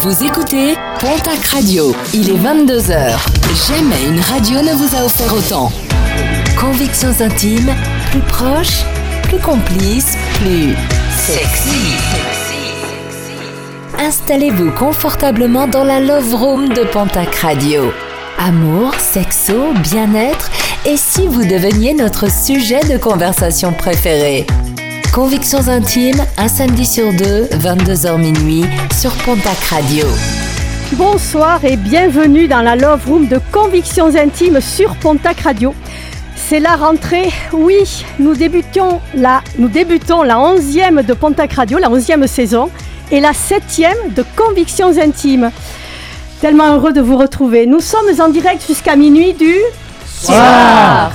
[0.00, 1.92] Vous écoutez Pontac Radio.
[2.14, 3.16] Il est 22h.
[3.68, 5.72] Jamais une radio ne vous a offert autant.
[6.56, 7.74] Convictions intimes,
[8.10, 8.84] plus proches,
[9.24, 10.76] plus complices, plus
[11.16, 11.96] sexy.
[13.98, 17.92] Installez-vous confortablement dans la Love Room de Pontac Radio.
[18.38, 20.48] Amour, sexo, bien-être,
[20.86, 24.46] et si vous deveniez notre sujet de conversation préféré?
[25.12, 28.64] Convictions intimes, un samedi sur deux, 22h minuit,
[29.00, 30.06] sur Pontac Radio.
[30.92, 35.74] Bonsoir et bienvenue dans la Love Room de Convictions intimes sur Pontac Radio.
[36.36, 41.88] C'est la rentrée, oui, nous débutions la, nous débutons la 11e de Pontac Radio, la
[41.88, 42.70] 11e saison,
[43.10, 45.50] et la 7e de Convictions intimes.
[46.40, 47.66] Tellement heureux de vous retrouver.
[47.66, 49.54] Nous sommes en direct jusqu'à minuit du
[50.06, 51.12] soir.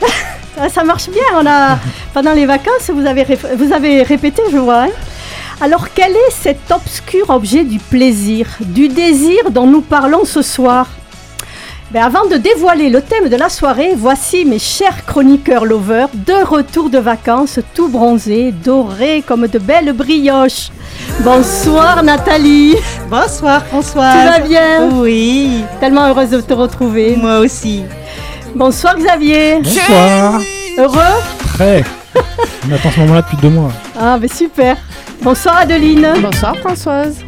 [0.68, 1.22] ça marche bien.
[1.40, 1.78] On a,
[2.14, 3.24] pendant les vacances, vous avez,
[3.56, 4.82] vous avez répété, je vois.
[4.84, 4.90] Hein.
[5.60, 10.88] Alors, quel est cet obscur objet du plaisir, du désir dont nous parlons ce soir?
[11.92, 16.42] Ben, Avant de dévoiler le thème de la soirée, voici mes chers chroniqueurs lovers, de
[16.44, 20.70] retour de vacances, tout bronzés, dorés comme de belles brioches.
[21.20, 22.76] Bonsoir Nathalie.
[23.10, 24.10] Bonsoir François.
[24.12, 24.88] Tu vas bien?
[24.94, 25.64] Oui.
[25.80, 27.16] Tellement heureuse de te retrouver.
[27.16, 27.82] Moi aussi.
[28.54, 29.60] Bonsoir Xavier.
[29.62, 30.40] Bonsoir.
[30.78, 31.84] Heureux Très.
[32.68, 33.72] On attend ce moment-là depuis deux mois.
[33.98, 34.76] Ah, mais super.
[35.22, 36.14] Bonsoir Adeline.
[36.20, 37.24] Bonsoir Françoise.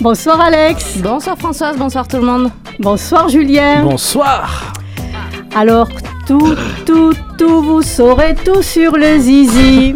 [0.00, 0.98] Bonsoir Alex.
[0.98, 2.50] Bonsoir Françoise, bonsoir tout le monde.
[2.80, 3.82] Bonsoir Julien.
[3.84, 4.72] Bonsoir.
[5.54, 5.88] Alors,
[6.26, 9.94] tout, tout, tout, vous saurez tout sur le zizi.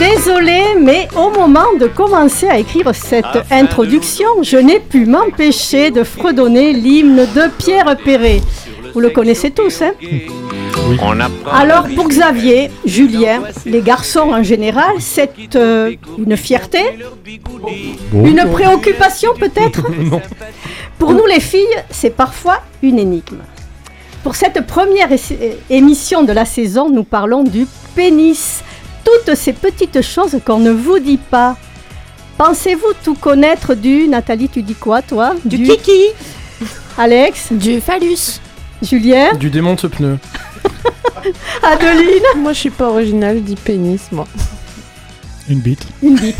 [0.00, 6.04] Désolée, mais au moment de commencer à écrire cette introduction, je n'ai pu m'empêcher de
[6.04, 8.40] fredonner l'hymne de Pierre Perret.
[8.94, 9.92] Vous le connaissez tous, hein
[11.52, 16.80] Alors pour Xavier, Julien, les garçons en général, c'est euh, une fierté,
[18.14, 19.82] une préoccupation peut-être
[20.98, 23.42] Pour nous les filles, c'est parfois une énigme.
[24.22, 25.10] Pour cette première
[25.68, 28.62] émission de la saison, nous parlons du pénis
[29.04, 31.56] toutes ces petites choses qu'on ne vous dit pas.
[32.38, 34.08] Pensez-vous tout connaître du...
[34.08, 35.34] Nathalie, tu dis quoi, toi?
[35.44, 36.06] Du, kiki
[36.96, 37.52] Alex?
[37.52, 38.40] Du phallus
[38.82, 39.34] Julien?
[39.34, 40.18] Du démonte pneu.
[41.62, 42.22] Adeline?
[42.38, 44.26] Moi, je suis pas originale, je dis pénis, moi.
[45.48, 45.86] Une bite.
[46.02, 46.36] Une bite.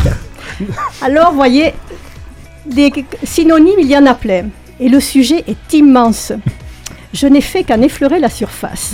[1.03, 1.75] Alors, voyez,
[2.65, 2.93] des
[3.25, 4.49] synonymes, il y en a plein.
[4.79, 6.33] Et le sujet est immense
[7.13, 8.93] je n'ai fait qu'en effleurer la surface.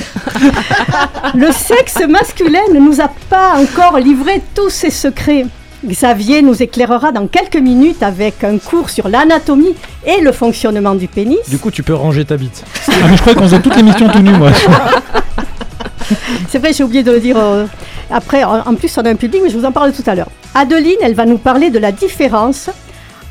[1.34, 5.47] le sexe masculin ne nous a pas encore livré tous ses secrets.
[5.84, 9.75] Xavier nous éclairera dans quelques minutes avec un cours sur l'anatomie
[10.06, 11.38] et le fonctionnement du pénis.
[11.49, 12.65] Du coup, tu peux ranger ta bite.
[12.88, 14.50] Ah, mais je croyais qu'on faisait toutes les missions tout nu, moi.
[16.48, 17.37] C'est vrai, j'ai oublié de le dire.
[17.38, 17.66] Euh,
[18.10, 20.31] après, en plus, on a un public, mais je vous en parle tout à l'heure.
[20.54, 22.71] Adeline, elle va nous parler de la différence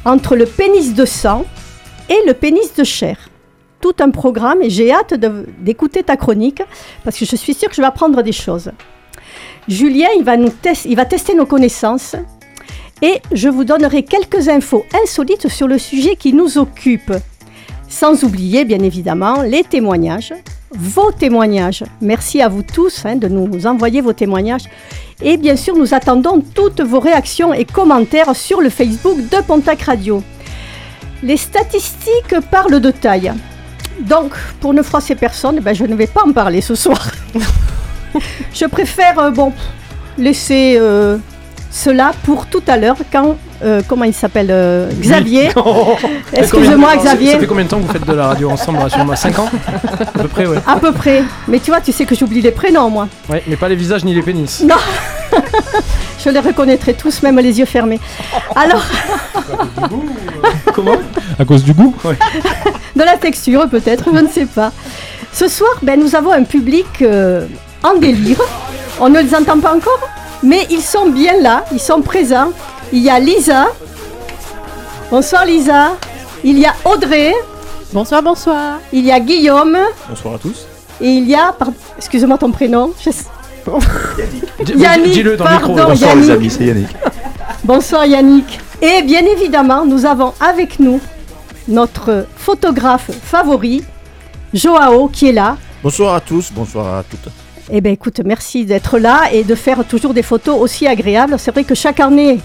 [0.06, 1.46] entre le pénis de sang
[2.10, 3.18] et le pénis de chair
[3.86, 5.14] tout un programme et j'ai hâte
[5.60, 6.64] d'écouter ta chronique
[7.04, 8.72] parce que je suis sûre que je vais apprendre des choses.
[9.68, 10.50] Julien, il va, nous
[10.86, 12.16] il va tester nos connaissances
[13.04, 17.14] et je vous donnerai quelques infos insolites sur le sujet qui nous occupe.
[17.88, 20.34] Sans oublier, bien évidemment, les témoignages,
[20.72, 21.84] vos témoignages.
[22.02, 24.66] Merci à vous tous hein, de nous envoyer vos témoignages.
[25.22, 29.84] Et bien sûr, nous attendons toutes vos réactions et commentaires sur le Facebook de Pontac
[29.84, 30.24] Radio.
[31.22, 33.32] Les statistiques parlent de taille.
[34.02, 37.12] Donc, pour ne froisser personne, ben, je ne vais pas en parler ce soir.
[38.54, 39.54] je préfère, euh, bon,
[40.18, 41.18] laisser euh,
[41.72, 44.54] cela pour tout à l'heure quand, euh, comment il s'appelle,
[45.00, 45.50] Xavier.
[46.34, 47.34] Excusez-moi, Xavier.
[47.34, 49.50] Ça fait combien de temps que vous faites de la radio ensemble, rassure-moi 5 ans
[50.14, 50.58] À peu près, ouais.
[50.68, 51.24] À peu près.
[51.48, 53.08] Mais tu vois, tu sais que j'oublie les prénoms, moi.
[53.30, 54.64] Ouais, mais pas les visages ni les pénis.
[54.66, 54.76] Non
[56.24, 58.00] Je les reconnaîtrai tous, même les yeux fermés.
[58.56, 58.84] Alors.
[60.74, 60.98] Comment?
[61.38, 61.96] À cause du goût?
[62.96, 64.72] De la texture, peut-être, je ne sais pas.
[65.34, 67.46] Ce soir, ben, nous avons un public euh,
[67.84, 68.40] en délire.
[69.02, 70.00] On ne les entend pas encore,
[70.42, 72.52] mais ils sont bien là, ils sont présents.
[72.94, 73.68] Il y a Lisa.
[75.12, 75.98] Bonsoir Lisa.
[76.44, 77.34] Il y a Audrey.
[77.92, 78.80] Bonsoir, bonsoir.
[78.94, 79.78] Il y a Guillaume.
[80.08, 80.66] Bonsoir à tous.
[81.02, 81.54] Et il y a,
[81.98, 82.94] excusez-moi ton prénom.
[84.76, 85.12] Yannick.
[85.12, 85.76] Dis-le dans le micro.
[85.76, 86.96] Bonsoir les amis, c'est Yannick.
[87.64, 88.60] Bonsoir Yannick.
[88.82, 91.02] Et bien évidemment, nous avons avec nous
[91.68, 93.84] notre photographe favori,
[94.54, 95.58] Joao, qui est là.
[95.84, 97.32] Bonsoir à tous, bonsoir à toutes.
[97.72, 101.36] Eh bien écoute, merci d'être là et de faire toujours des photos aussi agréables.
[101.40, 102.40] C'est vrai que chaque année,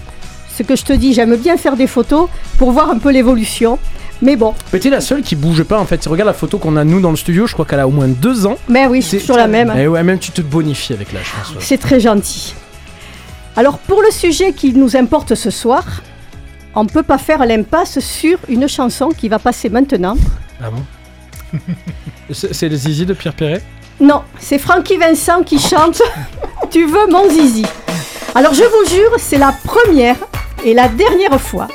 [0.57, 2.27] ce que je te dis, j'aime bien faire des photos
[2.57, 3.77] pour voir un peu l'évolution.
[4.21, 4.53] Mais bon.
[4.71, 6.05] Mais t'es la seule qui bouge pas en fait.
[6.05, 8.07] Regarde la photo qu'on a nous dans le studio, je crois qu'elle a au moins
[8.07, 8.57] deux ans.
[8.69, 9.71] Mais oui, c'est toujours la même.
[9.75, 12.53] Et eh ouais, même tu te bonifies avec l'âge, C'est très gentil.
[13.55, 15.85] Alors pour le sujet qui nous importe ce soir,
[16.75, 20.15] on ne peut pas faire l'impasse sur une chanson qui va passer maintenant.
[20.63, 21.59] Ah bon
[22.31, 23.61] C'est le zizi de Pierre Perret
[23.99, 26.01] Non, c'est Francky Vincent qui chante
[26.71, 27.65] Tu veux mon zizi.
[28.35, 30.15] Alors je vous jure, c'est la première
[30.63, 31.67] et la dernière fois.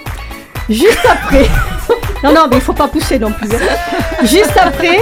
[0.69, 1.47] Juste après.
[2.25, 3.49] Non, non, mais il faut pas pousser non plus.
[3.55, 4.25] hein.
[4.25, 4.99] Juste après,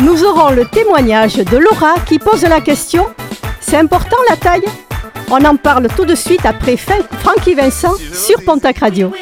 [0.00, 3.06] nous aurons le témoignage de Laura qui pose la question
[3.58, 4.62] C'est important la taille?
[5.30, 9.12] On en parle tout de suite après Fin- Francky Vincent sur Pontac Radio.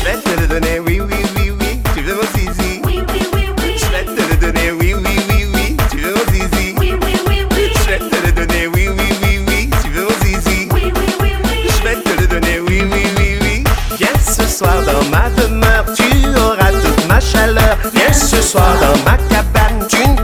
[0.00, 1.80] Je vais te le donner, oui, oui, oui, oui.
[1.94, 5.76] Tu veux mon zizi Je vais te le donner, oui, oui, oui, oui.
[5.90, 9.70] Tu veux mon zizi Je vais te le donner, oui, oui, oui, oui.
[9.82, 13.64] Tu veux mon zizi Je vais te le donner, oui, oui, oui, oui.
[13.98, 16.04] Viens ce soir dans ma demeure, tu
[16.38, 17.76] auras toute ma chaleur.
[17.92, 20.16] Viens ce soir dans ma cabane, tu ne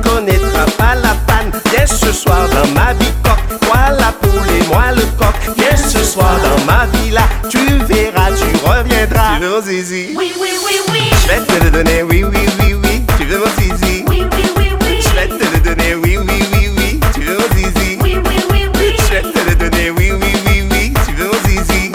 [5.21, 5.55] coq.
[5.57, 9.37] Viens ce soir dans ma villa, tu verras, tu reviendras.
[9.37, 13.03] Tu veux mon zizi Je vais te le donner, oui, oui, oui, oui.
[13.19, 17.01] Tu veux mon zizi Je vais te le donner, oui, oui, oui, oui.
[17.15, 20.93] Tu veux mon zizi Je vais te le donner, oui, oui, oui, oui.
[21.07, 21.93] Tu veux mon zizi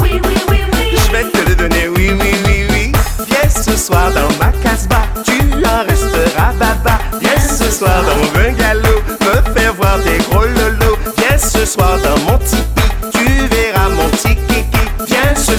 [1.07, 2.91] Je vais te le donner, oui, oui, oui, oui.
[3.27, 6.99] Viens ce soir dans ma casbah, tu en resteras baba.
[7.19, 10.97] Viens ce soir dans mon bungalow, me faire voir tes gros lolos.
[11.17, 12.34] Viens ce soir dans mon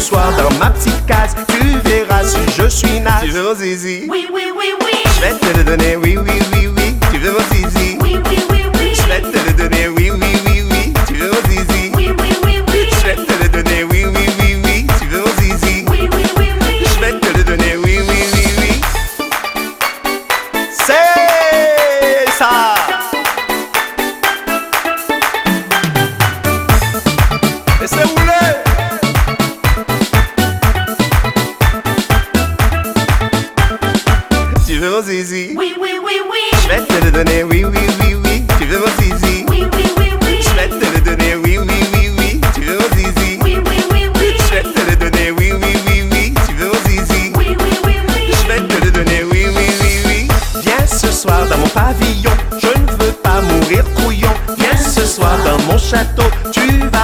[0.06, 3.22] soir dans ma petite case, tu verras si je suis naze.
[3.22, 4.02] Tu veux mon zizi?
[4.06, 6.94] Je vais te le donner, oui, oui, oui, oui.
[7.10, 7.65] Tu veux mon zizi?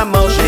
[0.03, 0.42] Tu vas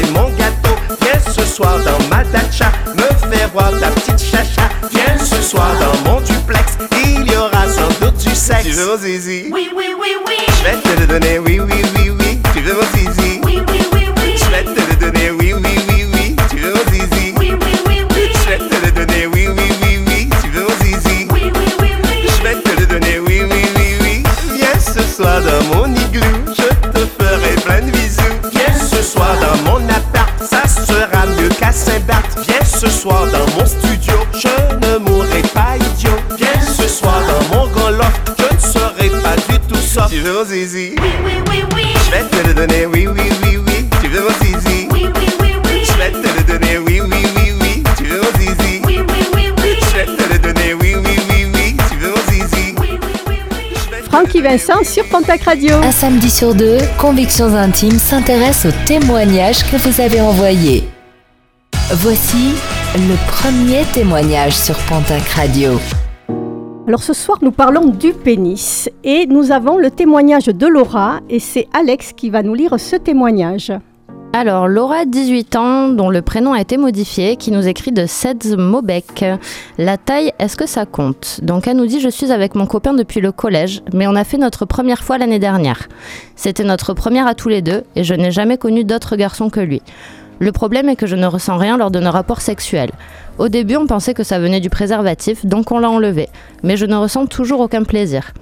[54.58, 55.74] sur Pontac Radio.
[55.82, 60.84] Un samedi sur deux, Convictions Intimes s'intéresse aux témoignages que vous avez envoyés.
[61.90, 62.54] Voici
[62.94, 65.80] le premier témoignage sur Pontac Radio.
[66.86, 71.40] Alors ce soir, nous parlons du pénis et nous avons le témoignage de Laura et
[71.40, 73.72] c'est Alex qui va nous lire ce témoignage.
[74.36, 78.56] Alors, Laura, 18 ans, dont le prénom a été modifié, qui nous écrit de Sedz
[78.56, 79.24] Mobec.
[79.78, 81.38] La taille, est-ce que ça compte?
[81.44, 84.24] Donc, elle nous dit Je suis avec mon copain depuis le collège, mais on a
[84.24, 85.86] fait notre première fois l'année dernière.
[86.34, 89.60] C'était notre première à tous les deux, et je n'ai jamais connu d'autres garçons que
[89.60, 89.82] lui.
[90.40, 92.90] Le problème est que je ne ressens rien lors de nos rapports sexuels.
[93.38, 96.28] Au début, on pensait que ça venait du préservatif, donc on l'a enlevé,
[96.64, 98.32] mais je ne ressens toujours aucun plaisir.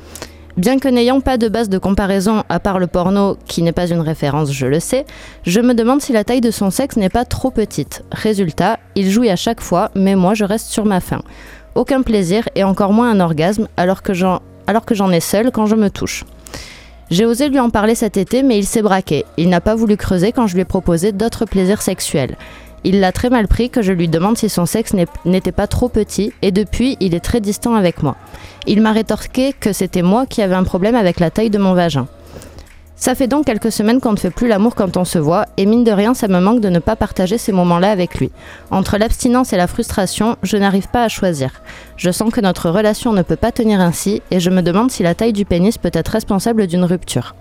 [0.59, 3.89] Bien que n'ayant pas de base de comparaison à part le porno, qui n'est pas
[3.89, 5.07] une référence, je le sais,
[5.45, 8.05] je me demande si la taille de son sexe n'est pas trop petite.
[8.13, 11.23] Résultat, il jouit à chaque fois, mais moi je reste sur ma faim.
[11.75, 14.41] Aucun plaisir et encore moins un orgasme, alors que j'en,
[15.11, 16.25] ai seul quand je me touche.
[17.11, 19.25] J'ai osé lui en parler cet été, mais il s'est braqué.
[19.39, 22.37] Il n'a pas voulu creuser quand je lui ai proposé d'autres plaisirs sexuels.
[22.85, 25.89] Il l'a très mal pris que je lui demande si son sexe n'était pas trop
[25.89, 28.17] petit, et depuis, il est très distant avec moi.
[28.67, 31.75] Il m'a rétorqué que c'était moi qui avais un problème avec la taille de mon
[31.75, 32.09] vagin.
[32.97, 35.67] Ça fait donc quelques semaines qu'on ne fait plus l'amour quand on se voit, et
[35.67, 38.31] mine de rien, ça me manque de ne pas partager ces moments-là avec lui.
[38.71, 41.63] Entre l'abstinence et la frustration, je n'arrive pas à choisir.
[41.97, 45.03] Je sens que notre relation ne peut pas tenir ainsi, et je me demande si
[45.03, 47.35] la taille du pénis peut être responsable d'une rupture.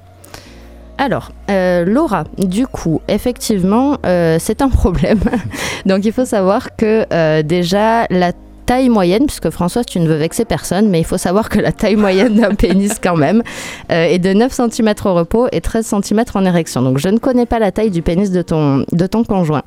[1.01, 5.19] Alors, euh, Laura, du coup, effectivement, euh, c'est un problème.
[5.87, 8.33] Donc, il faut savoir que euh, déjà, la
[8.67, 11.71] taille moyenne, puisque Françoise, tu ne veux vexer personne, mais il faut savoir que la
[11.71, 13.41] taille moyenne d'un pénis, quand même,
[13.91, 16.83] euh, est de 9 cm au repos et 13 cm en érection.
[16.83, 19.63] Donc, je ne connais pas la taille du pénis de ton, de ton conjoint.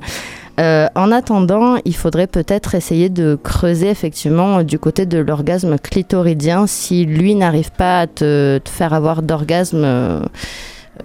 [0.61, 6.69] Euh, en attendant, il faudrait peut-être essayer de creuser effectivement du côté de l'orgasme clitoridien
[6.69, 10.21] si lui n'arrive pas à te, te faire avoir d'orgasme euh,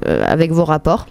[0.05, 1.07] avec vos rapports.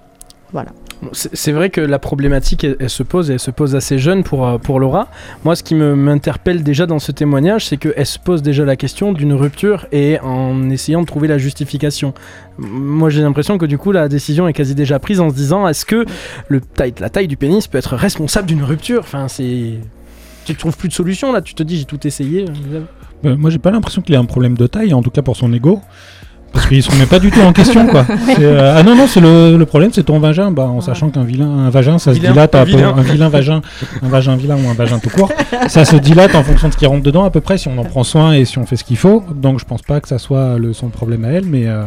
[0.52, 0.70] Voilà.
[1.12, 4.24] C'est vrai que la problématique, elle, elle se pose, et elle se pose assez jeune
[4.24, 5.06] pour, euh, pour Laura.
[5.44, 8.74] Moi, ce qui me- m'interpelle déjà dans ce témoignage, c'est qu'elle se pose déjà la
[8.74, 12.14] question d'une rupture et en essayant de trouver la justification.
[12.58, 15.68] Moi, j'ai l'impression que du coup, la décision est quasi déjà prise en se disant
[15.68, 16.04] est-ce que
[16.48, 19.00] le taille, la taille du pénis peut être responsable d'une rupture?
[19.02, 19.74] Enfin, c'est.
[20.46, 22.46] Tu trouves plus de solution là, tu te dis j'ai tout essayé.
[23.24, 25.36] Euh, moi, j'ai pas l'impression qu'il ait un problème de taille, en tout cas pour
[25.36, 25.80] son ego.
[26.58, 28.04] Parce qu'il se remet pas du tout en question, quoi.
[28.40, 30.50] Euh, ah non, non, c'est le, le problème, c'est ton vagin.
[30.50, 32.94] Bah, en sachant qu'un vilain, un vagin, ça se Vilain, dilate un à peu- vilain.
[32.96, 33.62] un vilain vagin,
[34.02, 35.30] un vagin vilain ou un vagin tout court.
[35.68, 37.78] ça se dilate en fonction de ce qui rentre dedans, à peu près, si on
[37.78, 39.24] en prend soin et si on fait ce qu'il faut.
[39.34, 41.84] Donc, je pense pas que ça soit le, son problème à elle, mais euh,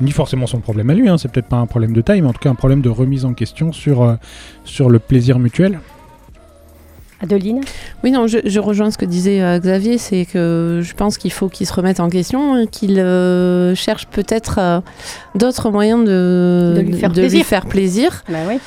[0.00, 1.08] ni forcément son problème à lui.
[1.08, 1.16] Hein.
[1.18, 3.24] C'est peut-être pas un problème de taille, mais en tout cas un problème de remise
[3.24, 4.14] en question sur, euh,
[4.64, 5.78] sur le plaisir mutuel.
[7.24, 7.60] Adeline
[8.04, 11.32] Oui, non, je, je rejoins ce que disait euh, Xavier, c'est que je pense qu'il
[11.32, 14.80] faut qu'il se remette en question et qu'il euh, cherche peut-être euh,
[15.34, 17.44] d'autres moyens de, De lui faire de plaisir.
[17.44, 18.22] faire plaisir.
[18.28, 18.58] Bah oui.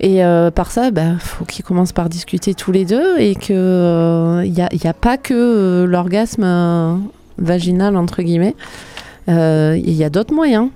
[0.00, 0.20] Et
[0.54, 4.60] par ça, il bah, faut qu'ils commencent par discuter tous les deux et qu'il n'y
[4.60, 7.00] a, y a pas que l'orgasme
[7.38, 8.54] vaginal, entre guillemets.
[9.28, 10.68] Il y a d'autres moyens.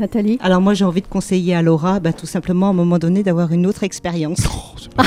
[0.00, 2.98] Nathalie Alors moi j'ai envie de conseiller à Laura bah, tout simplement à un moment
[2.98, 4.38] donné d'avoir une autre expérience.
[4.46, 5.02] Oh.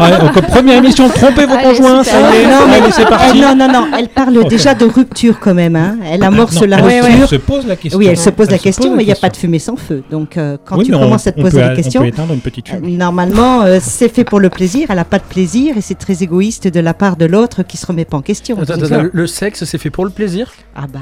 [0.00, 3.08] Ah, donc, première émission, trompez vos Allez, conjoints, ça y est, Non, mais- allez, c'est
[3.08, 3.38] parti.
[3.38, 5.76] Elle- non, non, non, elle parle déjà de rupture quand même.
[5.76, 5.98] Hein.
[6.10, 7.28] Elle amorce Non, la elle rupture.
[7.28, 7.98] se pose la question.
[7.98, 9.36] Oui, elle se pose Elle la se question, pose mais il n'y a pas de
[9.36, 10.02] fumée sans feu.
[10.10, 12.08] Donc euh, quand Oui, tu on- commences à te poser peut- la question, On peut
[12.08, 12.96] éteindre une petite euh, fumée.
[12.96, 16.22] normalement euh, c'est fait pour le plaisir, elle n'a pas de plaisir et c'est très
[16.22, 18.58] égoïste de la part de l'autre qui se remet pas en question.
[18.60, 20.50] Attends, attends, le, sexe, c'est fait pour le plaisir?
[20.74, 20.98] Ah bah.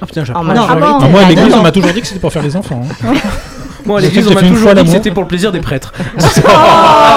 [0.00, 0.44] Ah putain, j'apprends.
[0.48, 0.60] Ah bon
[1.00, 2.82] Ah, moi, à Ah, l'église, on m'a toujours dit que c'était pour faire les enfants.
[3.04, 3.12] hein.
[3.86, 5.92] Moi, à l'église, on m'a toujours dit que c'était pour le plaisir des prêtres.
[6.18, 6.22] Oh,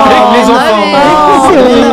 [0.05, 1.83] Avec les enfants.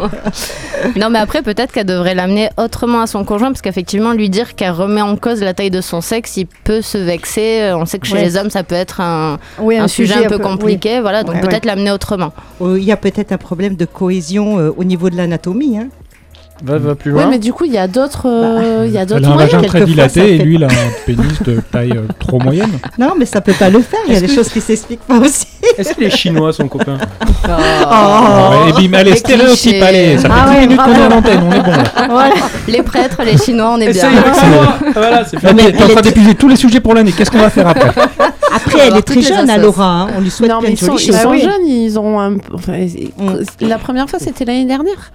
[0.00, 1.00] non.
[1.00, 4.54] non, mais après, peut-être qu'elle devrait l'amener autrement à son conjoint, parce qu'effectivement, lui dire
[4.54, 7.72] qu'elle remet en cause la taille de son sexe, il peut se vexer.
[7.74, 8.22] On sait que chez Ouais.
[8.24, 11.00] les hommes, ça peut être un, Oui, un sujet un peu compliqué.
[11.00, 12.32] Voilà, donc Ouais, peut-être l'amener autrement.
[12.60, 15.78] euh, Il y a peut-être un problème de cohésion euh, au niveau de l'anatomie.
[15.78, 15.88] Hein.
[16.62, 17.30] Va, va plus Oui, loin.
[17.30, 19.52] mais du coup, il y a d'autres euh, il y a Elle a un moyens.
[19.52, 22.70] vagin très dilaté et lui, il a un pénis de taille euh, trop moyenne.
[22.98, 24.00] Non, mais ça peut pas le faire.
[24.08, 25.46] Il y a des que- choses qui s'expliquent pas aussi.
[25.78, 26.98] Est-ce qu'il est chinois, son copain
[27.44, 27.48] Oh.
[27.48, 31.02] Ouais, et bim, allez, les stéréotype, allez, ça fait Ah 10 ouais, minutes qu'on est
[31.02, 32.06] à l'antenne, on est bon là.
[32.10, 32.34] Voilà.
[32.68, 34.08] Les prêtres, les Chinois, on est bien.
[34.10, 34.78] Essaye avec moi.
[34.94, 35.54] Voilà, c'est fait.
[35.54, 37.90] T'es en train est- d'épuiser tous les sujets pour l'année, qu'est-ce qu'on va faire après?
[38.54, 39.62] Après, elle est très les jeune, à assos.
[39.62, 39.86] Laura.
[40.02, 40.08] hein.
[40.16, 41.40] On lui souhaite Non, plein mais de ils sont, ils sont Ah oui.
[41.40, 42.72] jeunes, ils ont un- enfin,
[43.18, 43.66] Mm.
[43.68, 45.10] La première fois, c'était l'année dernière.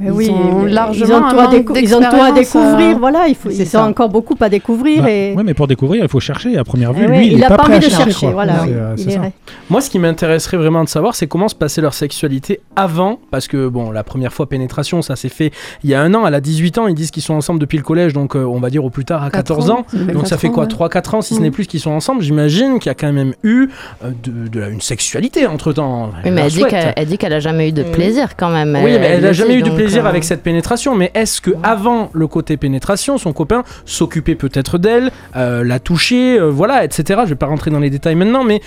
[0.00, 2.96] Mais Ils oui, ont mais largement ils ont, à, ils ont tout à découvrir.
[2.96, 3.84] euh, Voilà, il faut, c'est ils ça.
[3.84, 5.02] ont encore beaucoup à découvrir.
[5.02, 5.34] Bah, et...
[5.34, 6.56] Ouais, mais pour découvrir, il faut chercher.
[6.56, 8.32] À première vue, Eh lui, ouais, il, il est a pas pas envie de chercher.
[8.32, 9.20] Voilà, oui, euh, il est.
[9.68, 13.18] Moi, ce qui m'intéresserait vraiment de savoir, c'est comment se passait leur sexualité avant.
[13.30, 15.50] Parce que, bon, la première fois pénétration, ça s'est fait
[15.84, 16.26] il y a un an.
[16.26, 16.86] Elle a 18 ans.
[16.88, 18.12] Ils disent qu'ils sont ensemble depuis le collège.
[18.14, 19.84] Donc, euh, on va dire au plus tard à 14 ans.
[20.12, 21.42] Donc, ça fait quoi 3-4 ans, si ce Mm.
[21.42, 22.22] n'est plus, qu'ils sont ensemble?
[22.22, 23.68] J'imagine qu'il y a quand même eu
[24.04, 26.10] euh, de, de une sexualité entre temps.
[26.24, 27.90] Oui, mais elle dit qu'elle elle dit qu'elle a jamais eu de Oui.
[27.92, 28.74] plaisir quand même.
[28.82, 30.94] Oui, mais elle le n'a jamais eu du donc, plaisir avec cette pénétration.
[30.94, 36.38] Mais est-ce que avant le côté pénétration, son copain s'occupait peut-être d'elle, euh, la toucher,
[36.38, 37.20] euh, voilà, etc.
[37.24, 38.60] Je vais pas rentrer dans les détails maintenant, mais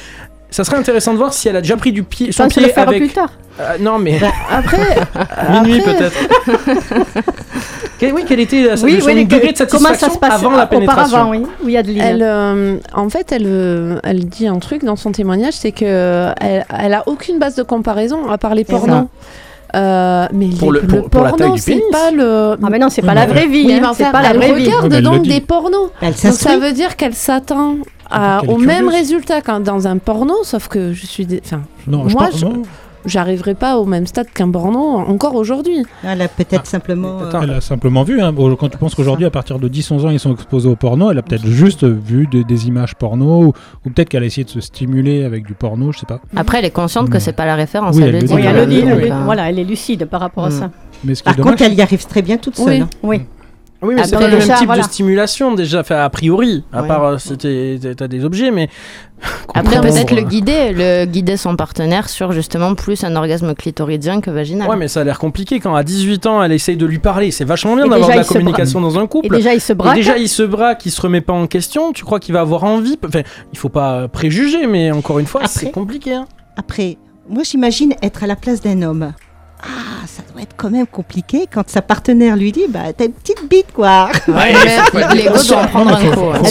[0.50, 2.72] ça serait intéressant de voir si elle a déjà pris du pied, son se pied
[2.78, 3.00] avec.
[3.00, 3.32] plus tard.
[3.60, 4.20] Euh, non, mais
[4.52, 4.78] Après,
[5.52, 6.18] minuit après- peut-être.
[8.14, 10.52] Oui, quel était euh, Oui, son oui, degré de comment satisfaction ça se passe avant
[10.52, 11.44] la pénétration auparavant, oui.
[11.64, 12.02] Oui, Adeline.
[12.02, 16.34] Elle, euh, en fait, elle, euh, elle dit un truc dans son témoignage, c'est que
[16.42, 19.08] elle, elle a aucune base de comparaison à part les pornos.
[19.76, 22.56] Euh, mais Pour les- le- pour- porno, c'est pas le.
[22.62, 23.64] Ah, mais non, c'est Oui, pas la vraie vie.
[23.66, 24.66] Oui, hein, c'est pas la elle vraie vie.
[24.66, 25.30] regarde elle donc le dit.
[25.30, 25.90] des pornos.
[26.02, 27.78] Elle Donc ça veut dire qu'elle s'attend
[28.12, 32.08] à- est au même résultat qu'un dans un porno, sauf que je suis, enfin, Non,
[32.08, 32.62] je Moi, je- non,
[33.06, 35.84] j'arriverai pas au même stade qu'un porno encore aujourd'hui.
[36.04, 37.20] Elle a peut-être simplement.
[37.20, 37.40] Attends.
[37.40, 40.10] euh, Elle a simplement vu, hein, quand tu penses qu'aujourd'hui, à partir de 10-11 ans,
[40.10, 43.48] ils sont exposés au porno, elle a peut-être juste vu des, des images porno, ou,
[43.86, 46.20] ou peut-être qu'elle a essayé de se stimuler avec du porno, je sais pas.
[46.36, 47.96] Après, elle est consciente que c'est pas la référence.
[47.96, 48.34] Oui, elle le dit.
[48.34, 49.12] Oui, le dit, dit.
[49.26, 50.52] Voilà, elle est lucide par rapport à Mm.
[50.60, 50.72] ça.
[51.04, 52.68] Mais ce qui est Par dommage, contre, elle y arrive très bien toute seule.
[52.70, 52.82] Oui.
[52.82, 52.90] hein.
[53.04, 53.22] Oui.
[53.84, 54.82] Oui, mais Ah, c'est pas le même type voilà.
[54.82, 56.88] de stimulation déjà, enfin, a priori, à Ouais.
[56.88, 58.70] part euh, t'es- t'as des objets, mais.
[59.54, 64.30] Après, peut-être le guider, le guider son partenaire sur justement plus un orgasme clitoridien que
[64.32, 64.70] vaginal.
[64.70, 67.32] Ouais, mais ça a l'air compliqué quand à 18 ans elle essaye de lui parler.
[67.32, 69.36] C'est vachement bien Et d'avoir de la communication dans un Et couple.
[69.36, 69.96] déjà, il se Et braque.
[69.96, 71.94] déjà, il se braque, il se remet pas en question.
[71.94, 72.98] Tu crois qu'il va avoir envie?
[73.06, 73.22] Enfin,
[73.54, 76.14] il faut pas préjuger, mais encore une fois, c'est compliqué.
[76.16, 76.26] hein.
[76.58, 76.98] Après,
[77.30, 79.14] moi j'imagine être à la place d'un homme.
[80.44, 83.72] Ah, être quand même compliqué quand sa partenaire lui dit Bah, t'as une petite bite
[83.74, 84.10] quoi.
[84.28, 84.54] Ouais.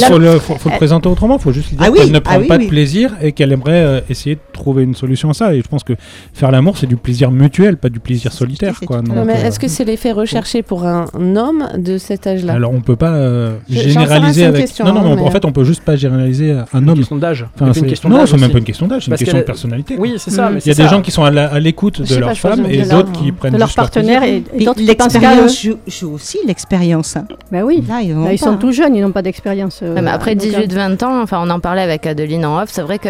[0.08, 1.38] faut- le, faut- faut le présenter autrement.
[1.38, 2.64] faut juste lui dire Ah oui, qu'elle ne ah prend oui, pas oui.
[2.64, 5.54] de plaisir et qu'elle aimerait euh, essayer de trouver une solution à ça.
[5.54, 5.94] Et je pense que
[6.32, 8.74] faire l'amour, c'est du plaisir mutuel, pas du plaisir solitaire.
[8.78, 9.02] c'est Quoi.
[9.02, 11.06] Non, mais euh, est-ce que c'est l'effet recherché pour un
[11.36, 12.52] homme de cet âge-là?
[12.54, 14.62] Alors on peut pas euh, généraliser avec.
[14.62, 16.80] question, non, non, mais hein, peut- en mais- fait, on peut juste pas généraliser un
[16.80, 16.96] Une homme.
[16.98, 17.46] question d'âge.
[17.54, 18.52] Enfin, c'est- une question non, c'est même aussi.
[18.52, 19.96] pas une question d'âge, c'est une question de personnalité.
[19.98, 20.50] Oui, c'est ça.
[20.50, 20.88] Mais Il y a des ça.
[20.88, 24.22] gens qui sont à l'écoute de leur femme et d'autres qui prennent de leur partenaire
[24.22, 24.80] et, d'autres.
[24.82, 27.16] L'expérience joue, aussi l'expérience.
[27.50, 27.82] Ben oui.
[27.88, 28.56] Là, ils, Là, pas, sont hein.
[28.60, 29.80] tout jeunes, ils n'ont pas d'expérience.
[29.82, 32.68] euh, mais après donc, euh, 18-20 ans, enfin on en parlait avec Adeline en off,
[32.72, 33.08] c'est vrai que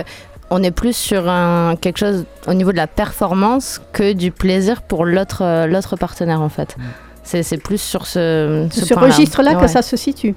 [0.54, 4.82] on est plus sur un, quelque chose au niveau de la performance que du plaisir
[4.82, 6.76] pour l'autre euh, l'autre partenaire en fait.
[7.24, 9.62] C'est c'est plus sur ce, ce, registre-là Ouais.
[9.62, 10.34] que ça se situe.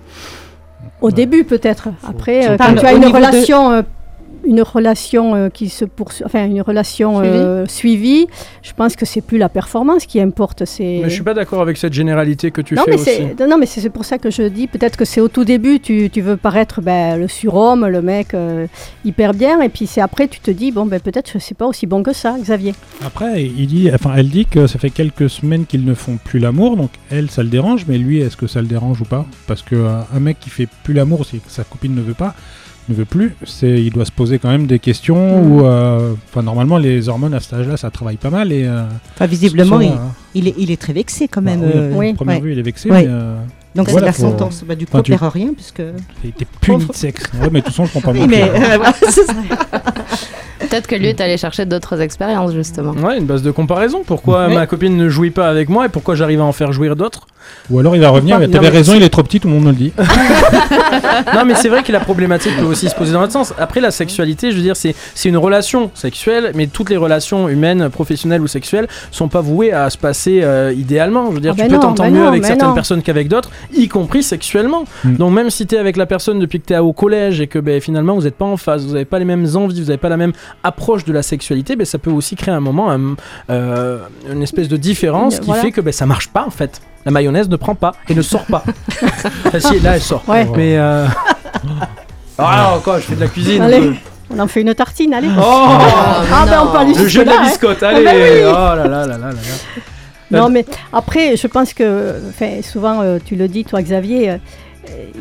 [1.01, 1.13] Au Ouais.
[1.13, 1.89] début, peut-être.
[2.07, 3.81] Après, euh, quand tu as une de- relation, euh,
[4.45, 8.27] une relation euh, qui se poursuit, enfin une relation euh, suivie,
[8.61, 10.65] je pense que c'est plus la performance qui importe.
[10.65, 10.99] C'est.
[11.01, 13.11] Mais je suis pas d'accord avec cette généralité que tu non, fais mais aussi.
[13.37, 15.45] c'est, non, mais c'est c'est pour ça que je dis peut-être que c'est au tout
[15.45, 18.65] début, tu, tu veux paraître ben, le surhomme, le mec euh,
[19.03, 21.67] hyper bien, et puis c'est après, tu te dis, bon, ben, peut-être que c'est pas
[21.67, 22.73] aussi bon que ça, Xavier.
[23.05, 26.39] Après, il dit, enfin, elle dit que ça fait quelques semaines qu'ils ne font plus
[26.39, 29.25] l'amour, donc elle, ça le dérange, mais lui, est-ce que ça le dérange ou pas?
[29.45, 32.33] Parce que euh, un mec qui fait plus l'amour, si sa copine ne veut pas,
[32.89, 35.41] ne veut plus, c'est, il doit se poser quand même des questions.
[35.43, 35.51] Mhm.
[35.51, 38.65] Ou, euh, enfin, normalement, les hormones à cet âge-là, ça travaille pas mal et.
[38.65, 38.83] euh,
[39.27, 39.95] visiblement, ça, il, euh,
[40.35, 41.61] il est, il est très vexé quand bah même.
[41.63, 42.09] oui, euh, oui.
[42.11, 42.41] à première ouais.
[42.41, 43.03] vue, il est vexé, Ouais.
[43.03, 43.37] mais euh,
[43.75, 44.63] Donc Voilà, c'est la sentence.
[44.65, 45.81] Bah, du coup, Enfin, on tu- perd rien puisque.
[46.23, 47.23] il était puni de sexe.
[47.33, 48.29] Ouais, mais de toute façon, je comprends pas beaucoup.
[48.29, 48.77] mais euh,
[49.09, 49.33] c'est ça.
[50.59, 52.91] Peut-être que lui est allé chercher d'autres expériences justement.
[52.93, 54.03] Ouais, une base de comparaison.
[54.05, 54.53] Pourquoi Ouais.
[54.55, 57.27] ma copine ne jouit pas avec moi et pourquoi j'arrive à en faire jouir d'autres?
[57.69, 59.47] Ou alors il va revenir, mais Non, t'avais mais raison, il est trop petit, tout
[59.47, 59.93] le monde me le dit.
[61.33, 63.53] Non, mais c'est vrai que la problématique peut aussi se poser dans l'autre sens.
[63.59, 67.47] Après, la sexualité, je veux dire, c'est c'est une relation sexuelle, mais toutes les relations
[67.49, 71.27] humaines, professionnelles ou sexuelles, sont pas vouées à se passer euh, idéalement.
[71.29, 72.73] Je veux dire, Ah tu ben peux t'entendre ben mieux non, avec ben certaines non.
[72.73, 74.85] personnes qu'avec d'autres, y compris sexuellement.
[75.03, 75.15] Mm.
[75.15, 77.79] Donc, même si t'es avec la personne depuis que t'es au collège et que ben,
[77.81, 80.09] finalement vous n'êtes pas en phase, vous n'avez pas les mêmes envies, vous n'avez pas
[80.09, 83.15] la même approche de la sexualité, ben, ça peut aussi créer un moment, un-
[83.49, 83.99] euh,
[84.31, 85.61] une espèce de différence qui voilà.
[85.61, 86.81] fait que ben, ça marche pas en fait.
[87.05, 88.63] La mayonnaise ne prend pas et ne sort pas.
[89.45, 90.23] Enfin, si, là elle sort.
[90.27, 90.47] Ouais.
[90.55, 91.05] Mais euh...
[92.37, 93.61] Ah quoi, je fais de la cuisine.
[93.61, 93.77] Allez.
[93.77, 93.93] un peu.
[94.31, 95.29] On en fait une tartine, allez.
[95.37, 97.43] Oh ah, ben on Le jeu de la hein.
[97.43, 98.29] biscotte, Ah allez bah oui.
[98.43, 99.81] Oh là là là là là là.
[100.31, 102.15] Non, mais après, je pense que,
[102.63, 104.37] souvent, euh, tu le dis, toi, Xavier, euh,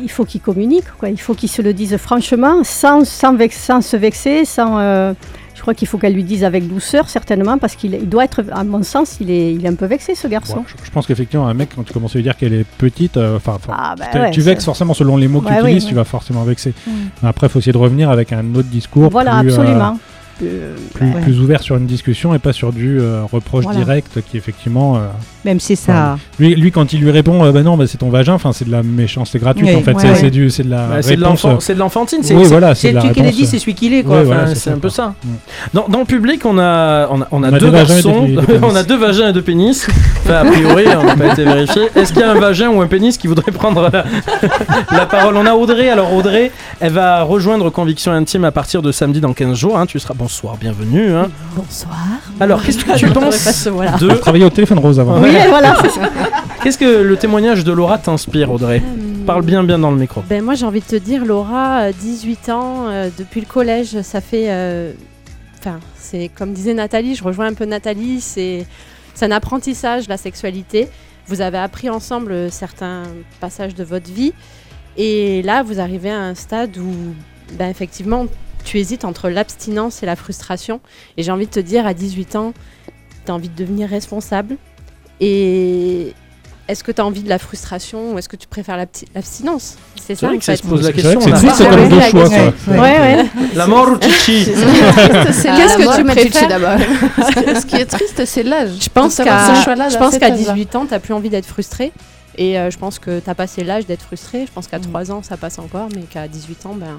[0.01, 1.09] il faut qu'ils communiquent, quoi.
[1.09, 4.79] Il faut qu'ils se le disent franchement, sans, sans, vex- sans se vexer, sans.
[4.79, 5.13] euh,
[5.55, 8.43] je crois qu'il faut qu'elle lui dise avec douceur, certainement, parce qu'il il doit être,
[8.51, 10.63] à mon sens, il est, il est un peu vexé, ce garçon.
[10.67, 13.15] Je, je pense qu'effectivement, un mec, quand tu commences à lui dire qu'elle est petite,
[13.17, 15.63] enfin, Ah, bah tu- ouais, tu c'est- vexes forcément selon les mots que Ouais, tu
[15.63, 15.89] oui, utilises, oui.
[15.89, 16.73] tu vas forcément vexer.
[16.85, 16.91] Mm.
[17.27, 19.93] Après, il faut essayer de revenir avec un autre discours Voilà, plus, absolument.
[19.93, 21.21] Euh, plus, Ouais.
[21.21, 23.79] plus ouvert sur une discussion et pas sur du euh, reproche Voilà.
[23.79, 25.07] direct qui effectivement euh,
[25.45, 26.17] Même si ça.
[26.39, 28.65] lui, lui quand il lui répond euh, bah non bah c'est ton vagin enfin c'est
[28.65, 31.15] de la méchanceté gratuite Oui, en fait ouais, c'est du c'est de la Bah, c'est
[31.15, 32.19] de réponse l'enfant- c'est de l'enfantine.
[32.19, 33.93] euh, C'est oui voilà C'est c'est de la celui qui l'a dit, c'est celui qu'il
[33.93, 34.15] est, quoi.
[34.17, 34.89] Ouais, Enfin, voilà, c'est un peu quoi.
[34.89, 35.13] ça.
[35.23, 35.29] Mm.
[35.73, 37.97] Dans, dans le public, on a, on a, on a On a deux des vagins
[37.97, 38.27] et garçons,
[38.63, 39.87] on a deux vagins et deux pénis.
[40.23, 41.83] Enfin, a priori, on n'a pas été vérifié.
[41.95, 44.03] Est-ce qu'il y a un vagin ou un pénis qui voudrait prendre la,
[44.91, 45.37] la parole?
[45.37, 45.89] On a Audrey.
[45.89, 49.77] Alors, Audrey, elle va rejoindre Conviction Intime à partir de samedi dans 15 jours.
[49.77, 49.85] hein.
[49.85, 51.11] Tu seras bonsoir, bienvenue.
[51.13, 51.27] hein.
[51.55, 51.95] Bonsoir.
[52.39, 53.67] Alors, qu'est-ce que tu penses
[53.99, 54.09] de.
[54.09, 55.34] Elle travaillait au téléphone rose avant Ouais.
[55.35, 56.01] Oui, voilà, c'est ça.
[56.63, 60.21] Qu'est-ce que le témoignage de Laura t'inspire, Audrey Euh, Parle bien, bien dans le micro.
[60.29, 64.01] Ben moi j'ai envie de te dire Laura, euh, 18 ans, euh, depuis le collège,
[64.01, 64.45] ça fait...
[64.49, 64.93] euh,
[65.59, 68.67] Enfin, c'est comme disait Nathalie, je rejoins un peu Nathalie, c'est
[69.15, 70.87] c'est un apprentissage, la sexualité.
[71.27, 73.01] Vous avez appris ensemble euh, certains
[73.39, 74.33] passages de votre vie.
[74.97, 76.93] Et là, vous arrivez à un stade où,
[77.57, 78.27] ben, effectivement,
[78.63, 80.81] tu hésites entre l'abstinence et la frustration.
[81.17, 82.53] Et j'ai envie de te dire, à 18 ans,
[83.25, 84.57] tu as envie de devenir responsable.
[85.19, 86.13] Et
[86.67, 88.77] est-ce que tu as envie de la frustration ou est-ce que tu préfères
[89.13, 89.77] l'abstinence?
[90.05, 90.63] C'est ça, vrai en que ça fait.
[90.63, 91.19] se pose la question.
[91.21, 92.53] c'est triste, c'est comme deux la choix, question.
[92.65, 92.73] quoi.
[92.75, 93.25] Ouais, ouais.
[93.55, 96.47] La mort ou Chichi C'est Qu'est-ce que tu préfères?
[96.49, 96.79] d'abord.
[97.59, 98.71] ce, qui- est triste, c'est l'âge.
[98.81, 100.53] Je pense qu'à ce choix-là, je à pense cet qu'à âge-là.
[100.53, 101.91] 18 ans, tu plus envie d'être frustré.
[102.37, 104.45] Et euh, je pense que tu as passé l'âge d'être frustré.
[104.45, 105.87] Je pense qu'à 3 ans, ça passe encore.
[105.95, 106.97] Mais qu'à 18 ans, ben,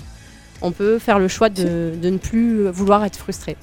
[0.63, 3.57] on peut faire le choix de, de ne plus vouloir être frustré.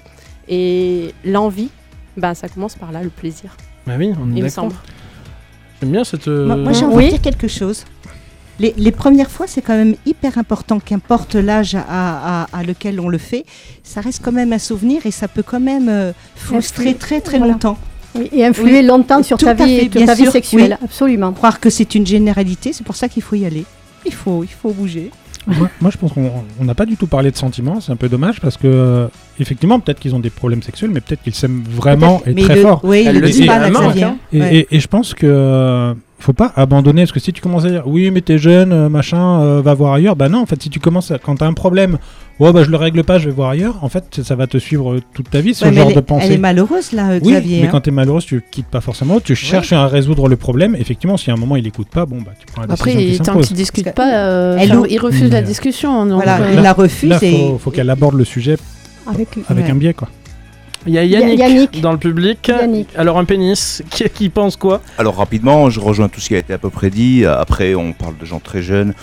[0.48, 1.70] Et l'envie,
[2.18, 3.56] ben, ça commence par là, le plaisir,
[3.88, 4.52] Bah oui, on est il me d'accord.
[4.52, 4.76] semble.
[5.82, 6.28] J'aime bien cette.
[6.28, 7.86] euh, Moi, moi, j'ai envie de dire quelque chose.
[8.60, 11.84] Les, les premières fois, c'est quand même hyper important, qu'importe l'âge à,
[12.43, 13.46] à- à lequel on le fait,
[13.84, 17.39] ça reste quand même un souvenir et ça peut quand même euh, frustrer très très
[17.39, 17.54] Voilà.
[17.54, 17.78] longtemps.
[18.15, 18.86] Oui, et influer Oui.
[18.86, 20.86] longtemps sur Tout ta vie, fait, sur bien ta vie sexuelle, oui.
[20.86, 21.34] absolument.
[21.34, 23.65] Croire que c'est une généralité, c'est pour ça qu'il faut y aller.
[24.06, 25.10] Il faut, il faut bouger.
[25.47, 27.95] Moi, moi, je pense qu'on on n'a pas du tout parlé de sentiments, c'est un
[27.95, 29.08] peu dommage parce que, euh,
[29.39, 32.56] effectivement, peut-être qu'ils ont des problèmes sexuels, mais peut-être qu'ils s'aiment vraiment et Mais très
[32.56, 32.82] le- fort.
[32.84, 34.08] Oui, Elle il le dit pas, Xavier.
[34.32, 34.56] Et, Ouais.
[34.56, 37.69] et- et je pense que euh, faut pas abandonner parce que si tu commences à
[37.69, 40.62] dire oui mais t'es jeune euh, machin euh, va voir ailleurs bah non en fait
[40.63, 41.97] si tu commences à, quand t'as un problème
[42.39, 44.58] ouais bah je le règle pas je vais voir ailleurs en fait ça va te
[44.58, 47.12] suivre euh, toute ta vie ce Ouais, genre elle, de pensée elle est malheureuse là,
[47.12, 47.62] euh, oui Xavier.
[47.62, 47.69] mais hein.
[47.72, 51.30] quand t'es malheureuse tu quittes pas forcément tu cherches à résoudre le problème effectivement si
[51.30, 53.38] à un moment il écoute pas bon bah tu prends la décision Après, qui tant
[53.39, 56.06] qu'il discute Parce pas, euh, Elle enfin, ou- il refuse Mais, la euh, discussion.
[56.06, 58.58] donc, Voilà, euh, elle la refuse là et faut, faut qu'elle aborde le sujet
[59.08, 59.43] Avec lui.
[59.48, 59.72] avec Ouais.
[59.72, 60.10] un biais quoi
[60.88, 61.82] Il y a y a Yannick, Yannick.
[61.82, 62.48] dans le public.
[62.48, 62.88] Yannick.
[62.98, 64.82] Alors un pénis, qui, qui pense quoi?
[64.98, 67.26] Alors rapidement, je rejoins tout ce qui a été à peu près dit.
[67.26, 68.93] Après, on parle de gens très jeunes.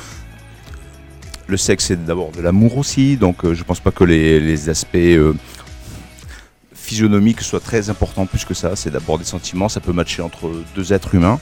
[1.51, 3.17] Le sexe, c'est d'abord de l'amour aussi.
[3.17, 5.35] Donc, euh, je pense pas que les, aspects euh,
[6.73, 8.77] physionomiques soient très importants plus que ça.
[8.77, 9.69] C'est d'abord des sentiments.
[9.69, 11.41] Ça peut matcher entre deux êtres humains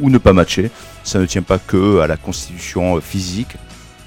[0.00, 0.72] ou ne pas matcher.
[1.04, 3.54] Ça ne tient pas que à la constitution euh, physique.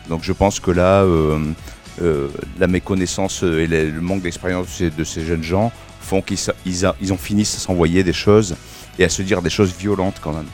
[0.10, 2.28] Donc, je pense que là, euh,
[2.60, 7.18] la méconnaissance et le manque d'expérience de ces, jeunes gens font qu'ils ils ils en
[7.18, 8.58] finissent à s'envoyer des choses
[9.00, 10.50] et à se dire des choses violentes quand même.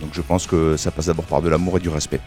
[0.00, 2.20] Donc je pense que ça passe d'abord par de l'amour et du respect.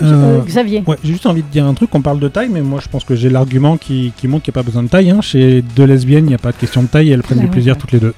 [0.00, 0.82] Euh, Euh, Xavier.
[0.86, 1.90] Ouais, j'ai juste envie de dire un truc.
[1.94, 4.52] On parle de taille, mais moi je pense que j'ai l'argument qui, qui montre qu'il
[4.52, 5.10] n'y a pas besoin de taille.
[5.10, 5.20] hein.
[5.20, 7.42] Chez deux lesbiennes, il n'y a pas de question de taille et elles prennent Ah
[7.42, 7.80] du ouais, plaisir ouais.
[7.80, 8.14] toutes les deux.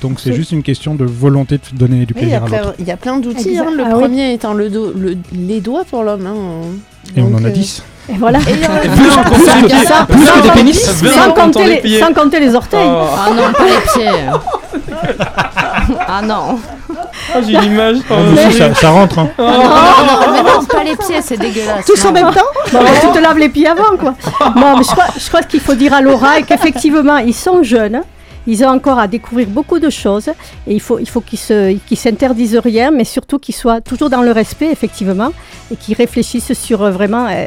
[0.00, 2.74] Donc c'est juste une question de volonté de donner du oui, plaisir à l'autre.
[2.78, 3.58] il y a plein d'outils.
[3.58, 4.00] Hein, le Ah oui.
[4.02, 6.26] premier étant le do- le- les doigts pour l'homme.
[6.26, 6.70] hein.
[7.14, 7.82] Et on en a euh, 10.
[8.08, 8.38] Et voilà.
[8.40, 8.54] Et
[11.98, 12.80] sans compter les orteils.
[12.86, 14.10] Oh, Ah non, pas les pieds.
[16.08, 16.58] ah non.
[17.34, 17.96] Oh, j'ai l'image.
[18.10, 19.18] Oh, Ah, mais ça, ça rentre.
[19.18, 19.28] hein.
[19.38, 21.84] Ah non, non, non, mais non, pas les pieds, c'est dégueulasse.
[21.86, 22.40] Tous en même temps
[22.74, 24.14] alors, tu te laves les pieds avant, quoi.
[24.56, 28.02] Non, mais je crois, je crois qu'il faut dire à Laura qu'effectivement, ils sont jeunes.
[28.46, 30.28] Ils ont encore à découvrir beaucoup de choses
[30.66, 34.10] et il faut, il faut qu'ils se, qu'ils s'interdisent rien, mais surtout qu'ils soient toujours
[34.10, 35.30] dans le respect, effectivement,
[35.70, 37.46] et qu'ils réfléchissent sur euh, vraiment euh,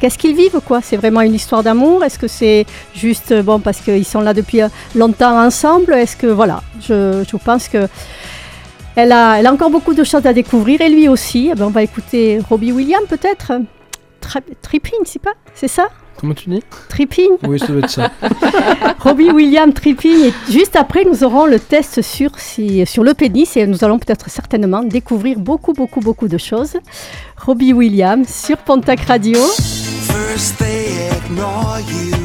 [0.00, 0.80] qu'est-ce qu'ils vivent, quoi.
[0.82, 2.02] C'est vraiment une histoire d'amour?
[2.02, 2.66] Est-ce que c'est
[2.96, 4.62] juste euh, bon parce qu'ils sont là depuis
[4.96, 5.92] longtemps ensemble?
[5.92, 7.86] Est-ce que voilà, je, je pense que
[8.96, 11.50] elle a, elle a encore beaucoup de choses à découvrir et lui aussi.
[11.52, 13.52] Eh ben, on va écouter Robbie Williams peut-être.
[14.62, 15.88] Tripping, c'est pas C'est ça?
[16.16, 16.62] Comment tu dis?
[16.88, 17.30] Tripping?
[17.48, 18.10] Oui, ça doit être ça.
[19.00, 20.26] Robbie Williams Tripping.
[20.26, 23.98] Et juste après, nous aurons le test sur, si, sur le pénis et nous allons
[23.98, 26.76] peut-être certainement découvrir beaucoup, beaucoup, beaucoup de choses.
[27.36, 29.38] Robbie Williams sur Pontac Radio.
[29.38, 32.16] First they ignore you,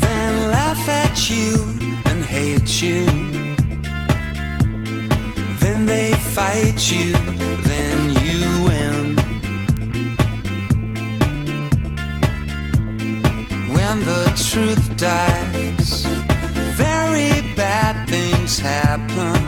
[0.00, 1.60] then laugh at you
[2.06, 3.29] and hate you.
[6.34, 7.12] Fight you,
[7.70, 9.16] then you win.
[13.74, 16.06] When the truth dies,
[16.76, 19.42] very bad things happen.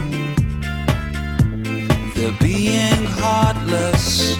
[2.14, 4.36] They're being heartless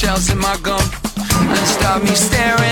[0.00, 0.80] shells in my gum.
[0.80, 2.69] And stop me staring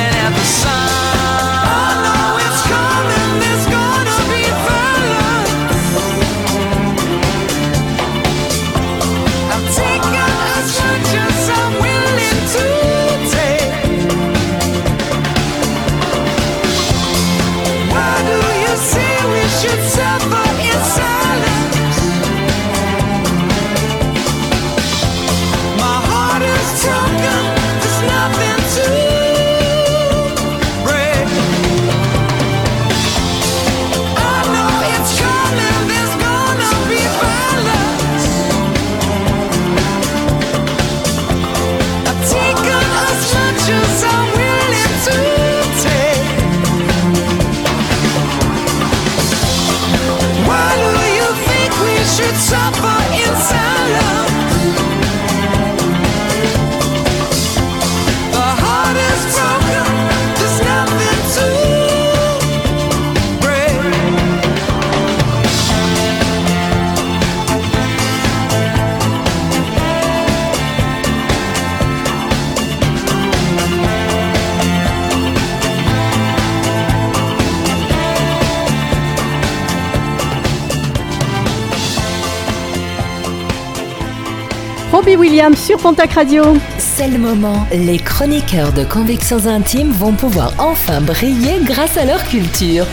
[85.57, 86.43] Sur Pontac Radio.
[86.79, 87.67] C'est le moment.
[87.73, 92.85] Les chroniqueurs de Convictions Intimes vont pouvoir enfin briller grâce à leur culture.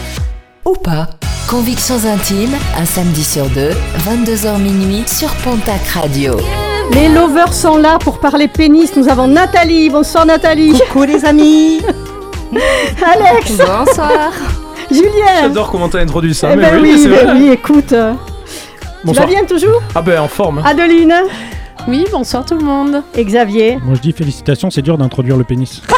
[0.65, 1.08] Ou pas.
[1.50, 3.72] Convictions Intimes, un samedi sur deux,
[4.10, 6.38] 22h minuit sur Pontac Radio.
[6.94, 8.96] Les lovers sont là pour parler pénis.
[8.96, 9.89] Nous avons Nathalie.
[9.89, 10.80] Bonsoir Nathalie.
[10.88, 11.82] Coucou les amis.
[13.06, 13.52] Alex.
[13.58, 14.32] Bonsoir.
[14.91, 15.41] Julien.
[15.41, 16.50] J'adore comment t'as introduit ça.
[16.54, 17.34] Eh mais ben oui, oui, c'est ben vrai.
[17.38, 17.91] oui, écoute.
[17.94, 19.26] euh, Tu Bonsoir.
[19.28, 19.82] vas bien toujours?
[19.94, 20.62] Ah ben en forme.
[20.65, 21.13] Adeline?
[21.88, 23.04] Oui, bonsoir tout le monde.
[23.15, 23.78] et Xavier.
[23.84, 25.82] Moi je dis félicitations, c'est dur d'introduire le pénis.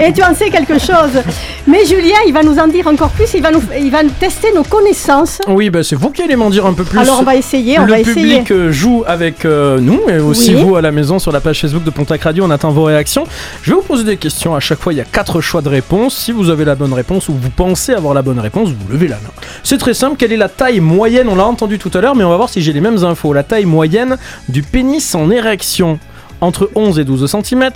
[0.00, 1.22] Et tu en sais quelque chose.
[1.70, 3.32] Mais Julien, il va nous en dire encore plus.
[3.34, 5.38] Il va nous, il va nous tester nos connaissances.
[5.46, 6.98] Oui, bah, c'est vous qui allez m'en dire un peu plus.
[6.98, 8.14] Alors on va essayer, on le va essayer.
[8.38, 10.62] public euh, joue avec euh, nous et aussi Oui.
[10.64, 12.44] vous à la maison sur la page Facebook de Pontac Radio.
[12.44, 13.24] On attend vos réactions.
[13.62, 14.56] Je vais vous poser des questions.
[14.56, 16.16] À chaque fois, il y a quatre choix de réponse.
[16.16, 19.06] Si vous avez la bonne réponse ou vous pensez avoir la bonne réponse, vous levez
[19.06, 19.30] la main.
[19.62, 20.16] C'est très simple.
[20.16, 21.28] Quelle est la taille moyenne?
[21.28, 23.32] On l'a entendu tout à l'heure, mais on va voir si j'ai les mêmes infos.
[23.32, 24.16] La taille moyenne
[24.48, 26.00] du pénis en érection
[26.40, 27.70] entre 11 et 12 cm,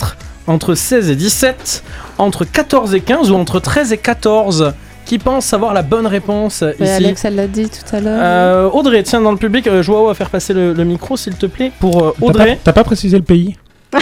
[0.46, 1.82] entre 16 et 17,
[2.18, 4.72] entre 14 et 15 ou entre 13 et 14
[5.06, 8.18] Qui pense savoir la bonne réponse ici Alex, elle l'a dit tout à l'heure.
[8.22, 11.34] euh, Audrey, tiens, dans le public, euh, Joao va faire passer le, le micro, s'il
[11.34, 13.56] te plaît, pour euh, T'as pas, Audrey, t'as pas précisé le pays?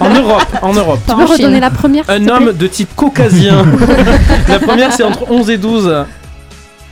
[0.00, 0.42] En Europe.
[0.62, 0.98] En Europe.
[1.08, 3.64] Tu peux redonner la première Un te plaît homme de type caucasien.
[4.48, 6.04] la première, c'est entre 11 et 12.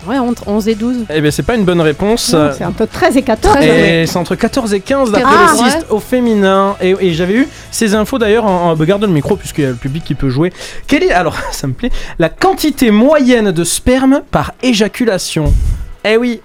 [0.07, 0.97] Ouais, entre 11 et 12.
[1.11, 2.33] Eh bien, c'est pas une bonne réponse.
[2.33, 3.57] Non, C'est entre 13 et 14.
[3.63, 5.71] Et c'est entre 14 et 15 d'après Ah, le ouais.
[5.71, 6.77] cyste au féminin.
[6.81, 9.71] Et, et j'avais eu ces infos d'ailleurs en, en garde le micro puisqu'il y a
[9.71, 10.53] le public qui peut jouer.
[10.87, 15.53] Quelle est, alors ça me plaît, la quantité moyenne de sperme par éjaculation?
[16.05, 16.41] Eh oui,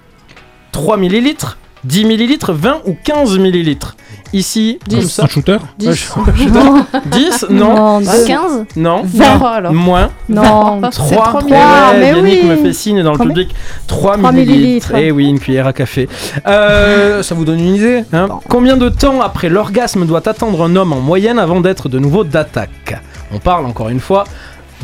[0.72, 3.96] 3 millilitres, 10 millilitres, 20 ou 15 millilitres.
[4.34, 5.10] Ici, comme Dix.
[5.10, 5.24] ça.
[5.24, 5.88] Un shooter 10.
[5.88, 8.02] Euh, je- je donne 10 Non.
[8.02, 9.02] Non, 15 Non.
[9.06, 9.74] 20 alors.
[9.74, 10.10] Moins.
[10.28, 10.82] non.
[10.82, 11.58] 3 C'est trop mignon.
[11.98, 12.50] mais Yannick oui.
[12.50, 13.56] me fait signe dans le public
[13.88, 14.94] 3, 3 millilitres.
[14.96, 16.10] Et oui, une cuillère à café.
[16.46, 20.76] Euh, ça vous donne une idée hein Combien de temps après l'orgasme doit attendre un
[20.76, 23.02] homme en moyenne avant d'être de nouveau d'attaque?
[23.34, 24.26] On parle encore une fois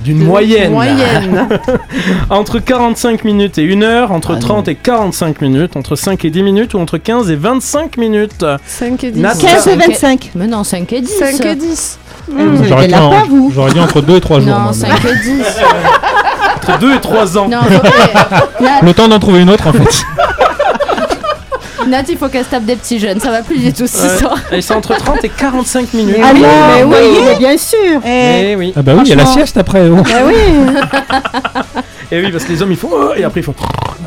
[0.03, 0.71] d'une moyenne.
[0.71, 1.47] Moyenne.
[2.29, 6.29] entre 45 minutes et 1 heure, entre Ah 30 et 45 minutes, entre 5 et
[6.29, 8.45] 10 minutes ou entre 15 et 25 minutes.
[8.65, 9.21] 5 et 10.
[9.21, 10.31] Nat- 15 et Cinq et- 25.
[10.35, 11.07] Mais non, 5 et 10.
[11.09, 11.99] 5 et 10.
[12.31, 13.51] Mmh, J'aurais dit, en- pas, vous.
[13.53, 14.49] j'aurais dit entre 2 et 3 jours.
[14.49, 15.43] Non, moi, mais- 5 et 10.
[16.55, 17.47] Entre 2 et 3 ans.
[17.49, 17.57] non,
[18.61, 20.03] Nat, Le temps d'en trouver une autre en fait.
[21.87, 23.19] Nat, il faut qu'elle se tape des petits jeunes.
[23.19, 24.17] Ça va plus du tout ce Ouais.
[24.19, 24.37] soir.
[24.51, 26.17] Et c'est entre 30 et 45 minutes.
[26.23, 28.01] Ah oui, mais oui, mais bien sûr.
[28.05, 28.73] Eh, Eh oui.
[28.75, 29.87] Ah bah oui, il y a la sieste après.
[29.89, 29.97] oh.
[30.13, 30.33] Ah oui.
[32.11, 33.55] Et oui, parce que les hommes ils font oh et après ils font.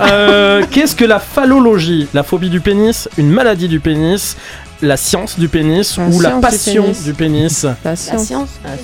[0.01, 2.07] Euh, Qu'est-ce que la phallologie?
[2.15, 4.37] La phobie du pénis, une maladie du pénis,
[4.83, 7.05] la science du pénis La ou la science du passion pénis.
[7.05, 7.67] du pénis?
[7.85, 8.33] La science.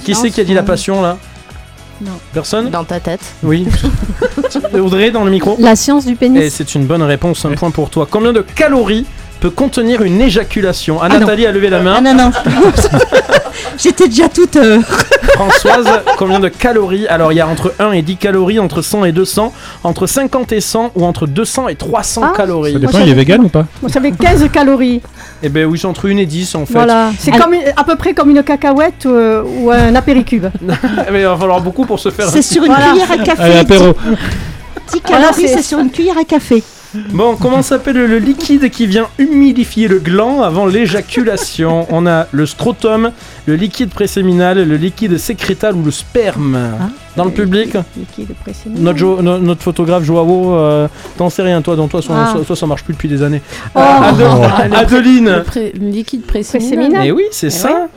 [0.05, 1.19] Qui c'est qui a dit la passion là?
[2.33, 3.21] Personne Dans ta tête.
[3.43, 3.67] Oui.
[4.75, 6.53] Audrey, dans le micro La science du Et pénis.
[6.53, 8.07] c'est une bonne réponse, un point pour toi.
[8.11, 9.07] Combien de calories
[9.43, 11.21] peut contenir une éjaculation Ah, Ah non.
[11.21, 11.95] Nathalie a levé la main.
[11.99, 12.31] Ah non, non.
[13.77, 14.55] J'étais déjà toute.
[14.57, 14.81] euh,
[15.35, 17.07] Françoise, combien de calories?
[17.09, 19.53] Alors, il y a entre 1 et 10 calories, entre 100 et 200,
[19.83, 22.75] entre 50 et 100 ou entre 200 et 300 Ah, calories.
[22.75, 23.67] Ça dépend, il est vegan ou pas?
[23.83, 25.01] Moi, j'avais 15 calories.
[25.43, 26.75] Eh ben oui, c'est entre 1 et 10 en fait.
[26.75, 27.11] Voilà.
[27.19, 30.47] C'est comme une- à peu près comme une cacahuète euh, ou un apéricube.
[30.63, 32.29] Eh ben, il va falloir beaucoup pour se faire.
[32.29, 32.91] C'est sur une Voilà.
[32.91, 33.43] cuillère à café.
[33.43, 33.95] Allez, apéro
[34.93, 36.63] 10 Voilà, calories, c'est- c'est sur une cuillère à café.
[37.13, 41.87] Bon, comment s'appelle le liquide qui vient humidifier le gland avant l'éjaculation?
[41.91, 43.13] On a le scrotum,
[43.47, 46.59] le liquide préséminal, le liquide sécrétal ou le sperme.
[46.81, 46.89] Ah.
[47.17, 48.83] Dans le public, Liquide préséminal.
[48.85, 52.33] notre, Jo- no- notre photographe Joao, euh, t'en sais rien toi, dans toi, ça, Ah.
[52.39, 53.43] ça- toi, ça marche plus depuis des années.
[53.75, 53.79] Oh.
[53.81, 57.07] Ado- Le pré- Adeline Le, pré- le liquide préséminal.
[57.07, 57.89] Et oui, c'est Eh ça.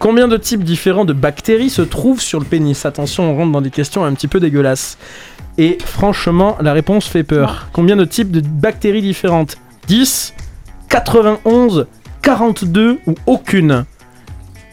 [0.00, 2.84] Combien de types différents de bactéries se trouvent sur le pénis?
[2.84, 4.98] Attention, on rentre dans des questions un petit peu dégueulasses.
[5.56, 7.68] Et franchement, la réponse fait peur.
[7.72, 9.56] Combien de types de bactéries différentes?
[9.86, 10.34] 10,
[10.88, 11.86] 91,
[12.22, 13.84] 42 ou aucune?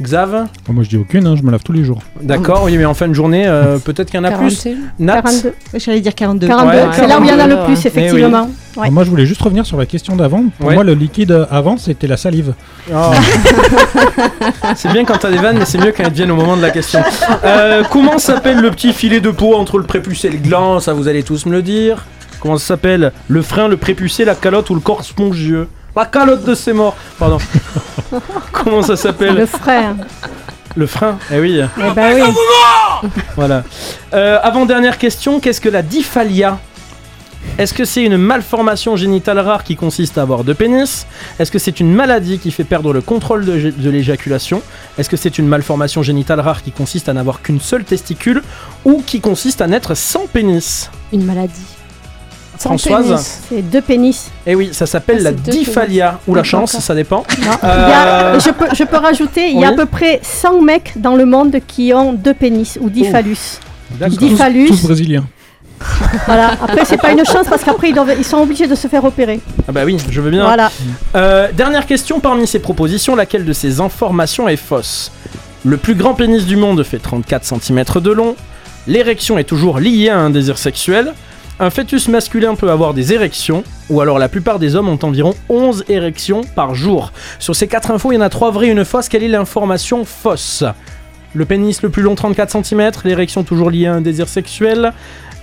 [0.01, 2.01] Xav Oh, Moi je dis aucune, hein, je me lave tous les jours.
[2.21, 4.63] D'accord, oui, mais en fin de journée, euh, peut-être qu'il y en a plus.
[4.63, 4.75] 41.
[4.99, 5.47] Nat 42.
[5.73, 6.47] Ouais, J'allais dire 42.
[6.47, 6.77] 42.
[6.77, 7.87] Ouais, c'est là où il y en a le 42, plus, ouais.
[7.87, 8.49] effectivement.
[8.77, 8.89] Ouais.
[8.89, 10.43] Moi je voulais juste revenir sur la question d'avant.
[10.57, 10.75] Pour Ouais.
[10.75, 12.53] moi le liquide avant c'était la salive.
[12.93, 12.95] Oh.
[14.75, 16.61] c'est bien quand t'as des vannes, mais c'est mieux quand elles viennent au moment de
[16.61, 16.99] la question.
[17.43, 20.79] Euh, comment s'appelle le petit filet de peau entre le prépuce et le gland?
[20.79, 22.05] Ça, vous allez tous me le dire.
[22.39, 23.11] Comment ça s'appelle?
[23.27, 25.67] Le frein, le prépucé, la calotte ou le corps spongieux?
[25.95, 27.38] La calotte de ses morts Pardon.
[28.51, 29.95] comment ça s'appelle Le frère.
[30.75, 32.15] Le frein Eh oui, Eh ben
[33.04, 33.10] oui.
[33.36, 33.63] voilà.
[34.13, 36.60] Euh, Avant-dernière question, qu'est-ce que la dyphalia?
[37.58, 41.08] Est-ce que c'est une malformation génitale rare qui consiste à avoir deux pénis?
[41.39, 44.62] Est-ce que c'est une maladie qui fait perdre le contrôle de, de l'éjaculation?
[44.97, 48.41] Est-ce que c'est une malformation génitale rare qui consiste à n'avoir qu'une seule testicule?
[48.86, 50.89] Ou qui consiste à naître sans pénis?
[51.12, 51.51] Une maladie.
[52.69, 53.39] Françoise.
[53.50, 54.30] C'est deux pénis.
[54.45, 56.19] Eh oui, ça s'appelle Ah, la dyphalia.
[56.28, 57.24] Ou la chance, ça dépend.
[57.30, 57.43] Euh, Il
[57.89, 60.93] y a- je, peux, je peux rajouter, il y a à peu près 100 mecs
[60.95, 64.08] dans le monde qui ont deux pénis ou dix Oh.
[64.08, 64.67] Dix phallus.
[64.67, 65.26] Tous brésiliens.
[66.28, 66.52] Voilà.
[66.62, 69.04] Après, c'est pas une chance parce qu'après, ils, doivent- ils sont obligés de se faire
[69.04, 69.39] opérer.
[69.67, 70.43] Ah bah oui, je veux bien.
[70.43, 70.71] Voilà.
[71.15, 75.12] Euh, dernière question parmi ces propositions, laquelle de ces informations est fausse?
[75.65, 78.36] Le plus grand pénis du monde fait 34 cm de long.
[78.88, 81.13] L'érection est toujours liée à un désir sexuel.
[81.63, 85.36] Un fœtus masculin peut avoir des érections, ou alors la plupart des hommes ont environ
[85.47, 87.12] 11 érections par jour.
[87.38, 89.10] Sur ces 4 infos, il y en a 3 vraies et une fausse.
[89.10, 90.63] Quelle est l'information fausse?
[91.36, 94.91] Le pénis le plus long 34 cm, l'érection toujours liée à un désir sexuel,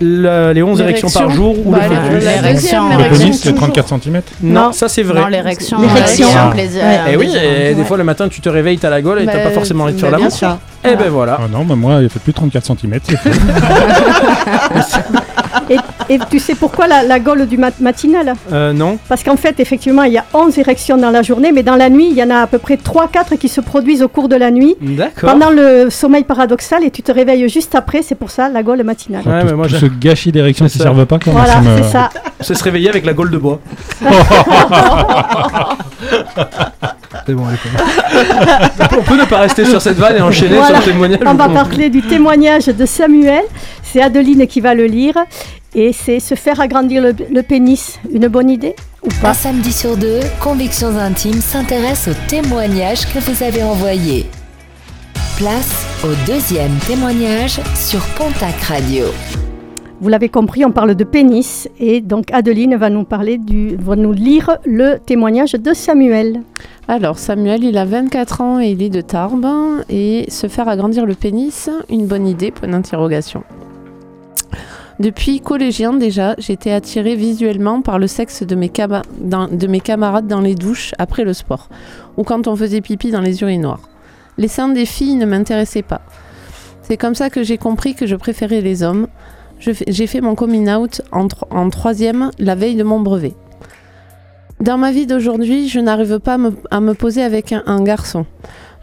[0.01, 2.25] le- les 11 érections par jour ou Bah, le fœtus?
[2.29, 3.69] Le pénis c'est toujours.
[3.69, 4.21] 34 cm.
[4.43, 4.73] Non, Non.
[4.73, 5.21] ça c'est vrai.
[5.21, 5.81] Non, l'érection.
[5.81, 6.27] L'érection.
[6.27, 6.51] l'érection, Ah.
[6.53, 6.83] plaisir.
[7.11, 9.35] Eh oui, et des fois le matin tu te réveilles, t'as la gueule et t'as
[9.35, 10.29] Bah, pas forcément envie de faire bah, l'amour.
[10.31, 10.59] bien sûr.
[10.85, 11.39] Eh ben voilà.
[11.43, 12.99] Ah non, bah moi il fait plus de 34 cm.
[15.69, 15.75] C'est.
[15.75, 18.35] Et, et tu sais pourquoi la, la gaule du mat- matinal?
[18.53, 18.99] Euh, non.
[19.09, 21.89] Parce qu'en fait, effectivement, il y a 11 érections dans la journée, mais dans la
[21.91, 24.37] nuit, il y en a à peu près 3-4 qui se produisent au cours de
[24.37, 24.77] la nuit.
[24.81, 25.31] D'accord.
[25.33, 28.83] Pendant le sommeil paradoxal, et tu te réveilles juste après, c'est pour ça la gaule
[28.83, 29.23] matinale.
[29.27, 30.85] Ouais, tout, mais moi, tout j'ai- ce gâchis d'érection C'est qui ça.
[30.85, 31.19] servent pas.
[31.27, 32.11] moi, Voilà, ça me- c'est ça.
[32.41, 33.61] C'est se réveiller avec la gaule de bois.
[37.27, 37.59] C'est bon, allez,
[38.99, 40.77] On peut ne pas rester sur cette vanne et enchaîner Voilà.
[40.81, 41.19] sur le témoignage.
[41.27, 43.43] On va parler du témoignage de Samuel.
[43.91, 45.15] C'est Adeline qui va le lire.
[45.75, 47.99] Et c'est se faire agrandir le, le pénis.
[48.13, 53.19] Une bonne idée ou Un pas samedi sur deux, Convictions Intimes s'intéresse aux témoignages que
[53.21, 54.27] vous avez envoyés.
[55.37, 59.05] Place au deuxième témoignage sur Pontac Radio.
[60.01, 61.69] Vous l'avez compris, on parle de pénis.
[61.79, 66.43] Et donc Adeline va nous parler du, va nous lire le témoignage de Samuel.
[66.87, 69.47] Alors, Samuel, il a 24 ans et il est de Tarbes.
[69.89, 73.43] Et se faire agrandir le pénis, une bonne idée, point d'interrogation.
[75.01, 80.93] Depuis collégien déjà, j'étais attirée visuellement par le sexe de mes, camarades dans les douches
[80.99, 81.69] après le sport,
[82.17, 83.89] ou quand on faisait pipi dans les urinoirs.
[84.39, 86.01] Les seins des filles ne m'intéressaient pas.
[86.83, 89.07] C'est comme ça que j'ai compris que je préférais les hommes.
[89.61, 93.35] J'ai fait mon coming out en, tro- en troisième, la veille de mon brevet.
[94.61, 97.83] Dans ma vie d'aujourd'hui, je n'arrive pas à me, à me poser avec un, un
[97.83, 98.27] garçon.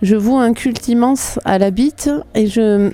[0.02, 2.92] Je voue un culte immense à la bite et je.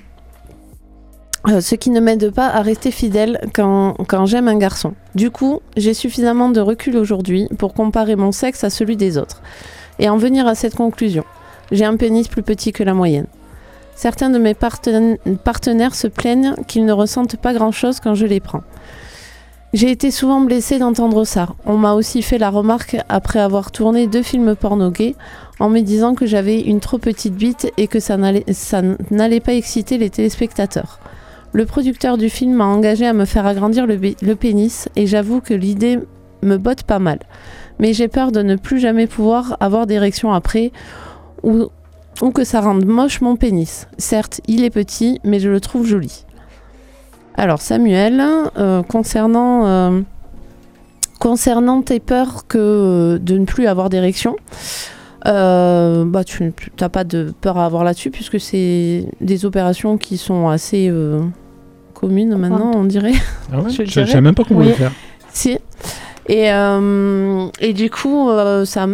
[1.47, 4.93] Euh, ce qui ne m'aide pas à rester fidèle quand, j'aime un garçon.
[5.15, 9.41] Du coup, j'ai suffisamment de recul aujourd'hui pour comparer mon sexe à celui des autres
[9.99, 11.23] et en venir à cette conclusion.
[11.71, 13.27] J'ai un pénis plus petit que la moyenne.
[13.95, 18.39] Certains de mes parten- partenaires se plaignent qu'ils ne ressentent pas grand-chose quand je les
[18.39, 18.63] prends.
[19.73, 21.47] J'ai été souvent blessée d'entendre ça.
[21.65, 25.15] On m'a aussi fait la remarque après avoir tourné deux films porno gays
[25.59, 29.97] en me disant que j'avais une trop petite bite et que ça n'allait pas exciter
[29.97, 30.99] les téléspectateurs.
[31.53, 35.53] Le producteur du film m'a engagé à me faire agrandir le, pénis et j'avoue que
[35.53, 35.99] l'idée
[36.43, 37.19] me botte pas mal.
[37.79, 40.71] Mais j'ai peur de ne plus jamais pouvoir avoir d'érection après
[41.43, 41.69] ou,
[42.33, 43.87] que ça rende moche mon pénis.
[43.97, 46.25] Certes, il est petit, mais je le trouve joli.
[47.35, 48.21] Alors Samuel,
[48.57, 50.01] euh, concernant, euh,
[51.19, 54.35] concernant tes peurs que de ne plus avoir d'érection,
[55.27, 60.17] euh, bah, tu n'as pas de peur à avoir là-dessus puisque c'est des opérations qui
[60.17, 60.89] sont assez
[62.01, 63.13] communes maintenant, on dirait.
[63.53, 64.71] Ah ouais Je savais même pas qu'on pouvait Oui.
[64.71, 64.91] le faire.
[65.31, 65.57] Si.
[66.27, 68.85] Et, euh, et du coup, euh, ça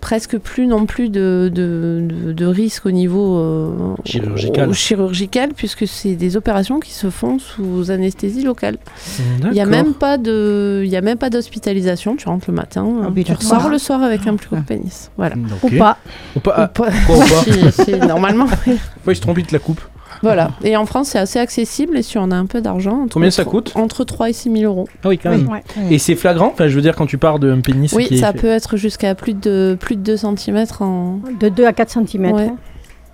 [0.00, 4.68] presque plus non plus de, de, de- de risque au niveau euh, Chirurgical.
[4.68, 8.78] au- chirurgical, puisque c'est des opérations qui se font sous anesthésie locale.
[9.44, 12.16] Il n'y a même pas de, il y a même pas d'hospitalisation.
[12.16, 15.10] Tu rentres le matin, Ah, tu ressors le soir avec un plus gros pénis.
[15.16, 15.36] Voilà.
[15.62, 15.70] Ok.
[15.72, 15.96] Ou pas.
[16.36, 16.90] Ou pas, ah, Ou pas.
[17.06, 18.46] quoi, ou pas Si, si, normalement.
[18.66, 18.74] oui.
[19.04, 19.80] Faut il se trompe, il te la coupe.
[20.24, 20.50] Voilà.
[20.62, 21.96] Et en France, c'est assez accessible.
[21.98, 24.50] Et si on a un peu d'argent, entre Combien ça coûte Entre 3 et 6
[24.58, 24.88] 000 euros.
[25.04, 25.36] Ah oui, quand Oui.
[25.38, 25.48] même.
[25.48, 25.62] Ouais.
[25.90, 28.18] Et c'est flagrant Enfin, je veux dire, quand tu pars d'un pénis Oui, qui est
[28.18, 31.18] ça peut être jusqu'à plus de plus de 2 cm en.
[31.40, 32.32] De 2 à 4 cm.
[32.32, 32.50] Ouais.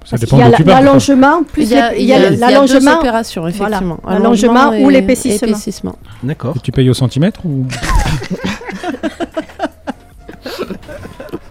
[0.06, 2.98] Ça dépend qu'il y a l'allongement, plus Il y a, il il l'allongement.
[2.98, 3.76] opérations, Voilà.
[3.76, 3.98] effectivement.
[4.06, 5.48] Allongement ou et- l'épaississement.
[5.48, 5.96] épaississement.
[6.22, 6.54] D'accord.
[6.62, 7.66] Tu payes au centimètre ou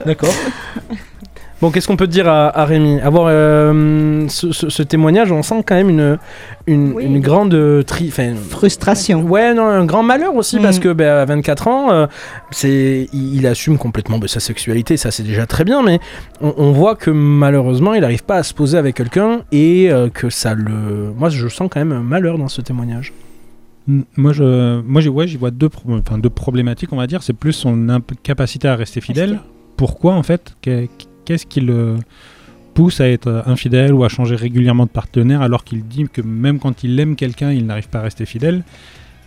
[0.05, 0.33] D'accord.
[1.61, 3.01] Bon, qu'est-ce qu'on peut dire à, à Rémi?
[3.01, 6.17] Avoir euh, ce, ce- ce témoignage, on sent quand même une,
[6.67, 7.03] une, Oui.
[7.03, 8.13] une grande tri.
[8.49, 9.23] Frustration.
[9.23, 10.61] Ouais, non, un grand malheur aussi Mm.
[10.61, 12.07] parce que ben, à 24 ans, euh,
[12.51, 15.99] c'est, il, il assume complètement ben, sa sexualité, ça c'est déjà très bien, mais
[16.39, 20.07] on, on voit que malheureusement il n'arrive pas à se poser avec quelqu'un et euh,
[20.07, 21.11] que ça le.
[21.17, 23.11] Moi je sens quand même un malheur dans ce témoignage.
[24.17, 27.23] Moi, je, moi, j'y ouais, j'y vois deux, enfin, deux problématiques, on va dire.
[27.23, 29.39] C'est plus son incapacité à rester fidèle.
[29.77, 30.53] Pourquoi, en fait
[31.29, 31.97] Qu'est-ce qui le
[32.73, 36.57] pousse à être infidèle ou à changer régulièrement de partenaire alors qu'il dit que même
[36.57, 38.63] quand il aime quelqu'un, il n'arrive pas à rester fidèle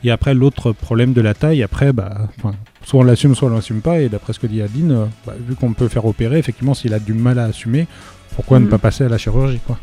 [0.02, 3.54] Et après, l'autre problème de la taille, après, bah, enfin, soit on l'assume, soit on
[3.54, 4.00] l'assume pas.
[4.00, 6.92] Et d'après ce que dit Adeline, euh, bah, vu qu'on peut faire opérer, effectivement, s'il
[6.92, 7.86] a du mal à assumer,
[8.34, 8.70] pourquoi ne Mhm.
[8.72, 9.78] pas passer à la chirurgie quoi?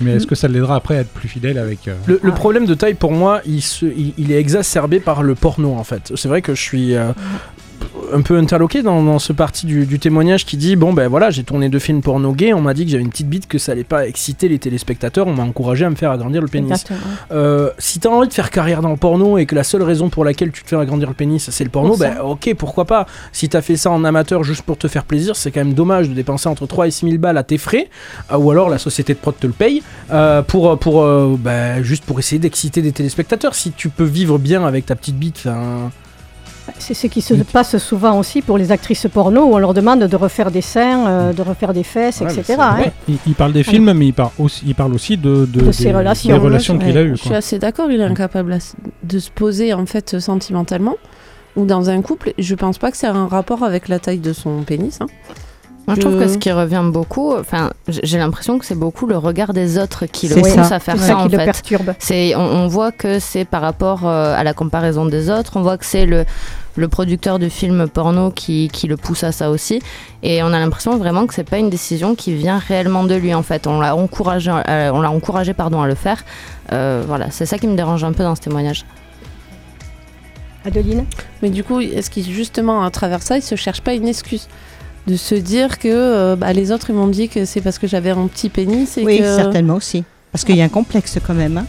[0.00, 0.28] Mais est-ce Mhm.
[0.30, 1.88] que ça l'aidera après à être plus fidèle avec.
[1.88, 2.34] euh, Le, le Ah.
[2.34, 5.84] problème de taille pour moi, il, se, il, il est exacerbé par le porno en
[5.84, 6.10] fait.
[6.14, 7.12] C'est vrai que je suis euh,
[8.12, 11.30] un peu interloqué dans, dans ce parti du, du témoignage qui dit bon ben voilà
[11.30, 13.58] j'ai tourné deux films porno gays, on m'a dit que j'avais une petite bite que
[13.58, 16.84] ça allait pas exciter les téléspectateurs, on m'a encouragé à me faire agrandir le pénis.
[17.30, 20.08] Euh, si t'as envie de faire carrière dans le porno et que la seule raison
[20.08, 23.06] pour laquelle tu te fais agrandir le pénis c'est le porno, ben ok pourquoi pas.
[23.32, 26.08] Si t'as fait ça en amateur juste pour te faire plaisir, c'est quand même dommage
[26.08, 27.88] de dépenser entre 3 et 6 000 balles à tes frais,
[28.32, 31.04] euh, ou alors la société de prod te le paye, euh, pour, pour,
[31.38, 33.54] ben, juste pour essayer d'exciter des téléspectateurs.
[33.54, 35.90] Si tu peux vivre bien avec ta petite bite, enfin...
[36.78, 40.00] C'est ce qui se passe souvent aussi pour les actrices porno où on leur demande
[40.04, 42.56] de refaire des seins, euh, de refaire des fesses, Ouais, etc.
[42.58, 42.78] hein.
[43.08, 45.72] Il, il parle des films, mais il parle aussi, il parle aussi de, de, De
[45.72, 46.32] ses des- relations.
[46.32, 47.16] des relations qu'il a eues.
[47.16, 48.58] Je suis assez d'accord, il est incapable
[49.04, 50.96] de se poser en fait sentimentalement
[51.56, 52.32] ou dans un couple.
[52.38, 54.98] Je pense pas que c'est un rapport avec la taille de son pénis.
[55.00, 55.06] hein.
[55.86, 59.16] Moi, je trouve que ce qui revient beaucoup, enfin, j'ai l'impression que c'est beaucoup le
[59.16, 60.76] regard des autres qui le pousse ça.
[60.76, 61.94] à faire C'est ça, ça en qui le perturbe.
[61.98, 65.56] C'est, on, on voit que c'est par rapport euh, à la comparaison des autres.
[65.56, 66.26] On voit que c'est le,
[66.76, 69.80] le producteur du film porno qui, qui le pousse à ça aussi.
[70.22, 73.34] Et on a l'impression vraiment que c'est pas une décision qui vient réellement de lui.
[73.34, 76.22] En fait, on l'a encouragé, euh, on l'a encouragé pardon à le faire.
[76.72, 78.84] Euh, voilà, c'est ça qui me dérange un peu dans ce témoignage.
[80.64, 81.04] Adeline?
[81.42, 84.46] Mais du coup, est-ce qu'il justement à travers ça, il se cherche pas une excuse?
[85.06, 87.86] De se dire que euh, bah, les autres ils m'ont dit que c'est parce que
[87.86, 90.04] j'avais un petit pénis et Oui, que certainement aussi.
[90.32, 91.58] Parce qu'il y a un complexe quand même.
[91.58, 91.66] hein.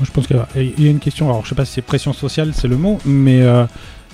[0.00, 0.48] Moi, je pense qu'il y a-
[0.78, 1.28] il y a une question.
[1.28, 3.64] Alors, je sais pas si c'est pression sociale, c'est le mot, mais euh,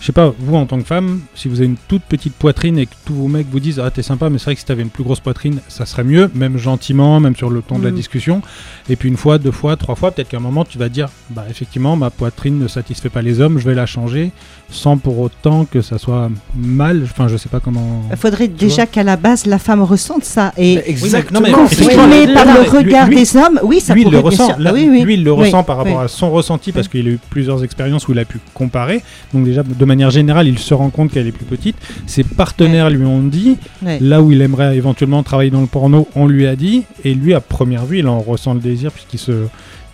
[0.01, 2.79] je sais pas, vous en tant que femme, si vous avez une toute petite poitrine
[2.79, 4.67] et que tous vos mecs vous disent Ah, t'es sympa, mais c'est vrai que si
[4.67, 7.85] t'avais une plus grosse poitrine, ça serait mieux, même gentiment, même sur le ton de
[7.85, 7.97] la Mhm.
[7.97, 8.43] discussion.
[8.89, 11.09] Et puis une fois, deux fois, trois fois, peut-être qu'à un moment, tu vas dire
[11.31, 14.33] Bah, effectivement, ma poitrine ne satisfait pas les hommes, je vais la changer,
[14.71, 17.03] sans pour autant que ça soit mal.
[17.05, 18.03] Enfin, je sais pas comment.
[18.11, 20.53] Il faudrait déjà qu'à la base, la femme ressente ça.
[20.57, 21.41] Et Exactement.
[21.43, 24.31] mais confirmé par le regard lui- des hommes, oui, ça lui, il pourrait le bien
[24.31, 24.47] ressent.
[24.47, 25.03] sûr- Là, oui, oui.
[25.03, 26.05] Lui, il le Oui, ressent par rapport oui.
[26.05, 29.03] à son ressenti parce qu'il a eu plusieurs expériences où il a pu comparer.
[29.35, 31.77] Donc déjà, de manière générale, il se rend compte qu'elle est plus petite.
[32.07, 33.99] Ses partenaires lui ont dit, Ouais.
[34.01, 36.85] là où il aimerait éventuellement travailler dans le porno, on lui a dit.
[37.05, 39.33] Et lui, à première vue, il en ressent le désir puisqu'il se,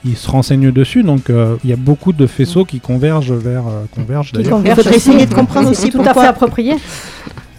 [0.04, 1.02] il se renseigne dessus.
[1.02, 4.58] Donc euh, il y a beaucoup de faisceaux qui convergent vers euh, convergent qui d'ailleurs.
[4.58, 6.74] convergent Il faudrait essayer de comprendre C'est aussi tout à fait approprié.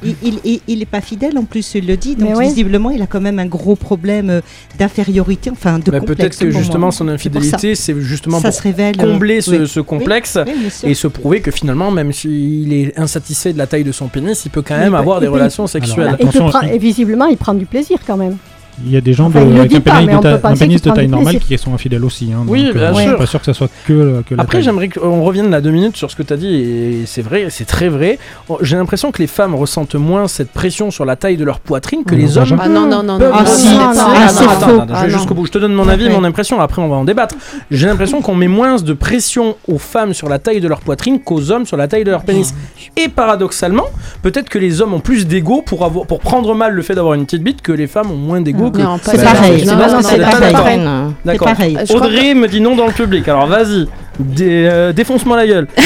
[0.04, 2.16] Il, il, il- il est pas fidèle en plus, il le dit.
[2.16, 4.42] Donc visiblement, il a quand même un gros problème euh,
[4.78, 6.18] d'infériorité, enfin de Bah, complexe.
[6.20, 8.96] peut-être que justement son pour infidélité, c'est justement ça pour se révèle.
[9.00, 9.68] euh, combler ce, oui.
[9.68, 10.38] ce complexe.
[10.46, 10.54] Oui.
[10.84, 14.46] Et se prouver que finalement, même s'il est insatisfait de la taille de son pénis,
[14.46, 16.16] il peut quand même bah, avoir des relations sexuelles.
[16.20, 18.38] Alors, Et, prend- et visiblement, il prend du plaisir quand même.
[18.86, 20.82] Il y a des gens Enfin, de, avec un pas, pénis, de, ta- un pénis
[20.82, 22.32] de taille normale qui sont infidèles aussi.
[22.32, 23.18] Hein, Oui, donc, bien Je suis sûr.
[23.18, 25.98] pas sûr que ça soit que, que la Après, j'aimerais qu'on revienne là deux minutes
[25.98, 28.20] sur ce que tu as dit, et c'est vrai, c'est très vrai.
[28.50, 31.60] Oh, J'ai l'impression que les femmes ressentent moins cette pression sur la taille de leur
[31.60, 32.44] poitrine que les hommes.
[32.46, 32.58] vagin.
[32.62, 33.32] Ah non, non, non, non.
[33.34, 34.76] Ah, le si, Ah, ah, c'est attends, faux.
[34.82, 35.18] attends, je Ah, vais non.
[35.18, 35.46] jusqu'au bout.
[35.48, 36.60] Je te donne mon avis, mon impression.
[36.62, 37.36] Après, on va en débattre.
[37.72, 41.20] J'ai l'impression qu'on met moins de pression aux femmes sur la taille de leur poitrine
[41.20, 42.54] qu'aux hommes sur la taille de leur pénis.
[42.96, 43.86] Et paradoxalement,
[44.22, 47.16] peut-être que les hommes ont plus d'ego pour avoir, pour prendre mal le fait d'avoir
[47.16, 48.82] une petite bite que les femmes ont moins d'ego que.
[48.82, 49.70] Non, pas C'est du pareil, tout.
[49.70, 50.88] c'est pareil.
[51.26, 51.50] d'accord.
[51.96, 53.28] Audrey me dit non dans le public.
[53.28, 53.88] Alors vas-y,
[54.20, 55.68] dé- euh, défonce-moi la gueule.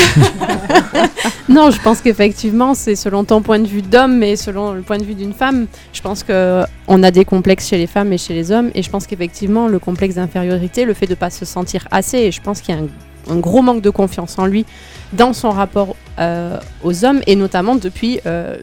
[1.50, 4.98] Non, je pense qu'effectivement, c'est selon ton point de vue d'homme, mais selon le point
[4.98, 5.68] de vue d'une femme.
[5.92, 8.82] Je pense que on a des complexes chez les femmes et chez les hommes, et
[8.82, 12.42] je pense qu'effectivement, le complexe d'infériorité, le fait de pas se sentir assez, et je
[12.42, 14.66] pense qu'il y a un, un gros manque de confiance en lui
[15.14, 18.56] dans son rapport euh, aux hommes, et notamment depuis euh,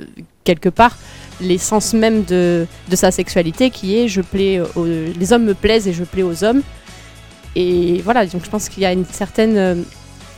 [0.45, 0.97] quelque part
[1.41, 5.86] l'essence même de, de sa sexualité, qui est je plais aux- les hommes me plaisent
[5.89, 6.62] et je plais aux hommes.
[7.57, 9.74] Et voilà, donc je pense qu'il y a une certaine euh,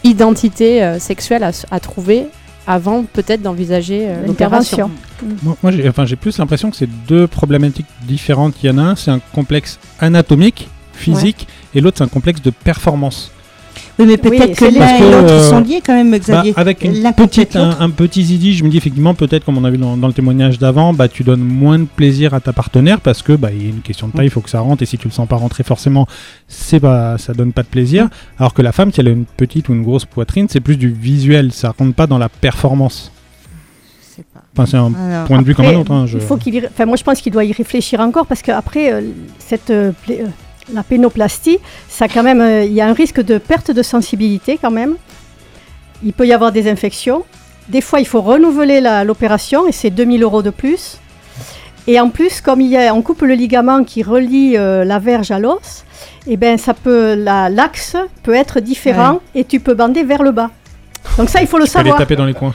[0.05, 2.27] identité euh, sexuelle à, trouver
[2.67, 4.89] avant peut-être d'envisager euh, l'opération.
[4.89, 5.39] L'intervention.
[5.43, 8.55] Moi, moi, j'ai enfin, j'ai plus l'impression que c'est deux problématiques différentes.
[8.63, 12.41] Il y en a un, c'est un complexe anatomique, physique, et l'autre, c'est un complexe
[12.43, 13.33] de performance.
[14.01, 16.19] Oui, mais peut-être Oui, que l'un et l'autre ils euh, sont liés quand même, Bah,
[16.19, 16.55] Xavier.
[16.57, 19.77] avec une petite, un, petit zizi, je me dis effectivement, peut-être comme on a vu
[19.79, 23.21] dans, dans le témoignage d'avant, bah, tu donnes moins de plaisir à ta partenaire parce
[23.23, 24.87] que bah, il y a une question de taille, il faut que ça rentre, et
[24.87, 26.07] si tu le sens pas rentrer forcément,
[26.49, 28.09] c'est pas, ça donne pas de plaisir.
[28.39, 30.77] Alors que la femme, si elle a une petite ou une grosse poitrine, c'est plus
[30.79, 33.13] du visuel, ça rentre pas dans la performance.
[34.57, 35.93] Enfin, c'est un Alors, point de vue comme un Après, autre.
[35.93, 36.67] hein, je- Il faut qu'il y...
[36.67, 39.01] enfin, moi, je pense qu'il doit y réfléchir encore parce qu'après, euh,
[39.39, 40.27] cette, euh, euh,
[40.75, 41.59] la pénoplastie,
[41.89, 44.97] ça quand même, euh, il y a un risque de perte de sensibilité quand même.
[46.03, 47.25] Il peut y avoir des infections.
[47.69, 50.99] Des fois, il faut renouveler l'opération et c'est 2000 euros de plus.
[51.87, 54.99] Et en plus, comme il y a, on coupe le ligament qui relie euh, la
[54.99, 55.85] verge à l'os,
[56.27, 60.31] et ben ça peut, la- l'axe peut être différent et tu peux bander vers le
[60.33, 60.51] bas.
[61.19, 61.99] Donc ça, il faut le Tu peux les savoir.
[61.99, 62.55] taper dans les coins.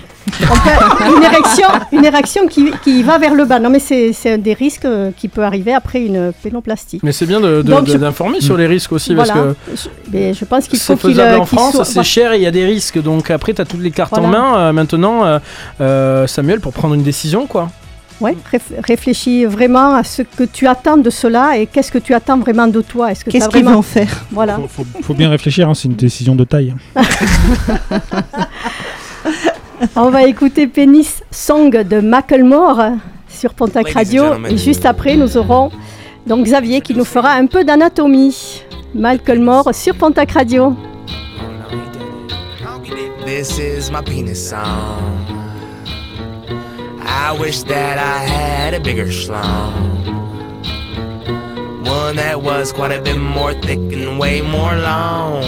[1.16, 3.60] Une érection, une érection qui, qui va vers le bas.
[3.60, 7.00] Non, mais c'est un des risques euh, qui peut arriver après une pénoplastie.
[7.04, 9.34] Mais c'est bien de- de- Donc, de- je- d'informer sur les risques aussi Voilà.
[9.34, 11.86] parce que Je, mais je pense qu'il faut c'est qu'il faisable euh, en France, soit-
[11.86, 13.02] c'est cher et il y a des risques.
[13.02, 14.58] Donc après, tu as toutes les cartes en main.
[14.58, 15.40] euh, maintenant,
[15.82, 17.70] euh, Samuel, pour prendre une décision, quoi.
[18.22, 22.14] Ouais, réf- réfléchis vraiment à ce que tu attends de cela et qu'est-ce que tu
[22.14, 23.12] attends vraiment de toi?
[23.12, 23.78] Est-ce que Qu'est-ce qu'ils vraiment...
[23.78, 24.26] vont faire?
[24.32, 24.56] Voilà.
[24.56, 26.74] Faut, faut- faut bien réfléchir, hein, c'est une décision de taille.
[29.96, 32.82] On va écouter Pénis Song de Macklemore
[33.28, 35.70] sur Pontac Radio et juste après nous aurons
[36.26, 38.62] donc Xavier qui nous fera un peu d'anatomie.
[38.94, 40.74] Macklemore sur Pontac Radio.
[43.26, 45.45] This is my penis song.
[47.08, 49.96] I wish that I had a bigger schlong.
[51.86, 55.44] One that was quite a bit more thick and way more long.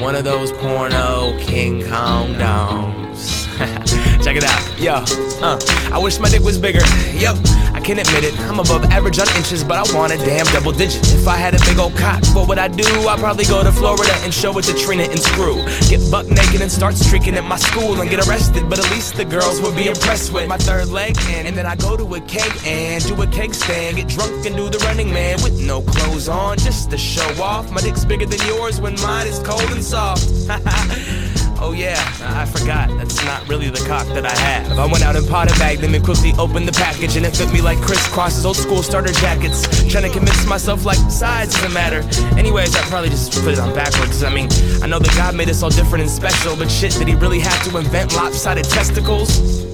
[0.00, 4.08] One of those porno King Kong dongs.
[4.22, 5.02] Check it out, yo.
[5.42, 5.58] Uh,
[5.92, 6.78] I wish my dick was bigger.
[7.18, 7.34] Yo,
[7.74, 8.38] I can admit it.
[8.42, 11.02] I'm above average on inches, but I want a damn double digit.
[11.12, 12.86] If I had a big old cock, what would I do?
[13.08, 15.56] I'd probably go to Florida and show it to Trina and Screw.
[15.90, 19.16] Get buck naked and start streaking at my school and get arrested, but at least
[19.16, 21.16] the girls would be impressed with my third leg.
[21.30, 24.46] And, and then I go to a cake and do a cake stand, get drunk
[24.46, 27.72] and do the running man with no clothes on, just to show off.
[27.72, 30.30] My dick's bigger than yours when mine is cold and soft.
[31.64, 31.94] Oh yeah,
[32.24, 32.88] I forgot.
[32.98, 34.78] That's not really the cock that I have.
[34.78, 37.52] I went out and potted bagged them and quickly opened the package, and it fit
[37.52, 39.66] me like crisscrosses, old school starter jackets.
[39.90, 42.00] Trying to convince myself like size doesn't matter.
[42.38, 44.22] Anyways, I'd probably just put it on backwards.
[44.22, 44.48] I mean,
[44.82, 47.40] I know that God made us all different and special, but shit, did He really
[47.40, 49.64] have to invent lopsided testicles?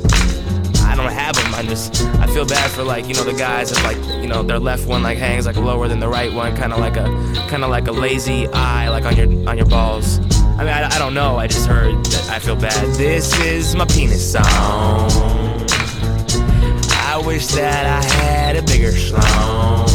[0.82, 1.54] I don't have them.
[1.54, 4.42] I just I feel bad for like you know the guys that like you know
[4.42, 7.04] their left one like hangs like lower than the right one, kind of like a
[7.48, 10.18] kind of like a lazy eye like on your on your balls.
[10.58, 11.36] I mean I, I don't know.
[11.36, 12.72] I just heard that I feel bad.
[12.96, 14.44] This is my penis song.
[16.90, 19.88] I wish that I had a bigger schlong.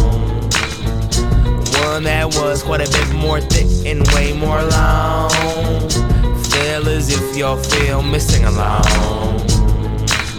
[1.83, 5.29] One that was quite a bit more thick and way more long.
[6.45, 8.83] Fellas, if y'all feel missing along.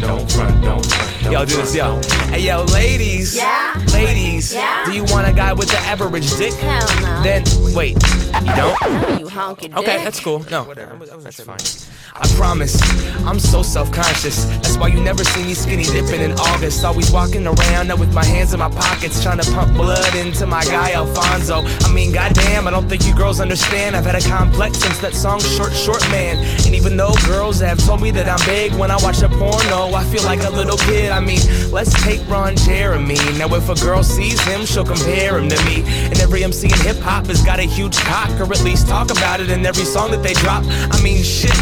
[0.01, 1.14] Don't front, don't front.
[1.31, 2.01] Y'all do this, yo.
[2.29, 3.35] Hey, yo, ladies.
[3.35, 3.83] Yeah?
[3.95, 4.53] Ladies.
[4.53, 4.85] Yeah?
[4.85, 6.53] Do you want a guy with the average dick?
[6.55, 7.22] Hell no.
[7.22, 7.45] Then,
[7.75, 7.95] wait,
[8.43, 8.79] you don't?
[9.18, 9.77] You honky dick.
[9.79, 10.45] Okay, that's cool.
[10.51, 10.97] No, whatever.
[10.97, 11.95] that's fine.
[12.16, 12.81] I promise,
[13.27, 14.45] I'm so self-conscious.
[14.45, 16.85] That's why you never see me skinny dipping in August.
[16.85, 20.47] Always walking around now with my hands in my pockets, trying to pump blood into
[20.47, 21.62] my guy Alfonso.
[21.64, 23.97] I mean, goddamn, I don't think you girls understand.
[23.97, 26.37] I've had a complex since that song Short Short Man.
[26.64, 29.93] And even though girls have told me that I'm big when I watch a porno,
[29.95, 31.11] I feel like a little kid.
[31.15, 33.15] I'm mean, let's take Ron Jeremy.
[33.39, 35.85] Now, if a girl sees him, she'll compare him to me.
[35.87, 39.12] And every MC in hip hop has got a huge cock, or at least talk
[39.12, 40.65] about it in every song that they drop.
[40.67, 41.55] I mean, shit.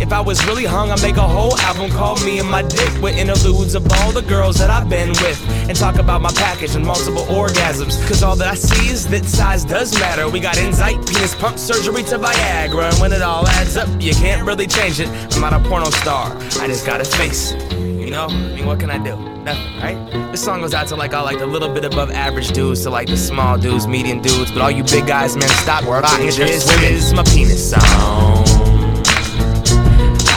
[0.00, 3.02] If I was really hung, I'd make a whole album called Me and My Dick
[3.02, 6.76] with interludes of all the girls that I've been with and talk about my package
[6.76, 7.98] and multiple orgasms.
[8.06, 10.28] Cause all that I see is that size does matter.
[10.28, 12.92] We got insight, penis pump surgery to Viagra.
[12.92, 15.08] And when it all adds up, you can't really change it.
[15.34, 17.97] I'm not a porno star, I just gotta face it.
[18.08, 19.18] You know, I mean, what can I do?
[19.42, 20.30] Nothing, right?
[20.32, 22.90] This song goes out to like all like the little bit above average dudes, to
[22.90, 26.24] like the small dudes, medium dudes, but all you big guys, man, stop rocking.
[26.24, 27.82] This is my penis song.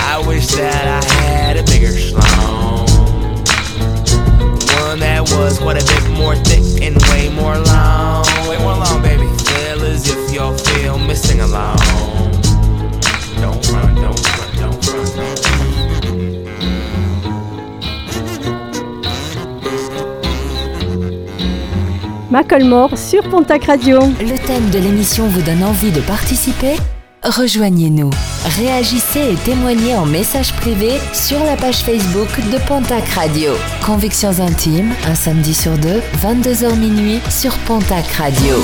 [0.03, 2.89] I wish that I had a bigger schlong.
[4.84, 8.26] One that was what a bit more thick and way more long.
[8.49, 9.30] Way more long, baby.
[9.45, 12.31] Fellas, if y'all feel me, sing along.
[22.32, 24.00] Macklemore sur Pontac Radio.
[24.22, 26.76] Le thème de l'émission vous donne envie de participer?
[27.24, 28.10] Rejoignez-nous.
[28.58, 33.52] Réagissez et témoignez en message privé sur la page Facebook de Pontac Radio.
[33.86, 38.56] Convictions intimes, un samedi sur deux, 22h minuit sur Pontac Radio.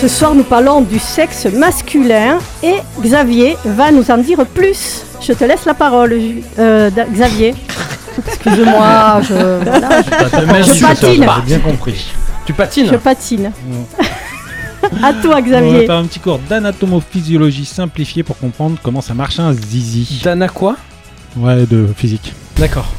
[0.00, 5.02] Ce soir, nous parlons du sexe masculin et Xavier va nous en dire plus.
[5.20, 6.14] Je te laisse la parole,
[6.58, 7.54] euh, Xavier.
[8.28, 11.26] Excuse-moi, je, voilà, je- je patine.
[11.46, 12.12] J'ai bien compris.
[12.48, 13.52] Tu patines Je patine.
[15.02, 15.84] à toi, On va Xavier.
[15.84, 20.22] faire un petit cours d'anatomophysiologie simplifiée pour comprendre comment ça marche un zizi.
[20.24, 20.76] Dana quoi
[21.36, 22.32] Ouais, de physique.
[22.56, 22.90] D'accord.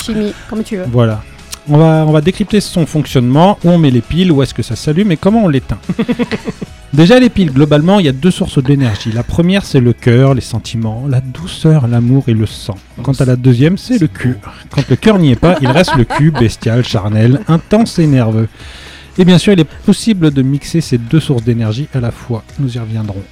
[0.00, 0.84] Chimie, comme tu veux.
[0.92, 1.24] Voilà.
[1.68, 4.62] On va, on va décrypter son fonctionnement, où on met les piles, où est-ce que
[4.62, 5.78] ça s'allume et comment on l'éteint.
[6.92, 9.10] Déjà, les piles, globalement, il y a deux sources d'énergie.
[9.10, 12.76] La première, c'est le cœur, les sentiments, la douceur, l'amour et le sang.
[13.02, 14.36] Quant à la deuxième, c'est le cul.
[14.70, 18.48] Quand le cœur n'y est pas, il reste le cul, bestial, charnel, intense et nerveux.
[19.18, 22.42] Et bien sûr, il est possible de mixer ces deux sources d'énergie à la fois.
[22.58, 23.22] Nous y reviendrons.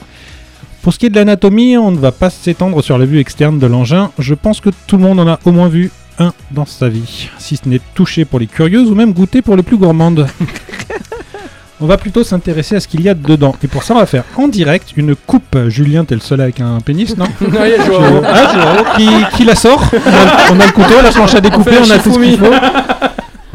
[0.83, 3.59] Pour ce qui est de l'anatomie, on ne va pas s'étendre sur la vue externe
[3.59, 4.11] de l'engin.
[4.19, 7.31] Je pense que tout le monde en a au moins vu un dans sa vie,
[7.39, 10.27] si ce n'est touché pour les curieuses ou même goûté pour les plus gourmandes.
[11.81, 13.55] on va plutôt s'intéresser à ce qu'il y a dedans.
[13.63, 15.57] Et pour ça, on va faire en direct une coupe.
[15.69, 17.27] Julien, t'es le seul avec un pénis, non?
[17.41, 18.23] Non, il y a Joao.
[18.25, 19.83] Ah, Joao, qui, qui la sort?
[19.93, 22.39] On a, on a le couteau, la planche à découper, On a tout ce qu'il
[22.39, 22.47] faut.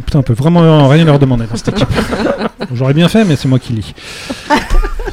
[0.07, 1.89] Putain, on peut vraiment rien leur demander dans cette équipe.
[2.73, 3.93] J'aurais bien fait, mais c'est moi qui lis.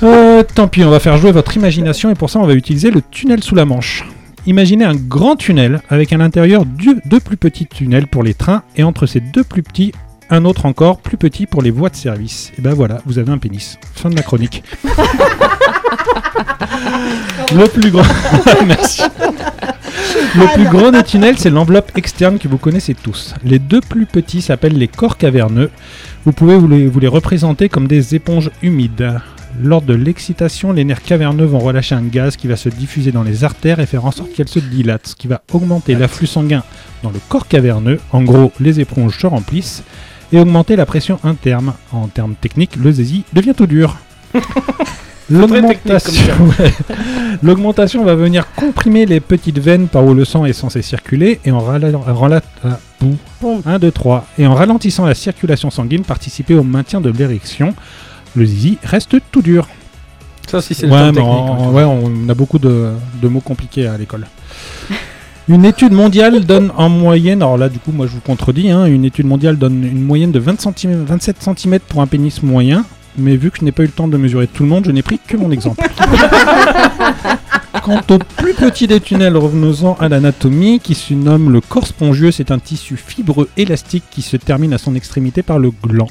[0.04, 2.92] Euh, tant pis, on va faire jouer votre imagination et pour ça, on va utiliser
[2.92, 4.04] le tunnel sous la Manche.
[4.46, 8.62] Imaginez un grand tunnel avec à l'intérieur deux, deux plus petits tunnels pour les trains
[8.76, 9.90] et entre ces deux plus petits,
[10.30, 12.52] un autre encore plus petit pour les voies de service.
[12.56, 13.80] Et ben voilà, vous avez un pénis.
[13.96, 14.62] Fin de la chronique.
[17.52, 18.04] le plus grand.
[18.64, 19.02] Merci.
[20.36, 23.34] Le plus grand des tunnels, c'est l'enveloppe externe que vous connaissez tous.
[23.44, 25.70] Les deux plus petits s'appellent les corps caverneux.
[26.24, 29.20] Vous pouvez vous les, vous les représenter comme des éponges humides.
[29.62, 33.22] Lors de l'excitation, les nerfs caverneux vont relâcher un gaz qui va se diffuser dans
[33.22, 36.64] les artères et faire en sorte qu'elles se dilatent, ce qui va augmenter l'afflux sanguin
[37.04, 38.00] dans le corps caverneux.
[38.10, 39.84] En gros, les éponges se remplissent
[40.32, 41.74] et augmenter la pression interne.
[41.92, 43.96] En termes techniques, le zizi devient tout dur.
[45.30, 46.22] L'augmentation
[46.60, 48.04] ouais.
[48.04, 51.58] Va venir comprimer les petites veines par où le sang est censé circuler et en,
[51.60, 53.16] rala- rala- ah, bouh.
[53.40, 53.62] Boum.
[53.64, 54.26] 1, 2, 3.
[54.38, 57.74] Et en ralentissant la circulation sanguine, participer au maintien de l'érection.
[58.36, 59.66] Le zizi reste tout dur.
[60.46, 61.24] Ça aussi, c'est le Ouais, technique.
[61.24, 62.90] en- ouais, on a beaucoup de,
[63.22, 64.26] de mots compliqués à l'école.
[65.48, 68.86] Une étude mondiale donne en moyenne, alors là du coup moi je vous contredis, hein,
[68.86, 72.86] une étude mondiale donne une moyenne de 20 centim- 27 cm pour un pénis moyen,
[73.16, 74.90] mais vu que je n'ai pas eu le temps de mesurer tout le monde, je
[74.90, 75.86] n'ai pris que mon exemple.
[77.82, 82.30] Quant au plus petit des tunnels, revenons à l'anatomie, qui se nomme le corps spongieux,
[82.30, 86.08] c'est un tissu fibreux élastique qui se termine à son extrémité par le gland.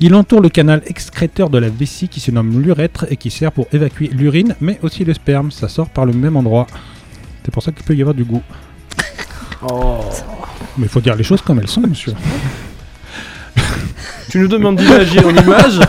[0.00, 3.52] Il entoure le canal excréteur de la vessie qui se nomme l'urètre et qui sert
[3.52, 5.50] pour évacuer l'urine, mais aussi le sperme.
[5.50, 6.66] Ça sort par le même endroit.
[7.44, 8.42] C'est pour ça qu'il peut y avoir du goût.
[9.62, 10.00] Oh.
[10.76, 12.12] Mais il faut dire les choses comme elles sont, monsieur.
[14.30, 15.80] Tu nous demandes d'imager en image.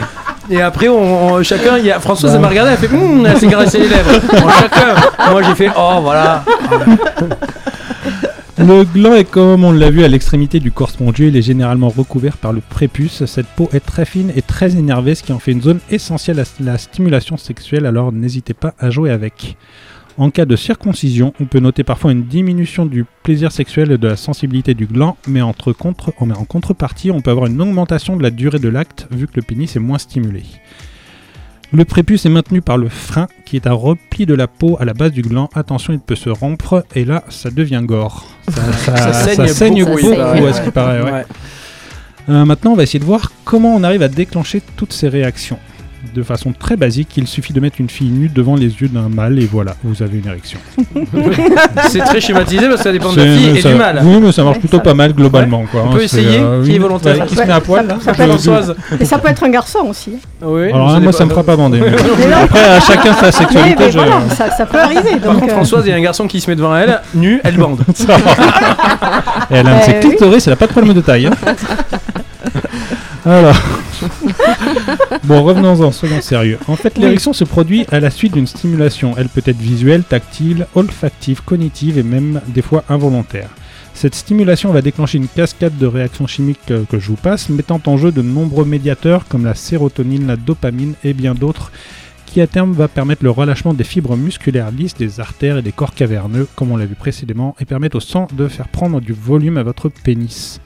[0.50, 3.48] Et après, on, chacun, y a, Françoise, elle m'a regardé, elle fait Hum, elle s'est
[3.48, 4.12] caressé les lèvres.
[5.32, 6.44] Moi, j'ai fait Oh, voilà.
[8.60, 11.90] Le gland est comme on l'a vu à l'extrémité du corps spongieux, il est généralement
[11.90, 13.24] recouvert par le prépuce.
[13.26, 16.40] Cette peau est très fine et très énervée, ce qui en fait une zone essentielle
[16.40, 19.58] à la stimulation sexuelle, alors n'hésitez pas à jouer avec.
[20.18, 24.08] En cas de circoncision, on peut noter parfois une diminution du plaisir sexuel et de
[24.08, 28.18] la sensibilité du gland, mais, entre contre, mais en contrepartie, on peut avoir une augmentation
[28.18, 30.42] de la durée de l'acte vu que le pénis est moins stimulé.
[31.72, 34.86] Le prépuce est maintenu par le frein, qui est un repli de la peau à
[34.86, 35.50] la base du gland.
[35.54, 38.26] Attention, il peut se rompre, et là, ça devient gore.
[38.50, 41.02] Ça, Ça saigne saigne beaucoup, à ce qui paraît.
[41.04, 41.12] ouais.
[41.12, 41.26] Ouais.
[42.30, 45.60] Euh, maintenant, on va essayer de voir comment on arrive à déclencher toutes ces réactions.
[46.14, 49.10] De façon très basique, il suffit de mettre une fille nue devant les yeux d'un
[49.10, 50.58] mâle, et voilà, vous avez une érection.
[51.90, 54.02] C'est très schématisé parce que ça dépend de la fille et ça- du mâle.
[54.04, 55.66] Oui, mais ça marche plutôt pas mal globalement.
[55.70, 57.88] Quoi, On hein, peut essayer euh, Qui est volontaire Ouais, Qui se met à poil
[57.88, 58.76] là Ça peut- Je- Françoise.
[59.00, 60.12] Et ça peut être un garçon aussi.
[60.16, 60.46] hein.
[60.46, 61.80] Oui, Alors là, ça moi, ça me fera pas bander.
[61.82, 63.76] mais- Mais Après, à chacun sa Mais, sexualité.
[63.86, 65.18] mais je- voilà, ça, ça peut arriver.
[65.22, 67.02] Par donc, contre, euh, Françoise, il y a un garçon qui se met devant elle,
[67.16, 67.82] nu, elle bande.
[69.50, 70.10] Elle a un de ses Euh, oui.
[70.10, 71.30] clitoris, elle a pas de problème de taille.
[73.28, 73.62] Alors.
[75.26, 76.58] bon, revenons-en, soyons sérieux.
[76.70, 79.16] En fait, l'érection se produit à la suite d'une stimulation.
[79.18, 83.50] Elle peut être visuelle, tactile, olfactive, cognitive et même des fois involontaire.
[83.94, 87.82] Cette stimulation va déclencher une cascade de réactions chimiques euh, que je vous passe, mettant
[87.86, 91.74] en jeu de nombreux médiateurs comme la sérotonine, la dopamine et bien d'autres,
[92.28, 95.74] qui à terme va permettre le relâchement des fibres musculaires lisses, des artères et des
[95.74, 99.12] corps caverneux, comme on l'a vu précédemment, et permettre au sang de faire prendre du
[99.12, 100.62] volume à votre pénis.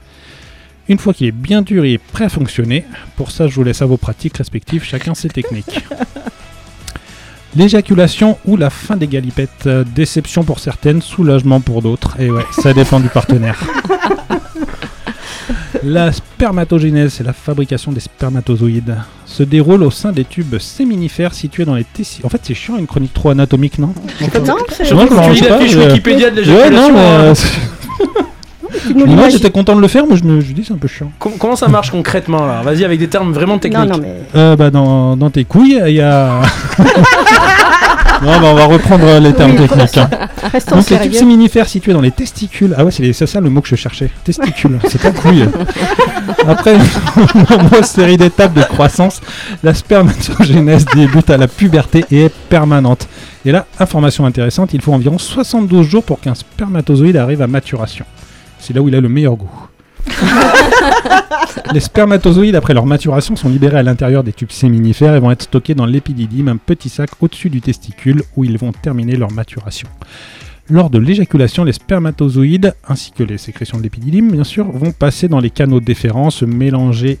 [0.88, 2.84] Une fois qu'il est bien dur et prêt à fonctionner,
[3.16, 5.80] pour ça je vous laisse à vos pratiques respectives, chacun ses techniques.
[7.56, 12.44] L'éjaculation ou la fin des galipettes, euh, déception pour certaines, soulagement pour d'autres, et ouais,
[12.62, 13.62] ça dépend du partenaire.
[15.84, 21.64] La spermatogénèse, c'est la fabrication des spermatozoïdes, se déroule au sein des tubes séminifères situés
[21.64, 22.24] dans les testicules.
[22.24, 23.88] En fait, c'est chiant une chronique trop anatomique, non?
[24.46, 25.34] Non, c'est- Je la pas,
[25.66, 26.88] je- Wikipédia de Ouais, l'éjaculation.
[26.88, 27.20] non, mais, hein.
[27.24, 27.34] euh,
[28.86, 30.78] tu nous moi j'étais content de le faire, mais je me je dis c'est un
[30.78, 31.10] peu chiant.
[31.18, 32.60] Com- Comment ça marche concrètement là?
[32.62, 33.88] Vas-y avec des termes vraiment techniques.
[33.88, 34.14] Non, non, mais.
[34.36, 36.40] Euh, bah, dans, dans tes couilles, il y a.
[38.22, 39.98] non, bah, on va reprendre les termes Oui, techniques.
[39.98, 40.08] hein.
[40.70, 42.74] Donc, les tubes séminifères situés dans les testicules.
[42.78, 44.10] Ah ouais, c'est ça le mot que je cherchais.
[44.24, 45.44] Testicules, c'est pas couille.
[46.46, 46.74] Après
[47.34, 49.20] une nombreuse série d'étapes de croissance,
[49.62, 53.08] la spermatogénèse débute à la puberté et est permanente.
[53.44, 58.04] Et là, information intéressante, il faut environ 72 jours pour qu'un spermatozoïde arrive à maturation.
[58.62, 59.50] C'est là où il a le meilleur goût.
[61.74, 65.42] Les spermatozoïdes, après leur maturation, sont libérés à l'intérieur des tubes séminifères et vont être
[65.42, 69.88] stockés dans l'épididyme, un petit sac au-dessus du testicule où ils vont terminer leur maturation.
[70.70, 75.26] Lors de l'éjaculation, les spermatozoïdes, ainsi que les sécrétions de l'épididyme, bien sûr, vont passer
[75.26, 77.18] dans les canaux déférents, se mélanger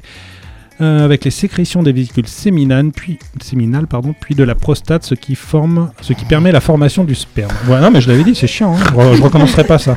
[0.82, 5.14] euh, avec les sécrétions des vésicules séminales, puis, séminales pardon, puis de la prostate, ce
[5.14, 7.52] qui, forme, ce qui permet la formation du sperme.
[7.64, 9.10] Voilà, non, mais je l'avais dit, c'est chiant, hein.
[9.12, 9.96] je, je recommencerai pas ça.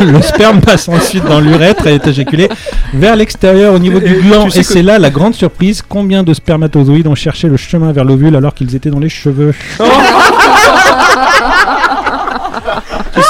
[0.00, 2.48] Le sperme passe ensuite dans l'urètre et est éjaculé
[2.94, 4.48] vers l'extérieur au niveau du gland.
[4.48, 5.82] Et c'est là la grande surprise.
[5.86, 9.54] Combien de spermatozoïdes ont cherché le chemin vers l'ovule alors qu'ils étaient dans les cheveux?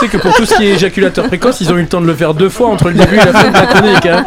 [0.02, 2.06] sais que pour tout ce qui est éjaculateur précoce, ils ont eu le temps de
[2.06, 4.06] le faire deux fois entre le début et la fin de la chronique.
[4.06, 4.24] hein.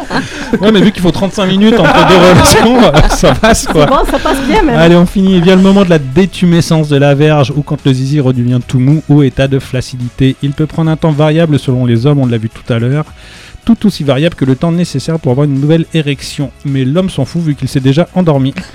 [0.60, 3.86] Ouais, mais vu qu'il faut 35 minutes entre deux relations, ça passe quoi.
[3.86, 4.76] Bon, ça passe bien même.
[4.76, 5.40] Allez, on finit.
[5.40, 8.78] Vient le moment de la détumescence de la verge ou quand le zizi redevient tout
[8.78, 10.36] mou ou état de flaccidité.
[10.42, 13.04] Il peut prendre un temps variable selon les hommes, on l'a vu tout à l'heure.
[13.64, 16.52] Tout aussi variable que le temps nécessaire pour avoir une nouvelle érection.
[16.64, 18.54] Mais l'homme s'en fout vu qu'il s'est déjà endormi.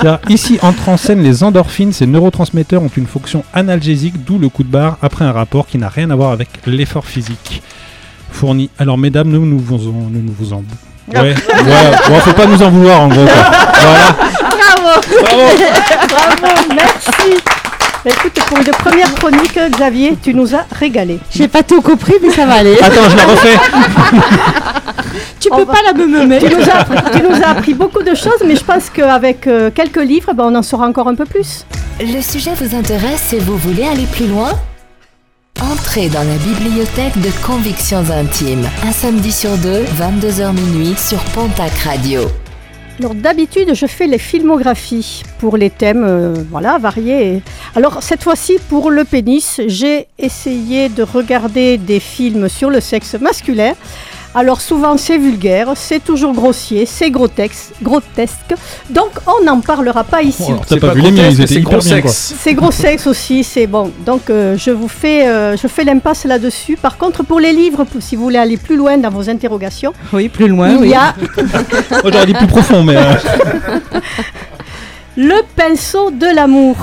[0.00, 4.48] Car ici entrent en scène les endorphines, ces neurotransmetteurs ont une fonction analgésique, d'où le
[4.48, 7.62] coup de barre après un rapport qui n'a rien à voir avec l'effort physique
[8.30, 8.70] fourni.
[8.78, 10.08] Alors mesdames, nous, nous vous en...
[10.10, 10.64] Nous, nous vous en...
[11.12, 11.34] Ouais,
[11.64, 11.90] voilà.
[12.08, 13.24] Bon, faut pas nous en vouloir en gros.
[13.24, 13.50] quoi.
[13.80, 14.16] Voilà.
[15.22, 15.60] Bravo
[16.08, 17.59] Bravo, merci
[18.04, 21.20] Bah, Écoute, pour une première chronique, Xavier, tu nous as régalé.
[21.30, 22.76] J'ai pas tout compris, mais ça va aller.
[22.80, 23.58] Attends, je la refais.
[25.38, 27.74] Tu On peux va- pas la me Tu nous, as appris, tu nous as appris
[27.74, 31.08] beaucoup de choses, mais je pense qu'avec euh, quelques livres, ben, on en saura encore
[31.08, 31.64] un peu plus.
[32.00, 34.50] Le sujet vous intéresse et vous voulez aller plus loin?
[35.60, 41.72] Entrez dans la bibliothèque de Convictions Intimes, un samedi sur deux, 22h minuit sur Pontac
[41.84, 42.22] Radio.
[43.00, 47.40] Alors d'habitude, je fais les filmographies pour les thèmes euh, voilà, variés.
[47.74, 53.14] Alors cette fois-ci, pour le pénis, j'ai essayé de regarder des films sur le sexe
[53.14, 53.72] masculin.
[54.32, 58.54] Alors souvent c'est vulgaire, c'est toujours grossier, c'est grotesque, grotesque.
[58.88, 60.44] Donc on n'en parlera pas ici.
[60.50, 62.34] Oh, C'est pas, pas vu les miens, grotesque, ils étaient c'est hyper gros sexe.
[62.38, 63.90] C'est gros sexe aussi, c'est bon.
[64.06, 66.76] Donc euh, je vous fais, euh, je fais l'impasse là-dessus.
[66.76, 70.28] Par contre, pour les livres, si vous voulez aller plus loin dans vos interrogations, Oui,
[70.28, 70.88] plus loin, il oui.
[70.90, 71.12] y a
[71.90, 72.96] Moi j'aurais dit plus profond, mais.
[72.96, 73.14] euh,
[75.16, 76.76] Le pinceau de l'amour.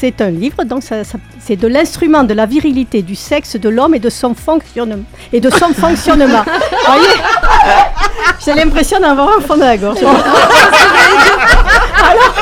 [0.00, 1.18] C'est un livre, donc ça- ça-
[1.48, 5.02] c'est de l'instrument de la virilité du sexe de l'homme et de son fonctionnement.
[5.32, 6.44] Et de son fonctionnement.
[6.86, 7.08] Voyez?
[8.44, 9.96] J'ai l'impression d'avoir un fond de la gorge.
[12.10, 12.34] Alors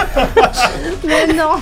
[1.05, 1.53] Mais non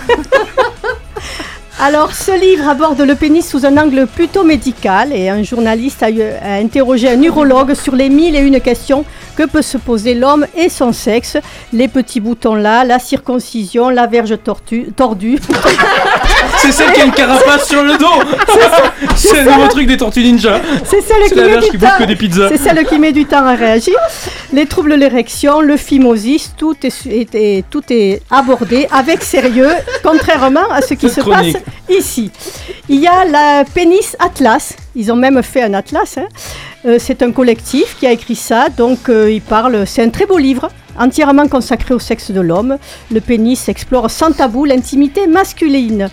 [1.81, 6.09] Alors, ce livre aborde le pénis sous un angle plutôt médical et un journaliste a,
[6.11, 9.05] eu- a interrogé un urologue sur les mille et une questions
[9.37, 11.37] que peut se poser l'homme et son sexe.
[11.75, 15.39] Les petits boutons là, la circoncision, la verge tortue- tordue.
[16.65, 18.07] C'est celle qui a une carapace sur le dos
[19.17, 22.07] C'est le nouveau truc des Tortues Ninja C'est celle qui la met du temps.
[22.07, 22.49] des pizzas.
[22.49, 23.95] C'est celle qui met du temps à réagir.
[24.53, 29.23] Les troubles de l'érection, le phimosis, tout est, su- est- est- tout est abordé avec
[29.23, 29.71] sérieux,
[30.03, 31.55] contrairement à ce qui se chronique.
[31.55, 31.63] passe
[31.99, 32.31] ici.
[32.89, 34.75] Il y a la Pénis Atlas.
[34.97, 36.17] Ils ont même fait un atlas.
[36.19, 36.27] hein.
[36.87, 38.69] Euh, c'est un collectif qui a écrit ça.
[38.77, 39.87] Donc, euh, il parle.
[39.87, 42.77] C'est un très beau livre, entièrement consacré au sexe de l'homme.
[43.11, 46.09] Le pénis explore sans tabou l'intimité masculine.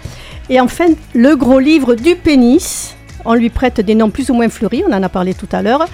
[0.52, 2.94] Et enfin, le gros livre du pénis.
[3.24, 5.62] On lui prête des noms plus ou moins fleuris, on en a parlé tout à
[5.62, 5.88] l'heure.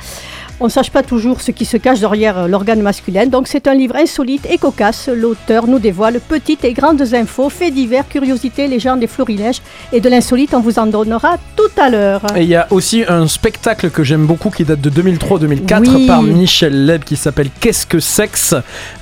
[0.60, 3.28] On ne sache pas toujours ce qui se cache derrière euh, l'organe masculin.
[3.28, 5.08] Donc c'est un livre insolite et cocasse.
[5.14, 9.62] L'auteur nous dévoile petites et grandes infos, faits divers, curiosités, légendes et florilèges.
[9.93, 12.22] Et de l'insolite, on vous en donnera tout à l'heure.
[12.36, 16.08] Et il y a aussi un spectacle que j'aime beaucoup qui date de 2003-2004 Oui.
[16.08, 18.55] par Michel Leb qui s'appelle Qu'est-ce que sexe?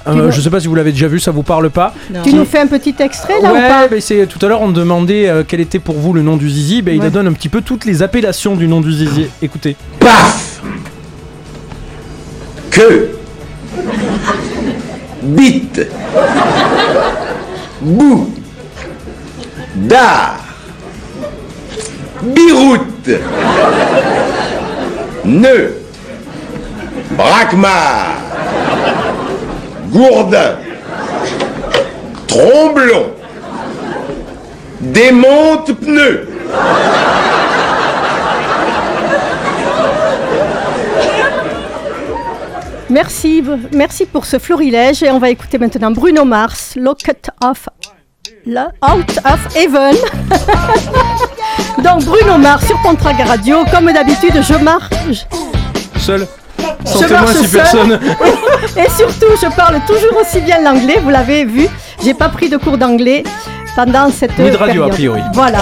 [0.08, 1.94] Euh, Je sais pas si vous l'avez déjà vu, ça vous parle pas
[2.26, 3.88] Tu nous fais un petit extrait là ou ouais, pas?
[3.90, 6.50] mais c'est tout à l'heure on demandait euh, quel était pour vous le nom du
[6.50, 7.10] zizi, ben, il Ouais.
[7.12, 9.28] donne un petit peu toutes les appellations du nom du zizi.
[9.42, 9.76] Écoutez.
[10.00, 10.62] Paf
[12.76, 13.10] Que
[15.22, 15.88] Bite
[17.80, 18.34] Bout
[19.76, 20.44] Dard
[22.22, 23.12] Biroute
[25.24, 25.72] Nœud
[27.12, 28.18] Braquemar
[29.90, 30.58] Gourdin
[32.28, 33.14] Tromblon
[34.82, 36.28] Démonte pneu
[43.00, 43.44] Merci,
[43.74, 45.04] merci pour ce florilège.
[45.04, 47.68] Et on va écouter maintenant Bruno Mars, Locket of,
[48.46, 49.96] la- Out of Heaven.
[51.84, 53.66] Donc Bruno Mars sur Pontraga Radio.
[53.70, 55.26] Comme d'habitude, je marche.
[55.98, 56.26] Seul
[57.12, 58.00] marche si personne.
[58.78, 61.00] Et surtout, je parle toujours aussi bien l'anglais.
[61.04, 61.68] Vous l'avez vu,
[62.02, 63.24] j'ai pas pris de cours d'anglais
[63.76, 64.92] pendant cette Ni de radio, période.
[64.92, 65.22] a priori.
[65.34, 65.60] Voilà.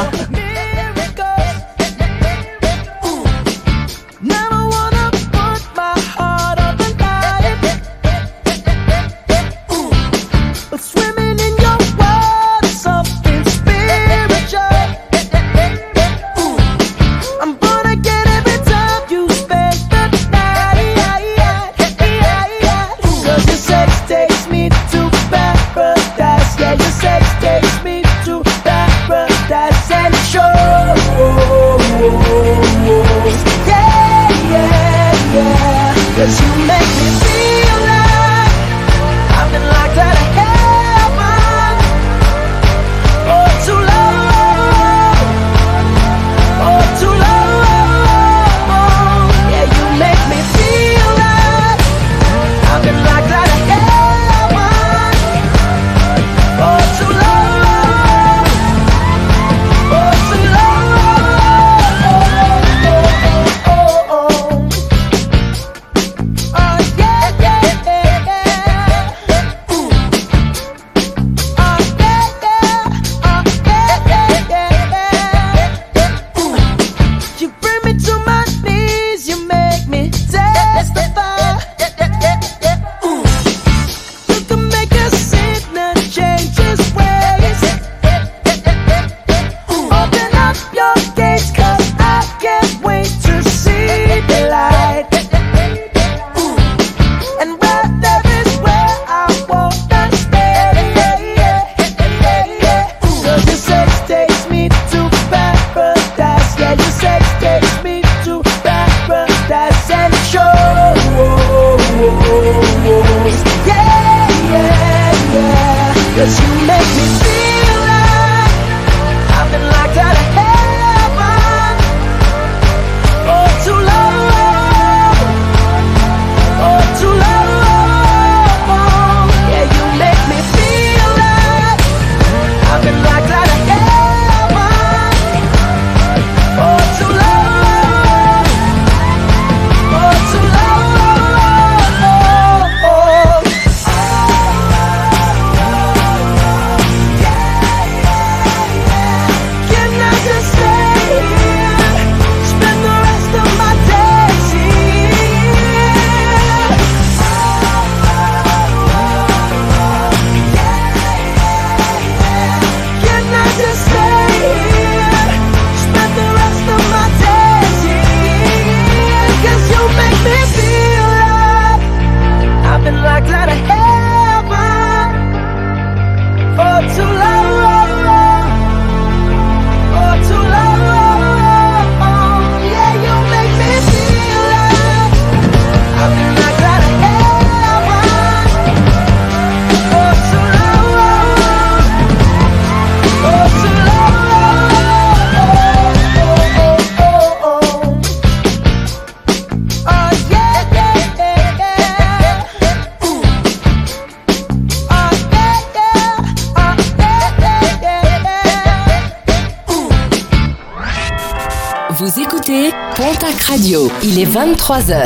[213.66, 215.06] Il est 23h.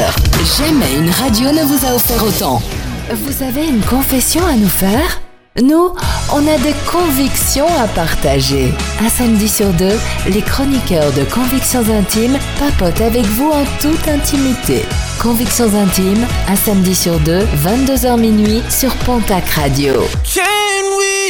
[0.57, 2.59] Jamais une radio ne vous a offert autant.
[3.11, 5.21] Vous avez une confession à nous faire?
[5.61, 5.93] Nous,
[6.33, 8.73] on a des convictions à partager.
[8.99, 14.81] Un samedi sur deux, les chroniqueurs de Convictions Intimes papotent avec vous en toute intimité.
[15.21, 19.93] Convictions Intimes, un samedi sur deux, 22h minuit sur Pontac Radio.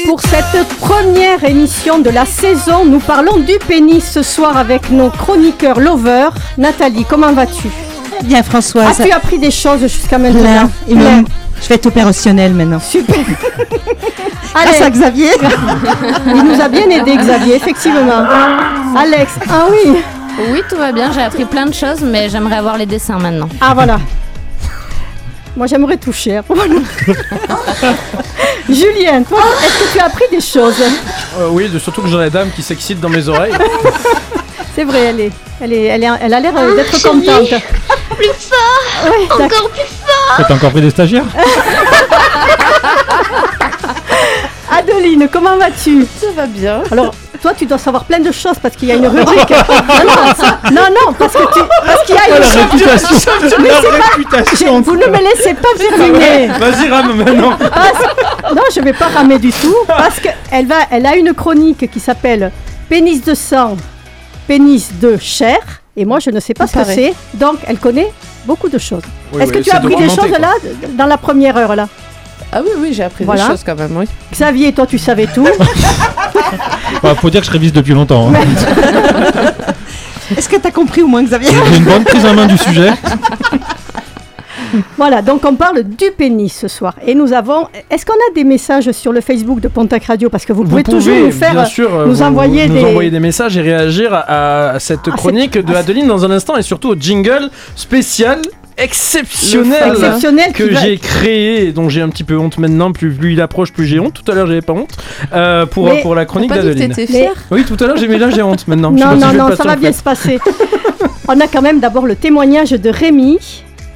[0.07, 5.09] Pour cette première émission de la saison, nous parlons du pénis ce soir avec nos
[5.09, 6.31] chroniqueurs lovers.
[6.57, 7.67] Nathalie, comment vas-tu?
[8.23, 9.01] Bien Françoise.
[9.01, 10.69] As-tu appris des choses jusqu'à maintenant?
[10.87, 10.95] Je
[11.67, 12.79] vais être opérationnelle maintenant.
[12.79, 13.17] Super.
[14.53, 15.31] Grâce à Xavier.
[16.25, 18.25] Il nous a bien aidé Xavier, effectivement.
[18.97, 19.97] Alex, ah oui.
[20.53, 23.49] Oui, tout va bien, j'ai appris plein de choses, mais j'aimerais avoir les dessins maintenant.
[23.59, 23.99] Ah voilà.
[25.57, 26.39] Moi j'aimerais toucher.
[28.69, 30.81] Julien, toi, est-ce que tu as appris des choses
[31.39, 33.53] Euh, oui, surtout que j'ai la dame qui s'excite dans mes oreilles.
[34.75, 37.49] C'est vrai, elle est, elle est, elle est, elle a l'air euh, d'être contente.
[38.15, 39.25] Plus fort Ouais.
[39.45, 41.25] Encore plus fort T'as encore pris des stagiaires
[44.71, 46.05] Adeline, comment vas-tu?
[46.19, 46.81] Ça va bien.
[46.91, 47.13] Alors,
[47.47, 49.49] toi, tu dois savoir plein de choses parce qu'il y a une rubrique.
[49.49, 53.31] non, non, ça- non, non, parce que tu, parce qu'il y a une la réputation
[53.61, 56.47] Mais La pas- réputation je- Vous ne me laissez pas terminer.
[56.59, 57.53] Vas-y, rame maintenant.
[57.57, 61.89] Parce- Non, je vais pas ramer du tout parce qu'elle va, elle a une chronique
[61.89, 62.51] qui s'appelle
[62.89, 63.77] Pénis de sang,
[64.47, 65.59] pénis de chair.
[65.95, 67.13] Et moi, je ne sais pas ce que c'est.
[67.33, 68.11] Donc, elle connaît
[68.45, 69.03] beaucoup de choses.
[69.33, 70.51] Oui, Est-ce oui, que tu as appris des choses là
[70.99, 71.87] dans la première heure là?
[72.51, 73.43] Ah oui, oui, j'ai appris Voilà.
[73.43, 74.05] des choses quand même, oui.
[74.31, 75.47] Xavier, toi, tu savais tout.
[77.03, 78.29] Bah, Faut dire que je révise depuis longtemps.
[78.33, 78.39] hein.
[80.35, 82.57] Est-ce que tu as compris au moins Xavier J'ai une bonne prise en main du
[82.57, 82.91] sujet.
[84.97, 86.93] Voilà, donc on parle du pénis ce soir.
[87.05, 87.67] Et nous avons.
[87.89, 90.29] Est-ce qu'on a des messages sur le Facebook de Pontac Radio?
[90.29, 91.65] Parce que vous, Vous pouvez, toujours nous faire.
[91.67, 92.83] sûr, euh, nous vous- envoyer nous des.
[92.85, 96.31] envoyer des messages et réagir à, à cette Ah, chronique de ah, Adeline dans un
[96.31, 98.41] instant et surtout au jingle spécial
[98.77, 102.91] exceptionnel Exceptionnel que j'ai créé et dont j'ai un petit peu honte maintenant.
[102.91, 104.21] Plus, plus il approche, plus j'ai honte.
[104.23, 104.95] Tout à l'heure, j'avais pas honte
[105.33, 106.93] euh, pour, Mais- pour la chronique d'Adeline.
[107.51, 108.91] Oui, tout à l'heure, j'ai mais là j'ai honte maintenant.
[108.91, 110.39] Non, non, non, le ça va en bien se passer.
[111.27, 113.37] On a quand même d'abord le témoignage de Rémi,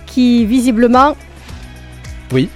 [0.05, 1.15] qui visiblement
[2.33, 2.49] Oui.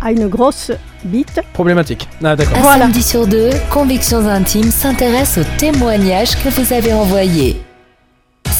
[0.00, 0.70] a une grosse
[1.04, 1.40] bite.
[1.52, 2.08] Problématique.
[2.24, 2.56] Ah d'accord.
[2.58, 2.84] Un Voilà.
[2.84, 7.60] samedi sur deux, Convictions Intimes s'intéresse aux témoignages que vous avez envoyés.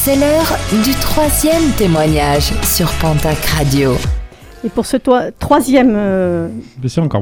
[0.05, 3.92] C'est l'heure du troisième témoignage sur Pontac Radio.
[4.64, 6.48] Et pour ce toi- troisième euh,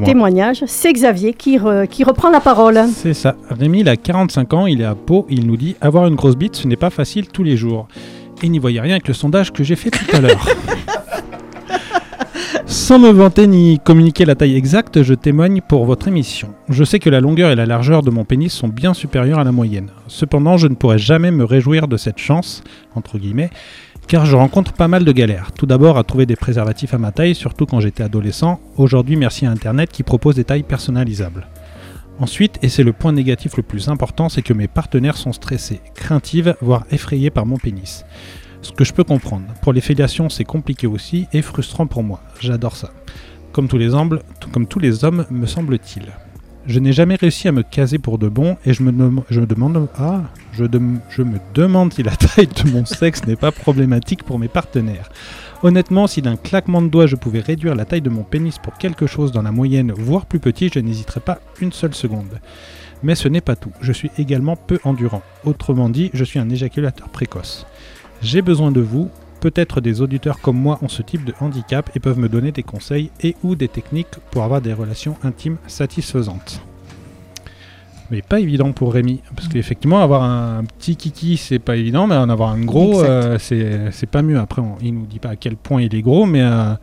[0.04, 2.80] témoignage, c'est Xavier qui, re- qui reprend la parole.
[2.94, 3.34] C'est ça.
[3.50, 6.36] Rémi, il a 45 ans, il est à Pau, il nous dit Avoir une grosse
[6.36, 7.86] bite, ce n'est pas facile tous les jours.
[8.42, 10.46] Et n'y voyez rien avec le sondage que j'ai fait tout à l'heure.
[12.70, 16.54] Sans me vanter ni communiquer la taille exacte, je témoigne pour votre émission.
[16.68, 19.44] Je sais que la longueur et la largeur de mon pénis sont bien supérieures à
[19.44, 19.90] la moyenne.
[20.06, 22.62] Cependant, je ne pourrais jamais me réjouir de cette chance,
[22.94, 23.50] entre guillemets,
[24.06, 25.50] car je rencontre pas mal de galères.
[25.50, 28.60] Tout d'abord à trouver des préservatifs à ma taille, surtout quand j'étais adolescent.
[28.76, 31.48] Aujourd'hui, merci à Internet qui propose des tailles personnalisables.
[32.20, 35.80] Ensuite, et c'est le point négatif le plus important, c'est que mes partenaires sont stressés,
[35.96, 38.04] craintives, voire effrayés par mon pénis.
[38.62, 39.46] Ce que je peux comprendre.
[39.62, 42.20] Pour les filiations, c'est compliqué aussi et frustrant pour moi.
[42.40, 42.90] J'adore ça.
[43.52, 46.12] Comme tous les hommes, me semble-t-il.
[46.66, 50.22] Je n'ai jamais réussi à me caser pour de bon et je me, demande ah,
[50.52, 50.62] je
[51.22, 55.08] me demande si la taille de mon sexe n'est pas problématique pour mes partenaires.
[55.62, 58.74] Honnêtement, si d'un claquement de doigts je pouvais réduire la taille de mon pénis pour
[58.74, 62.40] quelque chose dans la moyenne, voire plus petit, je n'hésiterais pas une seule seconde.
[63.02, 65.22] Mais ce n'est pas tout, je suis également peu endurant.
[65.44, 67.66] Autrement dit, je suis un éjaculateur précoce.
[68.22, 69.08] J'ai besoin de vous,
[69.40, 72.62] peut-être des auditeurs comme moi ont ce type de handicap et peuvent me donner des
[72.62, 76.60] conseils et ou des techniques pour avoir des relations intimes satisfaisantes.
[78.10, 82.16] Mais pas évident pour Rémi, parce qu'effectivement avoir un petit kiki c'est pas évident, mais
[82.16, 84.38] en avoir un gros euh, c'est c'est pas mieux.
[84.38, 86.74] Après on- il nous dit pas à quel point il est gros, mais euh,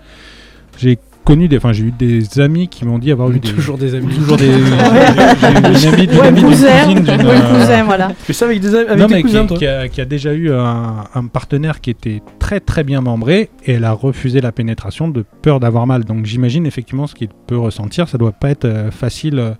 [0.77, 0.97] j'ai
[1.27, 3.93] connu des, enfin j'ai eu des amis qui m'ont dit avoir eu des Toujours des
[3.95, 4.15] amis.
[4.15, 4.49] toujours des,
[5.75, 7.59] j'ai eu une amie d'une Ou un amie d'une cousin, cousine d'une, ou un euh,
[7.59, 8.11] cousin, voilà.
[8.25, 10.05] Tu ça avec des avec non, tes mais cousins, qui, toi qui a, qui a
[10.05, 14.39] déjà eu un, un partenaire qui était très très bien membré et elle a refusé
[14.39, 16.05] la pénétration de peur d'avoir mal.
[16.05, 18.07] Donc j'imagine effectivement ce qu'il peut ressentir.
[18.07, 19.51] Ça doit pas être euh, facile euh,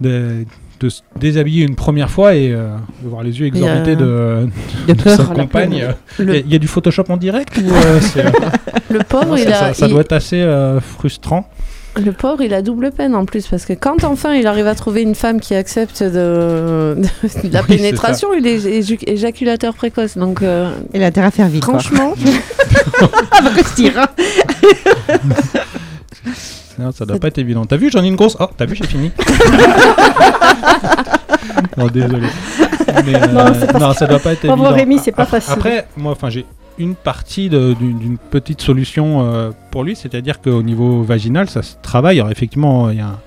[0.00, 0.44] de,
[0.80, 2.68] de se déshabiller une première fois et euh,
[3.02, 4.46] de voir les yeux exorbités euh,
[4.86, 5.16] de, de de peur.
[5.16, 5.86] sa compagne.
[6.18, 8.30] Il Le, y, a- il y a du Photoshop en direct ou euh, euh,
[8.90, 11.48] le pauvre, ça, il a, ça- ça il- doit être assez euh, frustrant.
[11.96, 14.74] le pauvre, il a double peine en plus parce que quand enfin il arrive à
[14.74, 18.66] trouver une femme qui accepte de, de- de la Oui, pénétration, il est
[19.08, 20.18] éjaculateur précoce.
[20.18, 21.64] Donc euh, Il a intérêt à faire vite.
[21.64, 21.78] quoi.
[21.78, 22.12] franchement,
[23.32, 23.40] Ah,
[26.78, 27.64] Non, ça doit pas être évident.
[27.64, 28.36] T'as vu, j'en ai une grosse.
[28.40, 29.10] Oh, t'as vu, j'ai fini.
[31.76, 32.28] non, désolé.
[33.04, 34.72] Mais, euh, Non, parce non, ça doit pas être évident.
[34.72, 35.52] Rémi, c'est pas Après- facile.
[35.54, 36.44] Après, moi, enfin, j'ai
[36.78, 42.20] une partie d'une petite solution euh, pour lui, c'est-à-dire qu'au niveau vaginal, ça se travaille.
[42.20, 43.18] Alors effectivement, il y a un-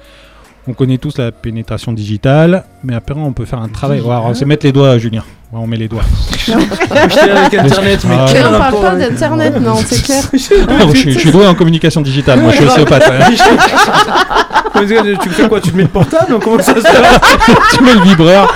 [0.68, 4.04] on connaît tous la pénétration digitale, mais après on peut faire un travail.
[4.34, 5.24] C'est mettre les doigts, Julien.
[5.52, 6.04] Ouais, on met les doigts.
[6.46, 6.52] J'étais
[7.32, 10.24] avec Internet, mais Ah, quel on parle pas d'internet, non, c'est clair.
[10.70, 13.12] Ah, je, suis- je suis doué en communication digitale, moi je suis ostéopathe.
[13.12, 13.32] hein.
[15.24, 17.02] tu fais quoi Tu te mets le portable Comment ça se fait
[17.74, 18.54] tu mets le vibreur.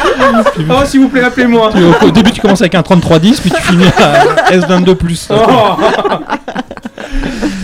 [0.69, 1.71] Oh, s'il vous plaît, appelez-moi.
[2.03, 4.95] Au début, tu commences avec un 3310, puis tu finis à S22.
[5.31, 5.35] Oh.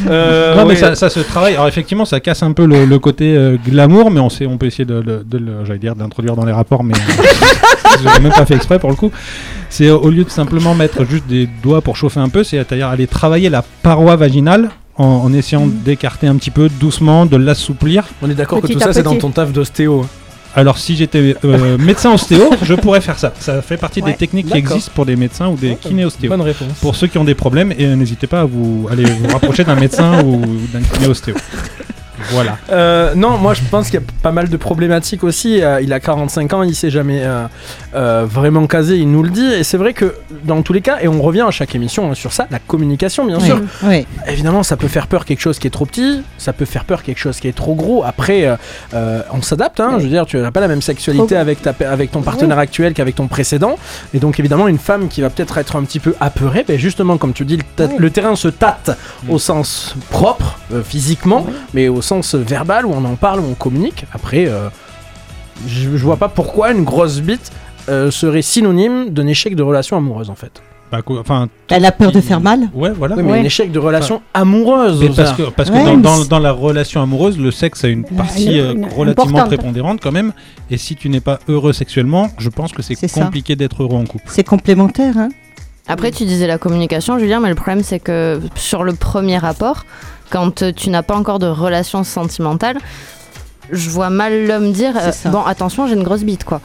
[0.10, 0.76] Euh, non, mais ouais.
[0.76, 1.54] ça, ça se travaille.
[1.54, 4.58] Alors, effectivement, ça casse un peu le, le côté euh, glamour, mais on, sait, on
[4.58, 6.94] peut essayer de, le- de j'allais dire, d'introduire dans les rapports, mais
[8.00, 9.12] je l'ai même pas fait exprès pour le coup.
[9.70, 13.08] C'est au lieu de simplement mettre juste des doigts pour chauffer un peu, c'est-à-dire aller
[13.08, 18.06] travailler la paroi vaginale en, en essayant d'écarter un petit peu doucement, de l'assouplir.
[18.22, 20.06] On est d'accord que tout ça, c'est dans ton taf d'ostéo.
[20.56, 23.34] Alors, si j'étais euh, médecin ostéo, je pourrais faire ça.
[23.40, 24.12] Ça fait partie Ouais.
[24.12, 26.30] des techniques qui existent pour des médecins ou des kinéostéos.
[26.30, 26.74] Bonne réponse.
[26.82, 29.76] Pour ceux qui ont des problèmes, et n'hésitez pas à vous aller vous rapprocher d'un
[29.76, 30.42] médecin ou
[30.74, 31.36] d'un kinéostéo.
[32.32, 32.58] Voilà.
[32.72, 35.62] Euh, non, moi je pense qu'il y a pas mal de problématiques aussi.
[35.62, 39.46] Euh, il a 45 ans, il s'est jamais euh, vraiment casé, il nous le dit.
[39.54, 42.16] Et c'est vrai que dans tous les cas, et on revient à chaque émission hein,
[42.16, 43.60] sur ça, la communication bien Oui, sûr.
[43.84, 44.06] oui.
[44.28, 47.04] Évidemment, ça peut faire peur quelque chose qui est trop petit, ça peut faire peur
[47.04, 48.04] quelque chose qui est trop gros.
[48.04, 48.48] Après,
[48.94, 49.80] on s'adapte.
[49.80, 52.60] Hein, Je veux dire, tu n'as pas la même sexualité avec, ta, avec ton partenaire
[52.60, 53.78] actuel qu'avec ton précédent.
[54.14, 57.18] Et donc, évidemment, une femme qui va peut-être être un petit peu apeurée, ben justement,
[57.18, 58.98] comme tu dis, le, le terrain se tâte
[59.30, 64.06] au sens propre, physiquement, mais au sens verbal où on en parle, où on communique.
[64.14, 64.70] Après, euh,
[65.68, 67.52] je, je vois pas pourquoi une grosse bite
[67.90, 70.62] euh, serait synonyme d'un échec de relation amoureuse en fait.
[70.92, 73.16] Bah, quoi- enfin, Elle a peur de faire mal ouais, voilà.
[73.16, 73.40] Oui, mais Ouais.
[73.40, 75.00] un échec de relation amoureuse.
[75.02, 78.04] Mais parce que, parce que Ouais, dans, dans- la relation amoureuse, le sexe a une
[78.06, 79.48] partie une- euh, une- relativement importante.
[79.60, 80.34] prépondérante quand même.
[80.72, 84.06] Et si tu n'es pas heureux sexuellement, je pense que c'est compliqué d'être heureux en
[84.06, 84.24] couple.
[84.28, 85.30] C'est complémentaire, hein
[85.88, 89.86] Après, tu disais la communication, Julien, mais le problème, c'est que sur le premier rapport,
[90.30, 92.78] quand tu n'as pas encore de relation sentimentale,
[93.72, 95.12] je vois mal l'homme dire euh.
[95.30, 96.62] Bon, attention, j'ai une grosse bite, quoi.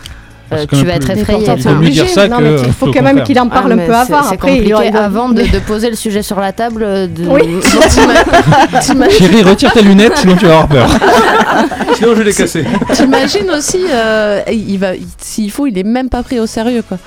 [0.53, 1.47] Euh, tu vas être effrayé.
[1.57, 4.29] Il faut il quand même qu'il en parle Ah, un peu avant.
[4.31, 6.83] Après, il aurait- avant de, poser le sujet sur la table.
[6.83, 7.27] euh, De...
[7.27, 7.61] Oui.
[9.11, 10.89] Chérie, retire tes lunettes, sinon tu vas avoir peur.
[11.97, 12.65] Sinon, je l'ai cassé.
[12.93, 16.83] T'imagines aussi, euh, il va, il- s'il faut, il est même pas pris au sérieux,
[16.87, 16.99] quoi.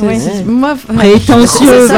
[0.00, 0.18] Oui.
[0.46, 1.88] Moi, Prétentieux.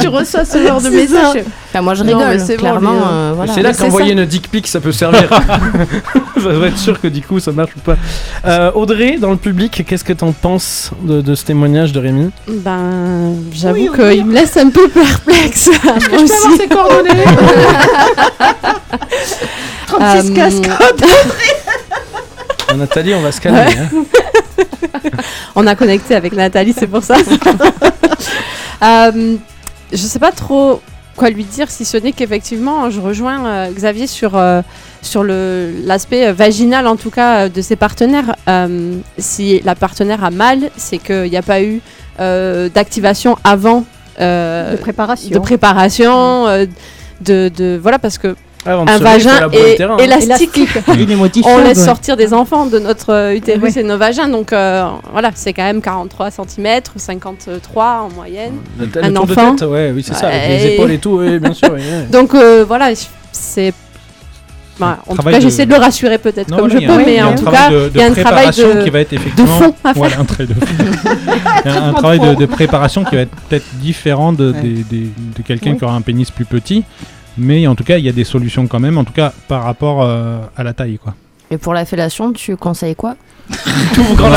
[0.00, 1.42] Tu reçois ce genre de message.
[1.70, 2.24] Enfin, moi, je rigole.
[2.28, 3.52] mais c'est clairement, euh, voilà.
[3.52, 5.28] c'est là qu'envoyer une dick pic ça peut servir.
[5.30, 7.96] ça doit être sûr que du coup ça marche ou pas.
[8.46, 12.30] Euh, Audrey, dans le public, qu'est-ce que t'en penses de, de ce témoignage de Rémi?
[12.48, 15.68] Ben, j'avoue Oui, qu'il me laisse un peu perplexe.
[15.84, 16.56] Moi aussi.
[16.56, 17.10] ses coordonnées?
[19.86, 20.50] 36 Euh,
[22.70, 23.60] Euh, Nathalie, on va se calmer.
[23.60, 23.88] hein.
[25.60, 27.16] On a connecté avec Nathalie, c'est pour ça.
[28.80, 29.34] Euh,
[29.92, 30.80] je sais pas trop
[31.16, 34.62] quoi lui dire, si ce n'est qu'effectivement, je rejoins euh, Xavier sur, euh,
[35.02, 38.36] sur le- l'aspect vaginal, en tout cas, euh, de ses partenaires.
[39.18, 41.80] Si la partenaire a mal, c'est qu'il n'y a pas eu
[42.18, 43.84] d'activation avant.
[44.20, 45.30] De préparation.
[45.30, 46.46] de préparation,
[47.20, 48.36] de, de- voilà parce que
[48.66, 50.02] Un vagin terrain, hein.
[50.02, 50.60] élastique.
[51.16, 51.50] Modifié.
[51.50, 53.80] On laisse sortir des enfants de notre euh, utérus Ouais.
[53.80, 58.54] et nos vagins, donc euh, voilà, c'est quand même 43 cm, 53 en moyenne.
[58.78, 59.52] Le, le un enfant.
[59.54, 61.70] de tête, ouais, oui, c'est ça, avec les épaules et tout, oui, bien sûr.
[61.72, 62.10] oui, oui.
[62.10, 62.90] Donc euh, voilà,
[63.32, 63.72] c'est.
[64.76, 67.20] Voilà, en tout cas, de- j'essaie de le rassurer peut-être comme voilà, je peux, mais
[67.20, 69.10] en un tout travail cas, il y a un travail préparation de, qui va être
[69.10, 70.20] de effectivement fond à Voilà, faire.
[70.20, 70.66] un travail de fond.
[71.64, 74.60] Il y a un travail de, de préparation qui va être peut-être différent de, Ouais.
[74.62, 75.78] des- des- de quelqu'un Oui.
[75.78, 76.84] qui aura un pénis plus petit.
[77.38, 79.62] Mais en tout cas, il y a des solutions quand même, en tout cas par
[79.62, 80.98] rapport euh, à la taille.
[81.02, 81.14] Quoi.
[81.50, 83.16] Et pour la fellation, tu conseilles quoi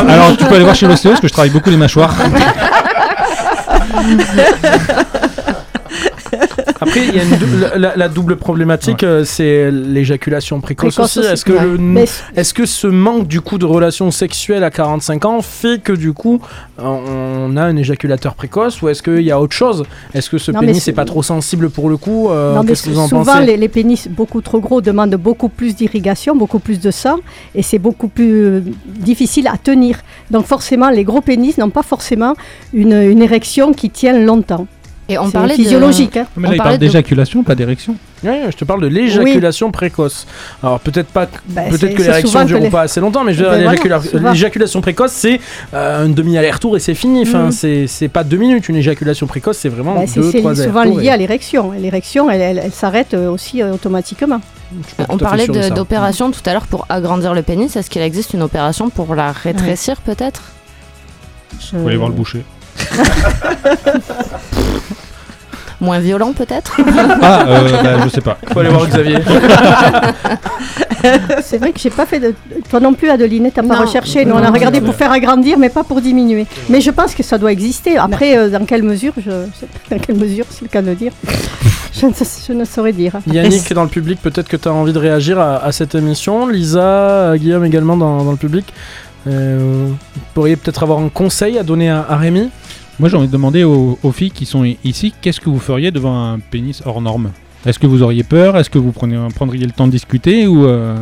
[0.08, 2.14] Alors tu peux aller voir chez l'ostéo parce que je travaille beaucoup les mâchoires.
[6.82, 7.46] Après, il y a une dou-
[7.96, 11.20] la, double problématique, euh, c'est l'éjaculation précoce, Précoce aussi.
[11.20, 11.64] aussi, Est-ce que, ouais.
[11.64, 12.06] le- Mais
[12.36, 16.14] est-ce que ce manque du coup de relations sexuelles à 45 ans fait que du
[16.14, 16.42] coup
[16.80, 19.84] on a un éjaculateur précoce ou est-ce qu'il y a autre chose?
[20.14, 22.70] Est-ce que ce Non, pénis n'est pas trop sensible pour le coup Euh, Non, mais
[22.70, 26.60] Qu'est-ce que vous en souvent, les pénis beaucoup trop gros demandent beaucoup plus d'irrigation, beaucoup
[26.60, 27.18] plus de sang,
[27.56, 30.00] et c'est beaucoup plus euh, difficile à tenir.
[30.32, 32.34] Donc forcément, les gros pénis n'ont pas forcément
[32.74, 34.66] une, une érection qui tient longtemps.
[35.12, 36.16] Et on C'est parlait physiologique.
[36.16, 36.26] hein.
[36.38, 37.96] Mais On il parlait parle de- d'éjaculation, pas d'érection.
[38.24, 40.26] Ouais, je te parle de l'éjaculation précoce.
[40.64, 43.34] Alors peut-être pas, Ben, peut-être c'est- que c'est souvent dureront les- pas assez longtemps, mais
[43.34, 44.32] je voilà, souvent.
[44.32, 45.42] l'éjaculation précoce, c'est
[45.74, 47.24] euh, un demi aller-retour et c'est fini.
[47.24, 47.52] Enfin, Mhm.
[47.52, 48.70] c'est c'est pas deux minutes.
[48.70, 51.72] Une éjaculation précoce, c'est vraiment c'est deux, c'est trois souvent allers-retours lié et- à l'érection.
[51.74, 54.40] L'érection, elle, elle- elle s'arrête euh, aussi euh, automatiquement.
[55.10, 57.76] On parlait d'opération tout à l'heure pour agrandir le pénis.
[57.76, 60.44] Est-ce qu'il existe une opération pour la rétrécir peut-être?
[61.60, 62.44] Faut aller voir le boucher.
[65.80, 66.78] Moins violent peut-être?
[67.24, 68.38] Ah, euh, bah, je sais pas.
[68.54, 69.18] Faut aller voir Xavier.
[71.42, 72.36] C'est vrai que j'ai pas fait de.
[72.70, 73.86] Toi non plus, Adeline, t'as pas Non.
[73.88, 74.24] recherché.
[74.24, 76.46] Nous, on a regardé pour faire agrandir, mais pas pour diminuer.
[76.70, 77.98] Mais je pense que ça doit exister.
[77.98, 79.32] Après, euh, dans quelle mesure, je...
[79.90, 81.14] dans quelle mesure, c'est le cas de le dire,
[82.00, 83.14] je ne, sais- je ne saurais dire.
[83.26, 86.46] Yannick dans le public, peut-être que tu as envie de réagir à, à cette émission.
[86.48, 88.72] Lisa, euh, Guillaume également dans, dans le public.
[89.28, 92.50] Euh, vous pourriez peut-être avoir un conseil à donner à, à Rémi
[93.00, 95.60] Moi, j'ai envie de demander aux, aux filles qui sont i- ici, qu'est-ce que vous
[95.60, 97.32] feriez devant un pénis hors norme?
[97.66, 98.58] Est-ce que vous auriez peur?
[98.58, 100.96] Est-ce que vous prenez, prendriez le temps de discuter Ou, euh,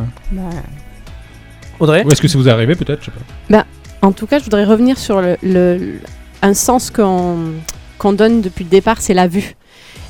[1.78, 3.08] Audrey ou est-ce que ça vous est arrivé peut-être?
[3.48, 3.64] Bah,
[4.02, 6.00] en tout cas, je voudrais revenir sur le, le- le-
[6.42, 9.54] un sens qu'on donne depuis le départ, c'est la vue.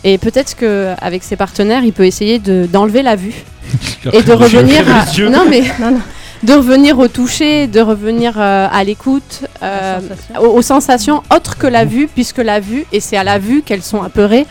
[0.02, 3.34] Et peut-être qu'avec ses partenaires, il peut essayer de- d'enlever la vue
[4.12, 5.62] et de revenir à, non mais
[6.42, 9.98] de revenir au toucher, de revenir euh, à l'écoute, euh,
[10.40, 13.62] aux, aux sensations autres que la vue, puisque la vue et c'est à la vue
[13.62, 14.46] qu'elles sont apeurées.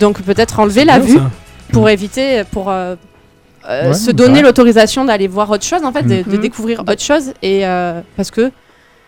[0.00, 1.30] Donc peut-être enlever la vue ça.
[1.72, 2.94] pour éviter, pour euh,
[3.66, 6.42] Ouais, se donner l'autorisation d'aller voir autre chose, en fait, de, de Mhm.
[6.42, 8.50] découvrir autre chose et euh, parce que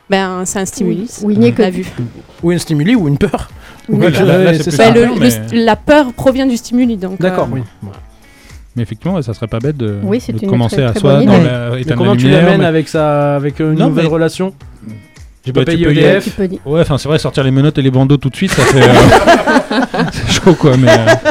[0.09, 1.85] ben c'est un stimuli, Oui, oui, que- la vue.
[2.43, 3.51] Ou un stimuli ou une peur
[3.89, 7.21] là, là, là, le- le- la peur provient du stimuli, donc.
[7.21, 7.89] D'accord, euh, oui.
[8.77, 11.25] Mais effectivement, ça serait pas bête de, Oui, c'est de une commencer très- à soi
[11.25, 13.89] dans la, Mais éteindre la comment tu lumière, l'amènes mais- avec, sa, avec une Non,
[13.89, 14.53] nouvelle mais- relation
[15.53, 16.39] peux payer payer EDF.
[16.67, 18.83] Ouais, enfin c'est vrai, sortir les menottes et les bandeaux tout de suite, ça fait.
[18.83, 18.93] euh,
[20.13, 20.89] c'est chaud quoi, mais.
[20.91, 21.31] euh,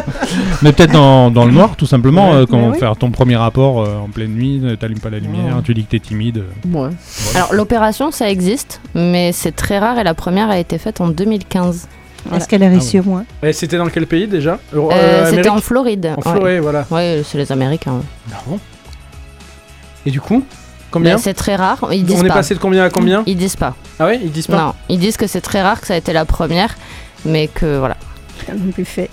[0.61, 2.37] Mais peut-être dans, dans le noir, tout simplement, Ouais.
[2.37, 2.79] euh, quand Mais oui.
[2.79, 5.91] faire ton premier rapport euh, en pleine nuit, t'allumes pas la lumière, tu dis que
[5.91, 6.37] t'es timide.
[6.37, 6.77] euh.
[6.77, 6.89] Ouais.
[7.35, 11.09] Alors l'opération ça existe, mais c'est très rare et la première a été faite en
[11.09, 11.87] 2015.
[12.25, 12.37] Voilà.
[12.37, 15.49] Est-ce qu'elle a réussi au moins Et c'était dans quel pays déjà Euh, euh, C'était
[15.49, 16.13] en Floride.
[16.17, 16.35] En ouais.
[16.37, 16.85] Floride, voilà.
[16.91, 18.01] Ouais, c'est les Américains.
[18.47, 18.59] Non.
[20.05, 20.43] Et du coup
[20.91, 21.89] Combien c'est très rare.
[21.91, 22.35] Ils disent On est pas.
[22.35, 23.75] passé de combien à combien Ils disent pas.
[23.99, 25.97] Ah ouais Ils disent pas Non, ils disent que c'est très rare, que ça a
[25.97, 26.75] été la première,
[27.25, 27.97] mais que voilà.
[28.73, 29.09] Plus fait.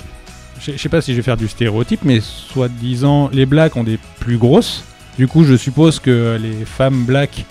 [0.60, 3.82] Je je sais pas si je vais faire du stéréotype, mais soi-disant, les blacks ont
[3.84, 4.84] des plus grosses.
[5.18, 7.44] Du coup, je suppose que les femmes blacks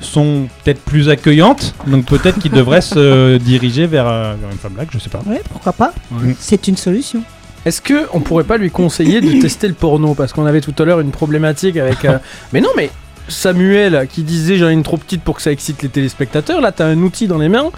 [0.00, 4.72] sont peut-être plus accueillantes, donc peut-être qu'ils devraient se diriger vers, euh, vers une femme
[4.72, 5.20] black, je sais pas.
[5.26, 6.34] Ouais, pourquoi pas Ouais.
[6.38, 7.22] C'est une solution.
[7.64, 10.14] Est-ce que on pourrait pas lui conseiller de tester le porno?
[10.14, 12.04] Parce qu'on avait tout à l'heure une problématique avec.
[12.04, 12.18] euh,
[12.52, 12.90] Mais non, mais
[13.26, 16.60] Samuel qui disait j'en ai une trop petite pour que ça excite les téléspectateurs.
[16.60, 17.70] Là, t'as un outil dans les mains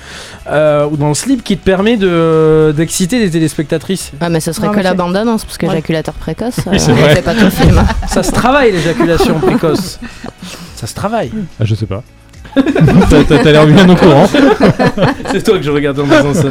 [0.51, 4.10] euh, ou dans le slip qui te permet de d'exciter les téléspectatrices.
[4.20, 5.72] Ah, mais ce serait Non, que la bande-annonce, parce que Ouais.
[5.74, 7.80] éjaculateur précoce, Oui, c'est pas tout le film.
[8.09, 10.01] Ça se travaille l'éjaculation précoce.
[10.77, 11.31] Ça se travaille.
[11.61, 12.03] Ah, je sais pas.
[12.57, 14.27] T'as- l'air bien au courant.
[15.32, 16.48] C'est toi que je regarde en disant ça.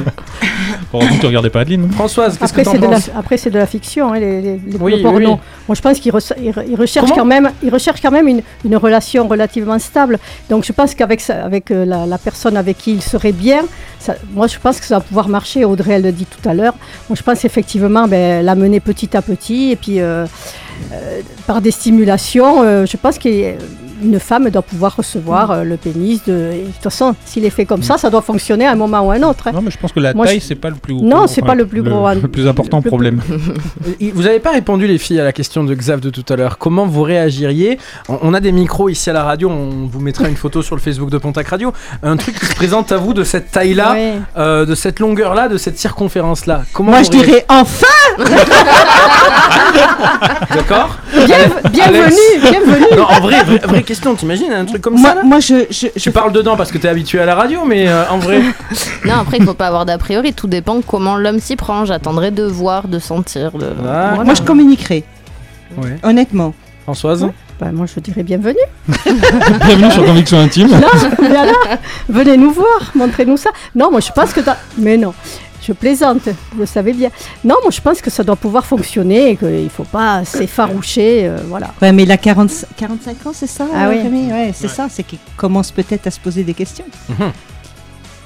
[0.92, 1.90] Que tu regardais pas Adeline.
[1.92, 3.10] Françoise, qu'est-ce que Après, t'en c'est de, la, penses?
[3.18, 5.32] après, c'est de la fiction, hein, les, les, les- Oui, le oui, porno.
[5.34, 5.38] oui.
[5.68, 9.28] Moi, je pense qu'ils re- recherchent quand même, ils recherchent quand même une, une relation
[9.28, 10.20] relativement stable.
[10.50, 13.62] Donc, je pense qu'avec avec euh, la, la personne avec qui il serait bien,
[14.00, 15.66] ça- moi, je pense que ça va pouvoir marcher.
[15.66, 16.76] Audrey, elle le dit tout à l'heure.
[17.10, 20.26] Moi, je pense effectivement ben, l'amener petit à petit et puis euh,
[20.94, 22.64] euh, par des stimulations.
[22.64, 23.18] euh, je pense
[24.06, 26.24] qu'une femme doit pouvoir recevoir euh, le pénis.
[26.26, 28.76] De, et de toute façon, s'il est fait comme ça, ça doit fonctionner à un
[28.76, 29.48] moment ou à un autre.
[29.48, 29.52] hein.
[29.54, 31.42] Non, mais je pense que la Moi, taille, je- c'est pas le plus Non, c'est
[31.42, 32.16] pas le plus gros, hein.
[32.22, 33.22] Le, plus important Le- problème.
[34.14, 36.58] Vous n'avez pas répondu les filles à la question de Xav de tout à l'heure.
[36.58, 37.78] Comment vous réagiriez
[38.10, 40.76] on, on a des micros ici à la radio, on vous mettra une photo sur
[40.76, 41.74] le Facebook de Pontac Radio.
[42.04, 44.14] Un truc qui se présente à vous de cette taille-là, Ouais.
[44.38, 46.64] euh, de cette longueur-là, de cette circonférence-là.
[46.74, 47.86] Comment Moi, vous je dirais enfin
[50.54, 51.38] D'accord Bien-
[51.72, 52.86] bienvenue, bienvenue.
[52.98, 55.66] Non, en vrai, vraie, vraie question, t'imagines un truc comme ça Moi, là moi je,
[55.70, 58.18] je, je Tu parles dedans parce que t'es habitué à la radio, mais euh, en
[58.20, 58.42] vrai.
[59.06, 61.86] Non, après, il faut pas avoir d'a priori, tout dépend comment l'homme s'y prend.
[61.86, 63.52] J'attendrai de voir, de sentir.
[63.52, 63.68] De...
[63.88, 65.04] Ah, Moi, je communiquerai,
[65.78, 65.96] ouais.
[66.04, 66.54] honnêtement.
[66.84, 67.28] Françoise
[67.60, 68.58] Bah, moi, je dirais bienvenue.
[69.66, 70.68] Bienvenue sur Conviction Intime.
[70.70, 71.54] Là, voilà.
[72.10, 73.50] Venez nous voir, montrez-nous ça.
[73.74, 74.42] Non, moi, je pense que...
[74.42, 75.14] dans- Mais non,
[75.66, 77.10] je plaisante, vous le savez bien.
[77.44, 81.28] Non, moi, je pense que ça doit pouvoir fonctionner et qu'il ne faut pas s'effaroucher,
[81.28, 81.74] euh, voilà.
[81.82, 84.00] Ouais, mais il a 40 45 ans, c'est ça Ah oui.
[84.02, 84.32] Rémi?
[84.32, 86.86] Ouais, c'est ça, c'est qu'il commence peut-être à se poser des questions.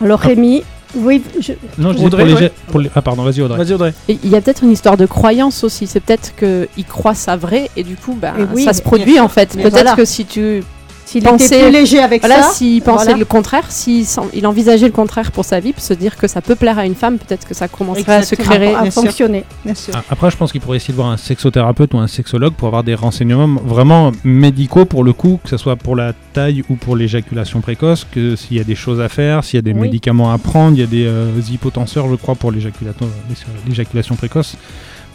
[0.02, 0.64] Alors, Rémi,
[0.96, 1.54] oui, je...
[1.78, 2.40] Non, je Audrey, pour les, ouais.
[2.40, 3.58] jets- pour les- Ah, pardon, vas-y, Audrey.
[3.58, 3.94] Vas-y Audrey.
[4.08, 5.86] Il y a peut-être une histoire de croyance aussi.
[5.88, 9.20] C'est peut-être qu'il croit ça vrai et du coup, bah, Et oui, ça se produit
[9.20, 9.50] en fait.
[9.56, 9.96] Peut-être voilà.
[9.96, 10.64] que si tu
[11.12, 12.52] s'il pensais- était plus léger avec voilà, ça...
[12.52, 13.18] s'il pensait voilà.
[13.20, 16.42] le contraire, s'il il envisageait le contraire pour sa vie, pour se dire que ça
[16.42, 18.76] peut plaire à une femme, peut-être que ça commencerait à se créer.
[18.76, 19.02] à bien sûr.
[19.04, 19.44] fonctionner.
[19.66, 19.94] Bien sûr.
[20.10, 22.84] Après, je pense qu'il pourrait essayer de voir un sexothérapeute ou un sexologue pour avoir
[22.84, 26.96] des renseignements vraiment médicaux pour le coup, que ce soit pour la taille ou pour
[26.96, 29.82] l'éjaculation précoce, que s'il y a des choses à faire, s'il y a des Oui.
[29.82, 34.56] médicaments à prendre, il y a des euh, hypotenseurs, je crois, pour l'éjaculation précoce,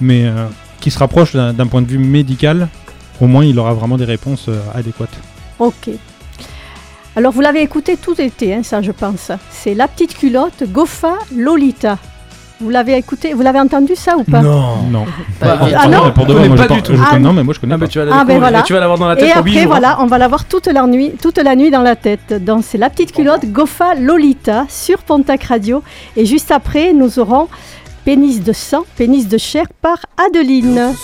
[0.00, 0.46] mais euh,
[0.80, 2.68] qui se rapproche d'un d'un point de vue médical,
[3.20, 5.16] au moins il aura vraiment des réponses euh, adéquates.
[5.58, 5.90] Ok.
[7.16, 9.30] Alors, vous l'avez écouté tout été, hein, ça, je pense.
[9.50, 11.96] C'est La Petite Culotte, Gofa, Lolita.
[12.60, 14.76] Vous l'avez écouté Vous l'avez entendu ça ou pas Non.
[14.90, 15.04] Non.
[15.40, 16.96] Bah, Pour- ah non pour de Je vrai, connais moi, je pas pense- du tout.
[16.96, 17.84] je Ah, connais- Non, mais moi je connais Ah, pas.
[17.84, 18.60] bah, tu vas la Ah ben voilà.
[18.60, 19.66] et tu vas l'avoir dans la tête Et après jours, hein.
[19.66, 22.32] voilà, on va la voir toute la nuit, toute la nuit dans la tête.
[22.44, 25.82] Donc c'est la petite culotte Gofa Lolita sur Pontac Radio.
[26.16, 27.48] Et juste après, nous aurons
[28.04, 30.94] Pénis de sang, pénis de chair par Adeline.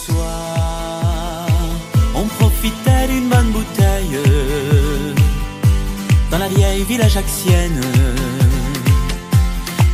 [6.84, 7.80] Ville ajaxienne.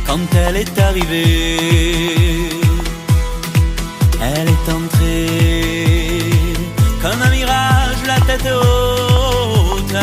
[0.05, 2.49] Quand elle est arrivée,
[4.21, 6.21] elle est entrée
[7.01, 9.97] comme un mirage, la tête haute,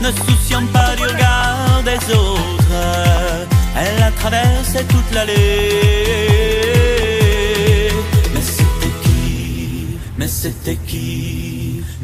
[0.00, 2.80] ne souciant pas du regard des autres.
[3.76, 5.32] Elle a traversé toute l'allée.
[8.34, 9.98] Mais c'était qui?
[10.18, 11.51] Mais c'était qui?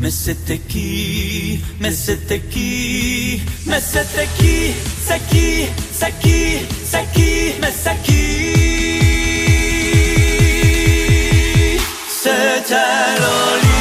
[0.01, 4.73] Mais c'était qui Mais c'était qui Mais c'était qui
[5.05, 8.59] C'est qui C'est qui C'est qui Mais c'est qui
[12.23, 12.75] C'était
[13.23, 13.79] Loli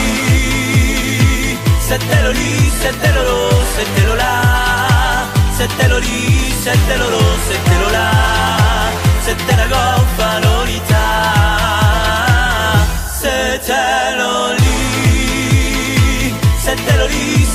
[1.87, 4.33] C'était Loli C'était Lolo C'était Lola
[5.55, 8.11] C'était Loli C'était Lolo C'était Lola
[9.23, 9.67] C'était la.
[9.67, 11.07] Goffa Lolita
[13.21, 14.56] C'était Loli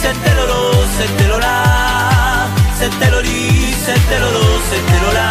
[0.03, 0.62] C'était Lolo
[0.99, 1.59] C'était Lola
[2.81, 5.31] C'était Loli C'était Lolo C'était Lola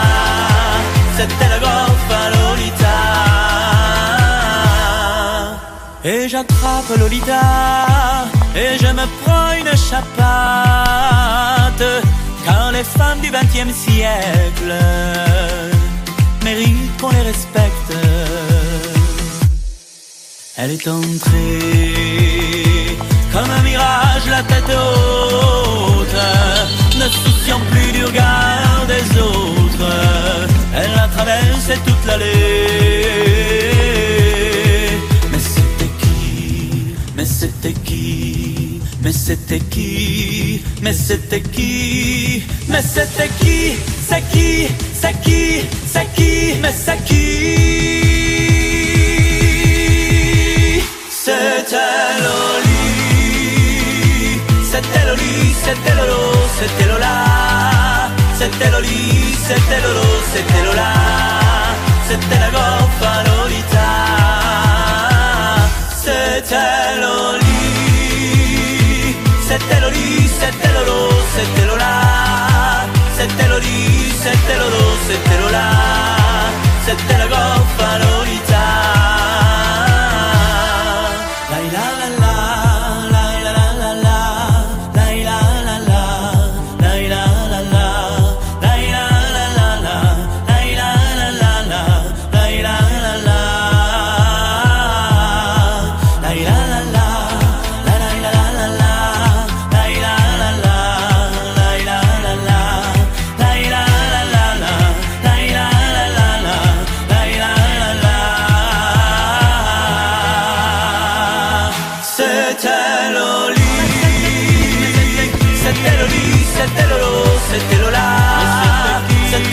[1.18, 3.00] C'était la goffa Lolita
[6.06, 7.42] Et j'attrape Lolita
[8.56, 11.84] Et je me prends une chapate.
[12.46, 14.74] Car les femmes du XXe siècle
[16.46, 17.94] Méritent qu'on les respecte.
[20.58, 22.71] Elle est entrée
[23.42, 26.16] comme un mirage, la tête haute,
[26.96, 29.92] ne souciant plus du regard des autres.
[30.76, 32.26] Elle a traversé toute l'allée.
[35.32, 36.96] Mais c'était qui?
[37.16, 38.80] Mais c'était qui?
[39.02, 40.64] Mais c'était qui?
[40.82, 42.44] Mais c'était qui?
[42.68, 43.78] Mais c'était qui?
[44.08, 44.68] C'est qui?
[44.94, 45.68] C'est qui?
[45.92, 46.60] C'est qui?
[46.62, 47.62] Mais c'est qui?
[51.10, 52.71] C'était
[55.12, 56.14] Loli C'était Loli
[56.58, 57.16] C'était Lolo C'était Lola
[58.40, 60.92] C'était Loli C'était Lolo C'était Lola
[62.08, 63.90] C'était la goffa Lolita.
[66.04, 67.62] C'était Loli
[69.48, 71.00] C'était Loli C'était Lolo
[71.36, 71.94] C'était Lola
[73.18, 73.80] C'était Loli
[74.24, 75.68] C'était Lolo C'était Lola
[76.86, 78.51] C'était la goffa Lolita.
[78.51, 78.51] La
[112.52, 112.68] C'était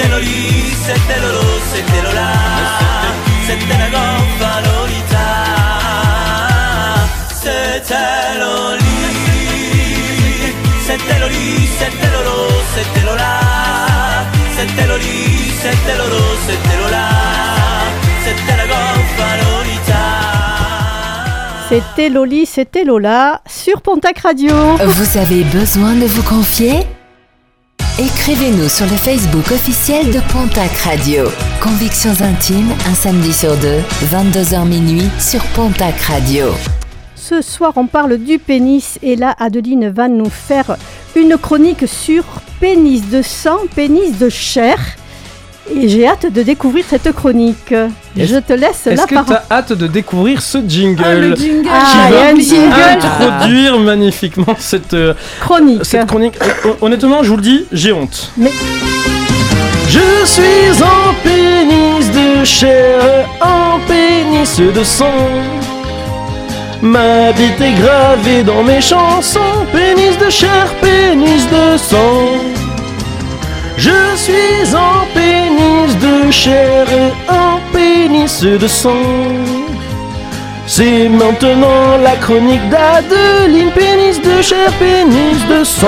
[0.09, 2.29] Loli C'était Lolo C'était Lola
[3.47, 5.29] C'était la goffa Lolita
[7.31, 8.99] C'était Loli
[10.87, 11.49] C'était Loli
[15.63, 16.79] C'était Lolo C'était
[21.69, 24.55] C'était Loli, c'était Lola sur Pontac Radio.
[24.87, 26.81] Vous avez besoin de vous confier?
[27.99, 31.25] Écrivez-nous sur le Facebook officiel de Pontac Radio.
[31.61, 36.47] Convictions intimes, un samedi sur deux, 22h minuit sur Pontac Radio.
[37.15, 40.79] Ce soir, on parle du pénis et là, Adeline va nous faire
[41.17, 42.25] une chronique sur
[42.61, 44.79] pénis de sang, pénis de chair.
[45.75, 47.73] Et j'ai hâte de découvrir cette chronique.
[47.73, 49.37] Est-ce- Je te laisse Est-ce la que parole.
[49.49, 51.63] t'as hâte de découvrir ce jingle Ah, le jingle.
[51.63, 52.75] qui Ah, a va un jingle.
[53.07, 55.85] introduire magnifiquement cette euh, chronique.
[55.85, 56.35] Cette chronique.
[56.67, 58.33] Euh, honnêtement, je vous le dis, j'ai honte.
[58.37, 58.51] Mais
[59.89, 63.01] Je suis en pénis de chair,
[63.41, 65.07] en pénis de sang.
[66.83, 69.41] Ma bite est gravée dans mes chansons,
[69.73, 72.29] pénis de chair, pénis de sang.
[73.79, 76.87] Je suis en pénis de chair,
[77.29, 78.91] en pénis de sang.
[80.67, 85.87] C'est maintenant la chronique d'Adeline, pénis de chair, pénis de sang.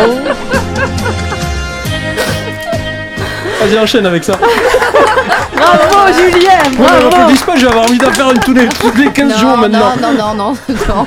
[3.60, 4.34] Vas-y, enchaîne avec ça.
[5.54, 7.04] Bravo Julien, Ouais, mais bravo.
[7.10, 9.56] m'applaudisse pas, je vais avoir envie d'en faire une tous les, tous les 15 jours
[9.58, 9.92] maintenant.
[10.00, 10.56] Non, non, non, non.
[10.88, 11.06] non.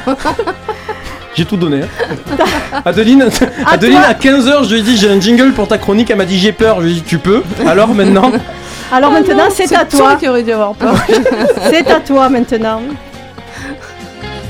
[1.36, 1.82] J'ai tout donné.
[1.84, 2.82] hein.
[2.86, 3.28] Adeline,
[3.66, 6.26] Adeline à 15h, je lui ai dit j'ai un jingle pour ta chronique, elle m'a
[6.26, 7.42] dit j'ai peur, je lui ai dit tu peux.
[7.66, 8.32] Alors maintenant,
[8.92, 10.16] Alors Ah maintenant, c'est à toi toi.
[10.20, 10.94] qui aurais dû avoir peur.
[11.72, 12.82] C'est à toi maintenant.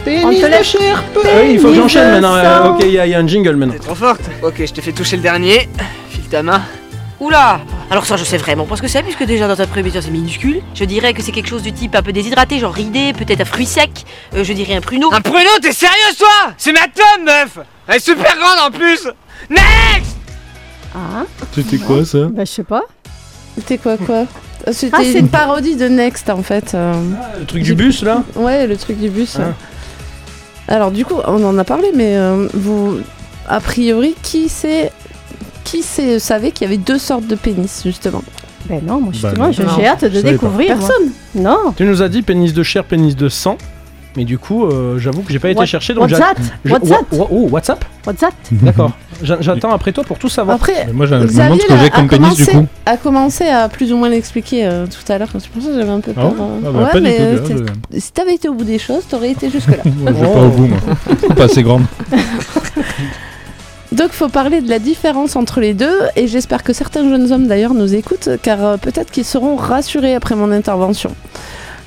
[0.06, 0.76] On te laisse.
[0.84, 2.36] Ah oui, il faut que j'enchaîne maintenant.
[2.36, 3.76] euh, ok, il y, y a un jingle maintenant.
[3.82, 4.22] Trop forte.
[4.42, 5.70] Ok, je te fais toucher le dernier.
[6.10, 6.62] File ta main.
[7.24, 10.02] Oula Alors ça, je sais vraiment pas ce que c'est, puisque déjà dans ta prohibition
[10.04, 10.62] c'est minuscule.
[10.76, 13.46] Je dirais que c'est quelque chose du type un peu déshydraté, genre ridé, peut-être un
[13.46, 14.06] fruit sec.
[14.36, 15.14] Euh, je dirais un pruneau.
[15.14, 16.54] Un pruneau, t'es sérieuse toi?
[16.58, 19.08] C'est ma tome, meuf Elle est super grande en plus
[19.50, 20.18] Next
[20.96, 21.24] Ah,
[21.54, 22.26] C'était quoi ça?
[22.32, 22.82] Ben je sais pas.
[23.56, 24.26] C'était quoi quoi?
[24.72, 26.74] C'était Ah, c'est- une parodie de Next en fait.
[26.74, 26.94] euh.
[27.40, 28.24] Le truc du bus là?
[28.36, 29.38] Ouais, le truc du bus.
[29.40, 29.54] Ah.
[30.68, 33.00] Alors du coup, on en a parlé, mais euh, vous,
[33.50, 34.92] a priori, qui sait,
[35.64, 38.24] qui sait, savait qu'il y avait deux sortes de pénis justement
[38.70, 40.78] Ben non, moi Bah justement, Non, j'ai hâte de découvrir.
[40.78, 40.88] moi.
[40.88, 41.12] Personne.
[41.36, 41.74] Non.
[41.76, 43.58] Tu nous as dit pénis de chair, pénis de sang.
[44.16, 45.96] Mais du coup, euh, j'avoue que j'ai pas été What- chercher.
[45.96, 48.92] Donc j'a- je- WhatsApp Wa- wa- oh, WhatsApp WhatsApp D'accord.
[49.24, 50.58] J'a- J'attends après toi pour tout savoir.
[50.58, 52.58] Après, Mais moi, je me Xavier demande ce que j'ai a comme pénis du commencé-
[52.60, 52.68] coup.
[52.86, 55.30] a commencé à plus ou moins l'expliquer euh, tout à l'heure.
[55.34, 56.32] C'est pour ça que j'avais un peu Ah peur.
[56.32, 56.60] ouais euh.
[56.64, 57.24] Ah bah, ouais, pas du mais tout,
[57.54, 59.78] euh, là, si t'avais été au bout des choses, t'aurais été jusque là.
[59.84, 60.78] Moi, je vais pas au bout, moi.
[61.36, 61.86] Pas assez grande.
[63.94, 67.46] Donc faut parler de la différence entre les deux et j'espère que certains jeunes hommes
[67.46, 71.16] d'ailleurs nous écoutent car euh, peut-être qu'ils seront rassurés après mon intervention.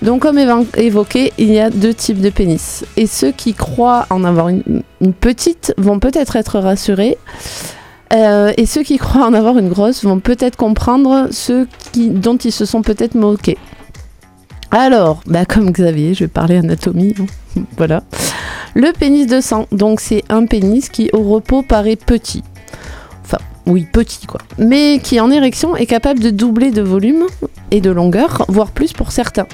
[0.03, 0.39] Donc comme
[0.77, 4.63] évoqué, il y a deux types de pénis et ceux qui croient en avoir une,
[5.21, 7.19] petite vont peut-être être rassurés
[8.13, 11.67] euh, et ceux qui croient en avoir une grosse vont peut-être comprendre ceux
[11.97, 13.59] dont ils se sont peut-être moqués.
[14.71, 17.15] Alors, bah comme Xavier, je vais parler anatomie.
[17.19, 17.63] hein.
[17.77, 18.05] voilà.
[18.77, 22.43] Le pénis de sang, donc c'est un pénis qui au repos paraît petit.
[23.25, 24.43] Enfin, oui, petit quoi.
[24.59, 27.25] Mais qui en érection est capable de doubler de volume
[27.71, 29.47] et de longueur, voire plus pour certains.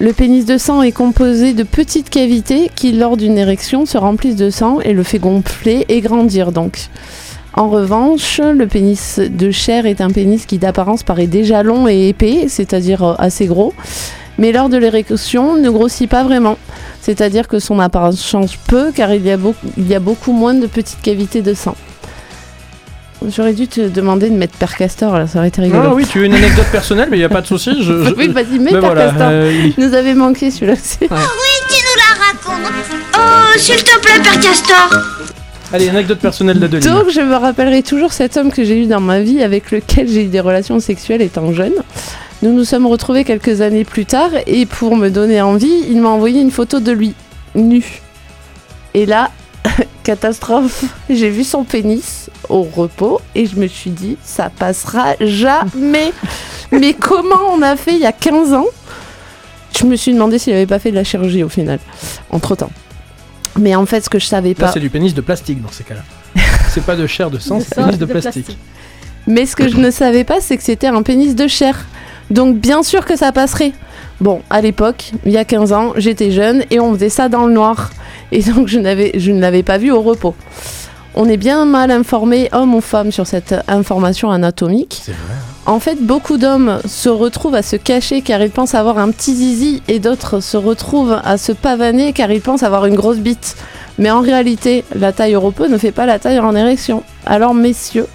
[0.00, 4.36] Le pénis de sang est composé de petites cavités qui, lors d'une érection, se remplissent
[4.36, 6.88] de sang et le fait gonfler et grandir donc.
[7.52, 12.08] En revanche, le pénis de chair est un pénis qui d'apparence paraît déjà long et
[12.08, 13.74] épais, c'est-à-dire euh, assez gros,
[14.38, 16.58] mais lors de l'érection ne grossit pas vraiment.
[17.00, 20.32] C'est-à-dire que son apparence change peu car il y a beaucoup, il y a beaucoup
[20.32, 21.76] moins de petites cavités de sang.
[23.26, 25.82] J'aurais dû te demander de mettre Père Castor là, ça aurait été rigolo.
[25.86, 27.70] Ah oui, tu veux une anecdote personnelle, mais il n'y a pas de souci.
[27.82, 29.28] Je, je- oui, vas-y, mets Ben Père voilà, Castor.
[29.30, 30.98] euh, il- Nous avait manqué celui-là aussi.
[31.00, 32.72] Oui, tu nous la racontes.
[33.16, 35.00] Oh, s'il te plaît, Père Castor.
[35.72, 36.86] Allez, anecdote personnelle d'Adeline.
[36.92, 40.06] Donc je me rappellerai toujours cet homme que j'ai eu dans ma vie avec lequel
[40.08, 41.72] j'ai eu des relations sexuelles étant jeune.
[42.44, 46.10] Nous nous sommes retrouvés quelques années plus tard et pour me donner envie, il m'a
[46.10, 47.14] envoyé une photo de lui,
[47.54, 48.02] nu.
[48.92, 49.30] Et là,
[50.04, 56.12] catastrophe, j'ai vu son pénis au repos et je me suis dit, ça passera jamais.
[56.70, 58.66] Mais comment on a fait il y a 15 ans?
[59.74, 61.78] Je me suis demandé s'il avait pas fait de la chirurgie au final,
[62.28, 62.72] entre temps.
[63.58, 64.70] Mais en fait, ce que je savais pas.
[64.70, 66.02] c'est du pénis de plastique dans ces cas-là.
[66.68, 68.58] c'est pas de chair de sang, c'est pénis de de plastique.
[69.26, 71.86] Mais ce que je ne savais pas, c'est que c'était un pénis de chair.
[72.30, 73.72] Donc bien sûr que ça passerait.
[74.20, 77.46] Bon, à l'époque, il y a 15 ans, j'étais jeune et on faisait ça dans
[77.46, 77.90] le noir.
[78.32, 80.34] Et donc je, n'avais, je ne l'avais pas vu au repos.
[81.16, 85.02] On est bien mal informé, homme ou femme, sur cette information anatomique.
[85.64, 89.34] En fait, beaucoup d'hommes se retrouvent à se cacher car ils pensent avoir un petit
[89.34, 93.56] zizi et d'autres se retrouvent à se pavaner car ils pensent avoir une grosse bite.
[93.98, 97.04] Mais en réalité, la taille au repos ne fait pas la taille en érection.
[97.26, 98.08] Alors messieurs,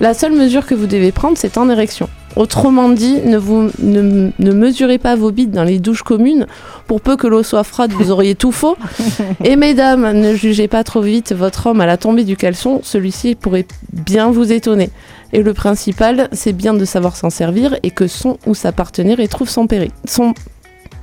[0.00, 2.08] la seule mesure que vous devez prendre, c'est en érection.
[2.38, 6.46] Autrement dit, ne, vous, ne, ne mesurez pas vos bites dans les douches communes.
[6.86, 8.76] Pour peu que l'eau soit froide, vous auriez tout faux.
[9.44, 12.78] Et mesdames, ne jugez pas trop vite votre homme à la tombée du caleçon.
[12.84, 14.90] Celui-ci pourrait bien vous étonner.
[15.32, 19.18] Et le principal, c'est bien de savoir s'en servir et que son ou sa partenaire
[19.18, 19.66] y trouve son,
[20.04, 20.32] son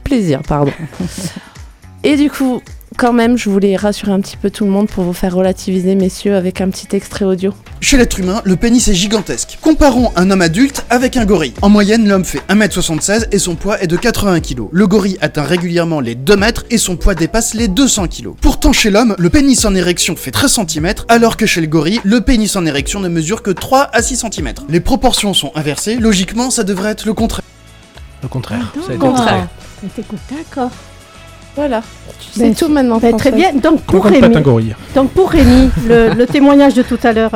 [0.05, 0.41] plaisir.
[0.47, 0.71] Pardon.
[2.05, 2.61] Et du coup,
[2.97, 5.95] quand même, je voulais rassurer un petit peu tout le monde pour vous faire relativiser,
[5.95, 7.53] messieurs, avec un petit extrait audio.
[7.81, 9.57] Chez l'être humain, le pénis est gigantesque.
[9.61, 11.53] Comparons un homme adulte avec un gorille.
[11.61, 14.63] En moyenne, l'homme fait 1m76 et son poids est de 80 kg.
[14.71, 18.29] Le gorille atteint régulièrement les 2 mètres et son poids dépasse les 200 kg.
[18.41, 21.99] Pourtant, chez l'homme, le pénis en érection fait 13 cm, alors que chez le gorille,
[22.03, 24.53] le pénis en érection ne mesure que 3 à 6 cm.
[24.69, 27.45] Les proportions sont inversées, logiquement, ça devrait être le contraire.
[28.23, 28.73] Le contraire.
[28.73, 29.47] ça a été Contraire.
[30.07, 30.19] contraire.
[30.31, 30.71] D'accord.
[31.55, 31.81] Voilà.
[32.33, 32.97] Tu Ben, sais tout maintenant.
[32.99, 33.51] ben, très bien.
[33.53, 34.33] Donc pour pas Rémi,
[34.95, 37.31] donc pour Rémi, le, le témoignage de tout à l'heure.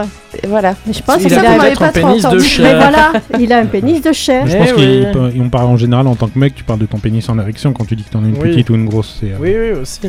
[0.48, 0.76] Voilà.
[0.92, 3.66] Je pense Il qu'il a a, peut-être un pénis de Mais voilà, il a un
[3.66, 4.46] pénis de chair.
[4.48, 5.06] Je Eh pense oui.
[5.40, 7.74] qu'on parle en général en tant que mec, tu parles de ton pénis en érection
[7.74, 8.50] quand tu dis que t'en as une Oui.
[8.52, 9.18] petite ou une grosse.
[9.20, 10.02] c'est, euh, Oui, oui, aussi.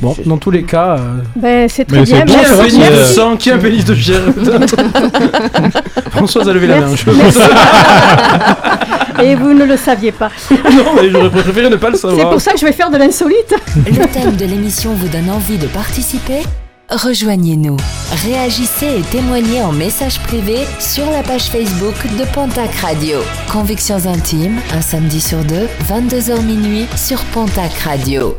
[0.00, 0.96] Bon, dans tous les cas.
[0.98, 2.16] euh, Ben, c'est très Mais bien.
[2.20, 3.14] c'est bien, Qui a pénis de Merci.
[3.14, 4.20] sang Qui a un pénis de chien
[6.10, 6.94] Françoise a levé la main.
[6.96, 7.10] Je-
[9.22, 10.30] Et vous ne le saviez pas.
[10.50, 12.30] non, mais j'aurais préféré ne pas le C'est savoir.
[12.30, 13.54] pour ça que je vais faire de l'insolite.
[13.86, 16.40] Le thème de l'émission vous donne envie de participer?
[16.90, 17.76] Rejoignez-nous.
[18.26, 23.18] Réagissez et témoignez en message privé sur la page Facebook de Pontac Radio.
[23.50, 28.36] Convictions intimes, un samedi sur deux, 22h minuit sur Pontac Radio.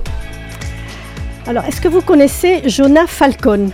[1.45, 3.69] Alors, est-ce que vous connaissez Jonah Falcon?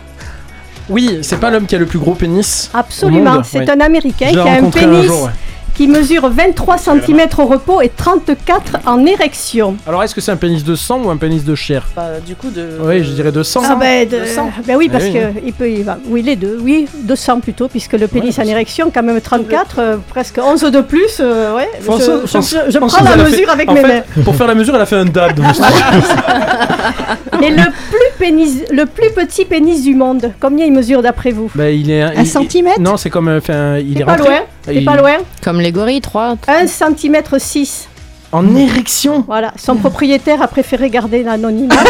[0.90, 2.72] Oui, c'est pas l'homme qui a le plus gros pénis.
[2.74, 3.44] Absolument.
[3.44, 5.32] C'est un Américain qui a un pénis jour, ouais.
[5.80, 9.78] Qui mesure 23 cm au repos et 34 en érection.
[9.88, 11.86] Alors, est-ce que c'est un pénis de sang ou un pénis de chair?
[11.96, 12.68] Bah, du coup, de.
[12.82, 13.62] Oui, je dirais de sang.
[13.64, 14.50] Ah ben, de- de sang.
[14.68, 17.40] ben oui, Eh parce oui, que il peut, il va, oui les deux, oui 200
[17.40, 21.20] plutôt, puisque le pénis Ouais, en érection quand même 34, euh, presque 11 de plus,
[21.22, 21.70] euh, ouais.
[21.80, 23.88] je- François- je, François- je- je Françoise, prends la mesure fait- avec en mes fait,
[24.18, 24.24] mains.
[24.26, 25.40] Pour faire la mesure, elle a fait un dab.
[27.42, 31.50] Et le plus pénis, le plus petit pénis du monde, combien il mesure d'après vous
[31.56, 33.30] bah, il est Un il- centimètre Non, c'est comme.
[33.30, 34.30] euh, Enfin, il T'es est pas rentré.
[34.30, 35.18] loin, t'es Il- pas loin.
[35.44, 36.36] Comme les gorilles, 3.
[36.48, 37.88] 1 cm 6.
[38.32, 41.74] En érection Voilà, son propriétaire a préféré garder l'anonymat.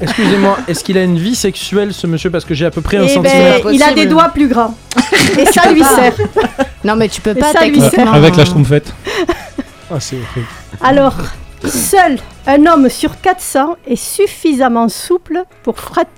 [0.00, 2.98] Excusez-moi, est-ce qu'il a une vie sexuelle ce monsieur Parce que j'ai à peu près
[2.98, 3.72] un Eh ben, centimètre.
[3.72, 4.74] il a des doigts plus grands.
[5.38, 6.14] Et ça lui sert.
[6.84, 8.12] Non, mais tu peux Et pas ça lui techniquement.
[8.12, 8.92] Avec la schtroumpfette.
[9.90, 10.46] Ah, c'est horrible.
[10.82, 11.14] Alors,
[11.66, 15.74] seul un homme sur 400 est suffisamment souple pour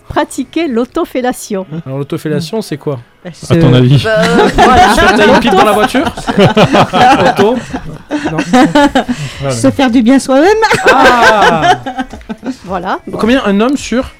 [0.09, 1.67] pratiquer l'autofellation.
[1.87, 2.99] Alors, l'autofellation, c'est quoi?
[3.51, 3.97] À ton avis
[4.55, 4.95] Voilà.
[4.95, 6.05] Se faire tailler une pipe dans la voiture?
[7.31, 7.57] Auto?
[9.41, 9.55] Voilà.
[9.55, 10.57] Se faire du bien soi-même
[10.93, 11.81] Ah
[12.65, 12.99] Voilà.
[13.19, 14.11] Combien un homme sur?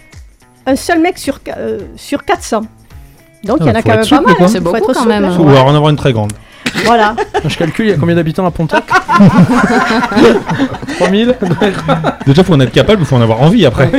[0.67, 2.63] Un seul mec sur, euh, sur 400.
[3.45, 4.35] Donc Ah, il y en a faut quand même pas mal.
[4.41, 4.49] hein.
[4.49, 5.25] C'est Faut beaucoup être quand même.
[5.25, 5.37] hein.
[5.39, 6.33] Ou alors en avoir une très grande.
[6.85, 7.15] Voilà.
[7.47, 8.85] Je calcule, il y a combien d'habitants à Pontac
[10.99, 11.35] 3000
[12.27, 13.91] Déjà, faut en être capable, faut en avoir envie après.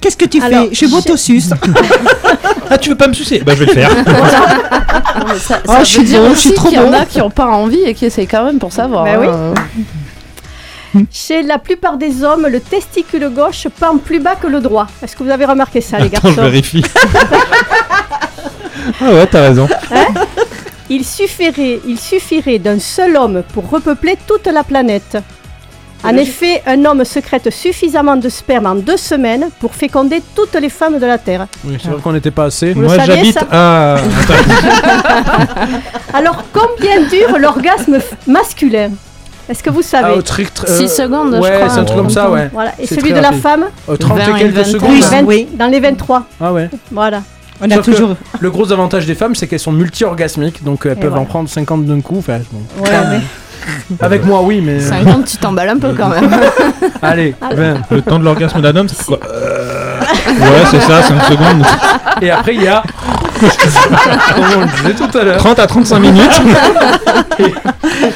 [0.00, 1.50] Qu'est-ce que tu Alors, fais Je m'auto-suce.
[2.70, 3.90] Ah, tu veux pas me sucer Bah, je vais le faire.
[5.38, 7.30] Ça, Oh, je suis dire bon, je suis trop qu'il y en a qui n'ont
[7.30, 9.04] pas envie et qui essaient quand même pour savoir.
[9.18, 9.26] Oui.
[9.28, 9.54] hein.
[11.12, 14.86] Chez la plupart des hommes, le testicule gauche pend plus bas que le droit.
[15.02, 16.42] Est-ce que vous avez remarqué ça, les Attends, je garçons?
[16.42, 16.84] vérifie.
[19.00, 19.68] ah ouais, t'as raison.
[20.90, 25.18] Il suffirait, il suffirait d'un seul homme pour repeupler toute la planète.
[26.06, 30.68] En effet, un homme sécrète suffisamment de sperme en deux semaines pour féconder toutes les
[30.68, 31.46] femmes de la Terre.
[31.64, 32.74] Oui, c'est vrai qu'on n'était pas assez.
[32.74, 33.96] Vous Moi, saviez, j'habite ça à.
[36.12, 38.90] Alors, combien dure l'orgasme f- masculin?
[39.48, 40.08] Est-ce que vous savez?
[40.14, 41.68] Ah, au trick, tr- Six secondes, je crois.
[41.68, 42.48] c'est un truc comme ça, ouais.
[42.52, 42.72] Voilà.
[42.78, 43.42] Et C'est celui très de la rapide.
[43.42, 43.64] femme?
[43.88, 44.72] Euh, 30 20 et quelques 23.
[44.72, 44.90] secondes.
[45.26, 45.56] Oui, Vingt-.
[45.58, 46.22] Dans les 23.
[46.40, 46.70] Ah ouais.
[46.90, 47.22] Voilà.
[47.60, 48.16] On a Sauf que toujours.
[48.40, 51.22] Le gros avantage des femmes, c'est qu'elles sont multi-orgasmiques, donc elles Et peuvent voilà.
[51.22, 52.18] en prendre 50 d'un coup.
[52.18, 52.82] Enfin, bon.
[52.82, 53.20] Ouais, mais-
[54.00, 54.78] Avec moi, oui, mais.
[54.80, 56.30] 50, tu t'emballes un peu quand même.
[57.02, 57.56] Allez, Alors.
[57.56, 57.74] 20.
[57.92, 61.64] le temps de l'orgasme d'un homme, c'est quoi Euh, Ouais, c'est ça, 5 secondes.
[62.20, 62.82] Et après, il y a.
[64.34, 65.36] Comme on le disait tout à l'heure.
[65.38, 66.42] 30 à 35 minutes.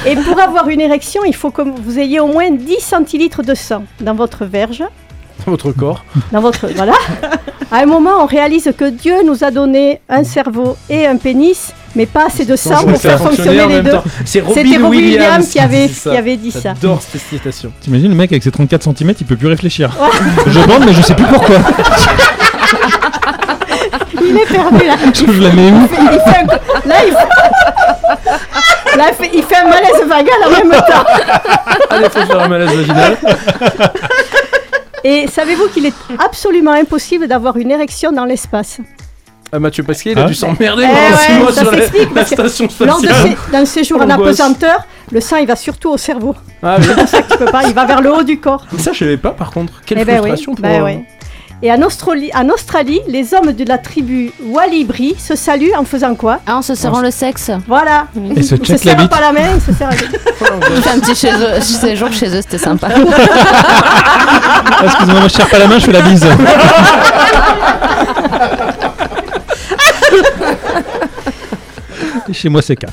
[0.06, 3.55] Et pour avoir une érection, il faut que vous ayez au moins 10 centilitres de
[3.55, 4.82] sang dans votre verge.
[5.47, 6.05] Votre corps.
[6.32, 6.93] Dans votre, voilà.
[7.70, 11.73] À un moment, on réalise que Dieu nous a donné un cerveau et un pénis,
[11.94, 13.98] mais pas assez de sang pour faire fonctionner les deux.
[14.24, 16.10] C'était Robin Robin Williams, Williams qui avait, dit ça.
[16.10, 16.60] qui avait dit ça.
[16.81, 17.73] J'adore cette citation.
[17.81, 19.90] T'imagines le mec avec ses 34 cm, il peut plus réfléchir.
[20.47, 21.56] Je bande, mais je sais plus pourquoi.
[24.20, 24.97] Il est perdu là.
[25.15, 25.97] Je la mets où Il fait
[26.40, 28.97] un- Là, il fait...
[28.97, 29.31] Là, il fait...
[29.35, 31.05] il fait un malaise vagal en même temps.
[31.90, 33.16] Allez, faut faire un malaise vaginal.
[35.05, 38.79] Et savez-vous qu'il est absolument impossible d'avoir une érection dans l'espace?
[39.51, 40.27] Ah, Mathieu Pasquier, il a Ah.
[40.27, 41.79] dû s'emmerder Eh pendant 6 ouais, mois sur la,
[42.15, 43.31] la station Lors de spatiale.
[43.31, 44.81] sé- d'un séjour en apesanteur,
[45.11, 46.35] le sang il va surtout au cerveau.
[46.62, 46.85] Ah oui.
[46.87, 48.66] C'est pour ça que tu peux pas, il va vers le haut du corps.
[48.73, 49.81] Mais ça, je savais pas par contre.
[49.87, 50.62] Quelle Eh ben oui, frustration pour.
[50.62, 51.05] ben euh, oui.
[51.61, 56.15] Et en Australie, en Australie, les hommes de la tribu Walibri se saluent en faisant
[56.15, 57.51] quoi Ah, en se serrant le sexe.
[57.67, 58.07] Voilà.
[58.37, 59.11] Et se Ils se check la serrent bite.
[59.11, 60.21] pas la main, ils se serrent la bite.
[60.77, 62.89] J'ai fait un petit chez eux, séjour chez eux, c'était sympa.
[62.95, 66.27] Ah, Excuse-moi, moi je serre pas la main, je fais la bise.
[72.29, 72.93] Et Chez moi, c'est 4.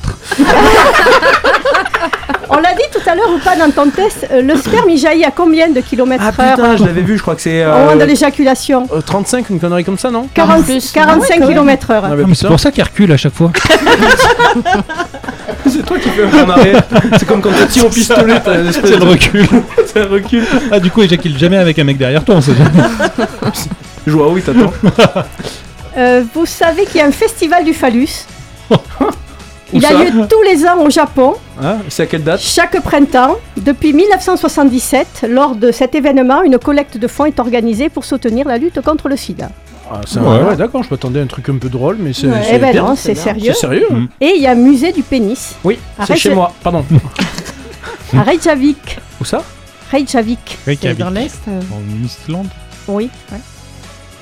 [2.48, 4.98] On l'a dit tout à l'heure ou pas dans ton test, euh, le sperme il
[4.98, 7.64] jaillit à combien de kilomètres Ah heure putain, je l'avais vu, je crois que c'est.
[7.66, 10.92] au moment de Euh, l'éjaculation euh, 35, une connerie comme ça, non 40 plus.
[10.92, 12.04] 45 km heure.
[12.04, 12.48] Ah, mais c'est putain.
[12.48, 13.50] pour ça qu'il recule à chaque fois.
[15.68, 17.18] C'est toi qui fais un.
[17.18, 19.46] C'est comme quand tu tires au pistolet, t'as une espèce C'est le de- recul.
[19.86, 20.44] C'est un recul.
[20.70, 22.52] Ah, du coup, éjacule jamais avec un mec derrière toi, on sait.
[24.06, 24.72] Je vois, oui, t'attends.
[25.98, 28.26] Euh, vous savez qu'il y a un festival du phallus
[29.72, 33.36] Il a lieu tous les ans au Japon, Hein C'est à quelle date chaque printemps.
[33.56, 38.58] Depuis 1977, lors de cet événement, une collecte de fonds est organisée pour soutenir la
[38.58, 39.48] lutte contre le sida.
[39.90, 40.26] Ah, c'est Ouais.
[40.28, 42.26] ouais, ouais, d'accord, je m'attendais à un truc un peu drôle, mais c'est.
[42.26, 42.42] Ouais.
[42.52, 43.52] Eh ben non, c'est sérieux.
[43.54, 44.06] C'est sérieux Mm.
[44.20, 46.84] Et il y a un musée du pénis Oui, c'est chez moi, pardon.
[48.16, 48.98] à Reykjavik.
[49.20, 49.42] Où ça?
[49.92, 50.58] Reykjavik.
[50.66, 50.98] Reykjavik.
[50.98, 52.48] Dans l'Est euh, En Islande.
[52.88, 53.08] Oui.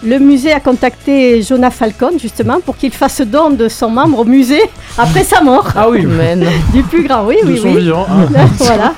[0.05, 4.25] Le musée a contacté Jonah Falcon justement pour qu'il fasse don de son membre au
[4.25, 4.61] musée
[4.99, 5.69] après sa mort.
[5.75, 6.07] Ah oui.
[6.75, 7.79] Du plus grand, oui, de oui, son oui.
[7.81, 8.07] vivant.
[8.09, 8.45] Ah.
[8.59, 8.93] voilà.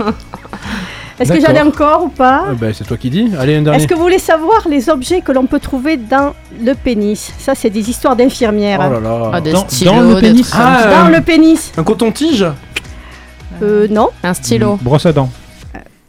[1.18, 1.68] Est-ce que j'en ai D'accord.
[1.68, 3.30] encore ou pas Ah, bah, c'est toi qui dis.
[3.38, 3.78] Allez, un dernier.
[3.78, 7.32] Est-ce que vous voulez savoir les objets que l'on peut trouver dans le pénis?
[7.38, 8.80] Ça, c'est des histoires d'infirmières.
[8.86, 9.30] Oh là là.
[9.32, 10.50] Ah, des Dans- stylos, dans le pénis.
[10.54, 10.82] Ah.
[10.90, 12.44] Dans euh, le pénis Un coton-tige?
[13.62, 14.08] Euh, Non.
[14.22, 14.78] Un stylo.
[14.82, 15.30] Brosse à dents.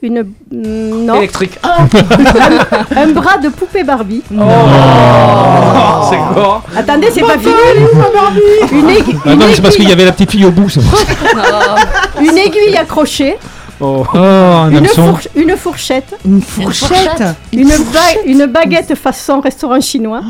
[0.04, 0.20] Une.
[0.52, 1.16] mm, Non.
[1.16, 1.58] électrique.
[1.64, 4.22] Un bras de poupée Barbie.
[4.32, 4.44] Oh,
[6.10, 7.54] c'est quoi Attendez, c'est pas fini.
[8.72, 10.70] Une, aiguille- Ah non, mais c'est parce qu'il y avait la petite fille au bout,
[10.70, 10.82] ça.
[12.22, 13.38] une aiguille accrochée.
[13.80, 14.04] Oh.
[14.14, 15.08] Oh, un Une, hameçon.
[15.16, 16.16] fourche- une fourchette.
[16.26, 16.90] Une fourchette.
[16.90, 20.22] fourchette Une, ba- une baguette façon restaurant chinois.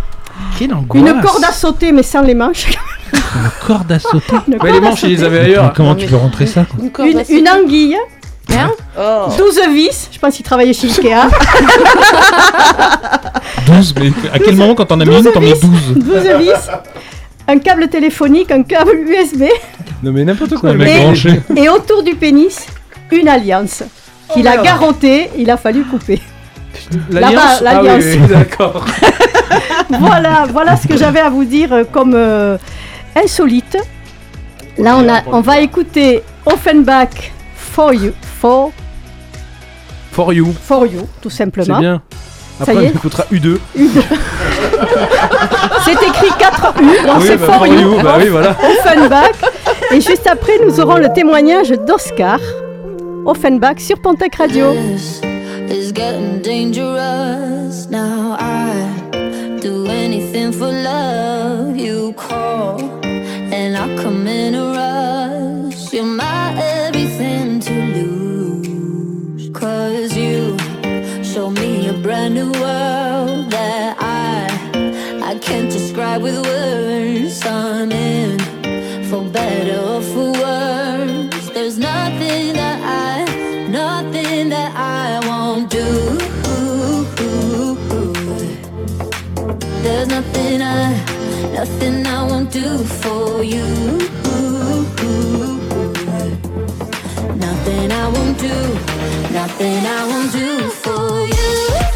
[0.58, 1.02] Quelle angoisse.
[1.02, 2.66] Une corde à sauter, mais sans les manches.
[3.12, 3.20] Une
[3.66, 4.36] corde à sauter.
[4.46, 5.72] Une Ouais, corde les à manches, ils les avaient ailleurs.
[5.74, 7.96] Comment tu peux rentrer ça quoi Une, une anguille.
[8.50, 8.70] Hein
[9.38, 10.08] 12 vis.
[10.12, 11.28] Je pense qu'il travaillait chez Ikea.
[13.66, 15.60] 12, mais à quel moment quand on a mis 12 une, t'en mets vis.
[15.60, 16.70] 12 12 vis.
[17.48, 19.44] Un câble téléphonique, un câble USB.
[20.02, 20.72] Non, mais n'importe quoi.
[20.72, 21.40] Le Et- branché.
[21.56, 22.66] Et autour du pénis,
[23.10, 23.82] une alliance.
[24.32, 24.64] Qu'il a merde.
[24.64, 26.20] garrotté, il a fallu couper.
[27.10, 28.04] L'alliance Là-bas, Ah oui, l'alliance.
[28.04, 28.84] oui, d'accord.
[30.00, 32.56] voilà, voilà ce que j'avais à vous dire euh, comme euh,
[33.14, 33.76] insolite.
[34.78, 37.32] Là, on, a, on va écouter Offenbach
[37.72, 38.70] for you, for,
[40.12, 40.52] For you.
[40.52, 41.78] for you, tout C'est simplement.
[41.78, 42.02] bien.
[42.58, 42.88] Ça Après, y on est.
[42.88, 43.58] écoutera U2.
[45.84, 47.78] C'est écrit 4 U, donc Oui, c'est bah, for, for you.
[47.96, 48.50] you, bah oui, voilà.
[48.84, 49.30] Offenbach.
[49.90, 52.38] Et juste après, nous aurons le témoignage d'Oscar
[53.26, 54.72] Offenbach sur Pontac Radio.
[55.70, 57.86] is getting dangerous.
[57.90, 58.84] Now I
[59.62, 61.76] do anything for love.
[61.76, 62.41] You call
[72.32, 74.48] new world that I
[75.22, 77.44] I can't describe with words.
[77.44, 78.38] I'm in
[79.08, 81.50] for better or for worse.
[81.50, 85.88] There's nothing that I, nothing that I won't do.
[89.82, 90.92] There's nothing I,
[91.52, 93.66] nothing I won't do for you.
[97.36, 98.58] Nothing I won't do,
[99.32, 101.91] nothing I won't do for you.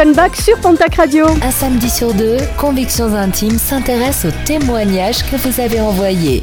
[0.00, 1.26] Offenbach sur Pontac Radio.
[1.42, 6.42] Un samedi sur deux, Convictions Intimes s'intéresse aux témoignages que vous avez envoyés.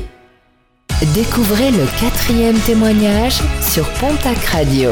[1.15, 4.91] Découvrez le quatrième témoignage sur Pontac Radio.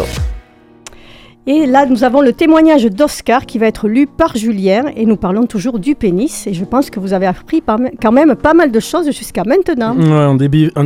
[1.46, 5.18] Et là, nous avons le témoignage d'Oscar qui va être lu par Julien et nous
[5.18, 6.48] parlons toujours du pénis.
[6.48, 7.62] Et je pense que vous avez appris
[8.02, 9.96] quand même pas mal de choses jusqu'à maintenant.
[9.96, 10.72] Ouais, en début.
[10.76, 10.86] en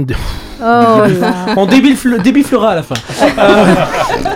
[0.61, 1.01] Oh.
[1.55, 2.95] On débiflera à la fin.
[3.39, 3.75] Euh,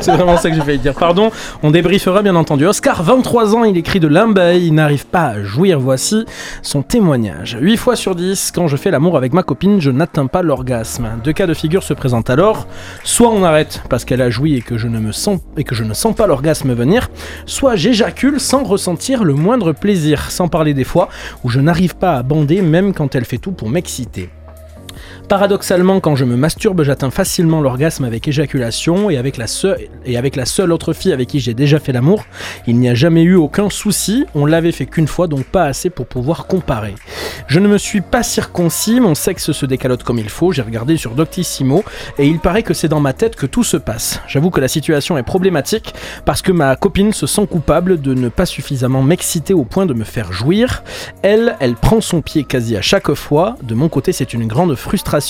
[0.01, 0.93] c'est vraiment ça que j'ai failli dire.
[0.93, 1.31] Pardon,
[1.61, 2.65] on débriefera bien entendu.
[2.65, 5.79] Oscar, 23 ans, il écrit de Limbay, il n'arrive pas à jouir.
[5.79, 6.25] Voici
[6.61, 7.57] son témoignage.
[7.59, 11.09] 8 fois sur 10, quand je fais l'amour avec ma copine, je n'atteins pas l'orgasme.
[11.23, 12.67] Deux cas de figure se présentent alors.
[13.03, 15.75] Soit on arrête parce qu'elle a joui et que je ne me sens et que
[15.75, 17.09] je ne sens pas l'orgasme venir,
[17.45, 21.09] soit j'éjacule sans ressentir le moindre plaisir, sans parler des fois
[21.43, 24.29] où je n'arrive pas à bander même quand elle fait tout pour m'exciter.
[25.33, 30.93] Paradoxalement, quand je me masturbe, j'atteins facilement l'orgasme avec éjaculation et avec, la seule, autre
[30.93, 32.25] fille avec qui j'ai déjà fait l'amour,
[32.67, 35.89] il n'y a jamais eu aucun souci, on l'avait fait qu'une fois, donc pas assez
[35.89, 36.93] pour pouvoir comparer.
[37.47, 40.97] Je ne me suis pas circoncis, mon sexe se décalote comme il faut, j'ai regardé
[40.97, 41.83] sur Doctissimo,
[42.19, 44.21] et il paraît que c'est dans ma tête que tout se passe.
[44.27, 45.95] J'avoue que la situation est problématique,
[46.25, 49.95] parce que ma copine se sent coupable de ne pas suffisamment m'exciter au point de
[49.95, 50.83] me faire jouir.
[51.23, 54.75] Elle, elle prend son pied quasi à chaque fois, de mon côté c'est une grande
[54.75, 55.22] frustration,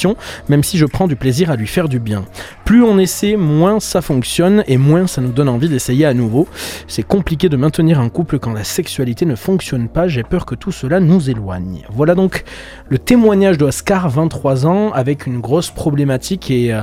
[0.49, 2.26] même si je prends du plaisir à lui faire du bien.
[2.65, 6.48] Plus on essaie, moins ça fonctionne et moins ça nous donne envie d'essayer à nouveau.
[6.88, 10.56] C'est compliqué de maintenir un couple quand la sexualité ne fonctionne pas, j'ai peur que
[10.56, 11.84] tout cela nous éloigne.
[11.91, 12.44] Voilà donc
[12.90, 16.74] le témoignage d'Oscar, 23 ans, avec une grosse problématique et...
[16.74, 16.82] euh,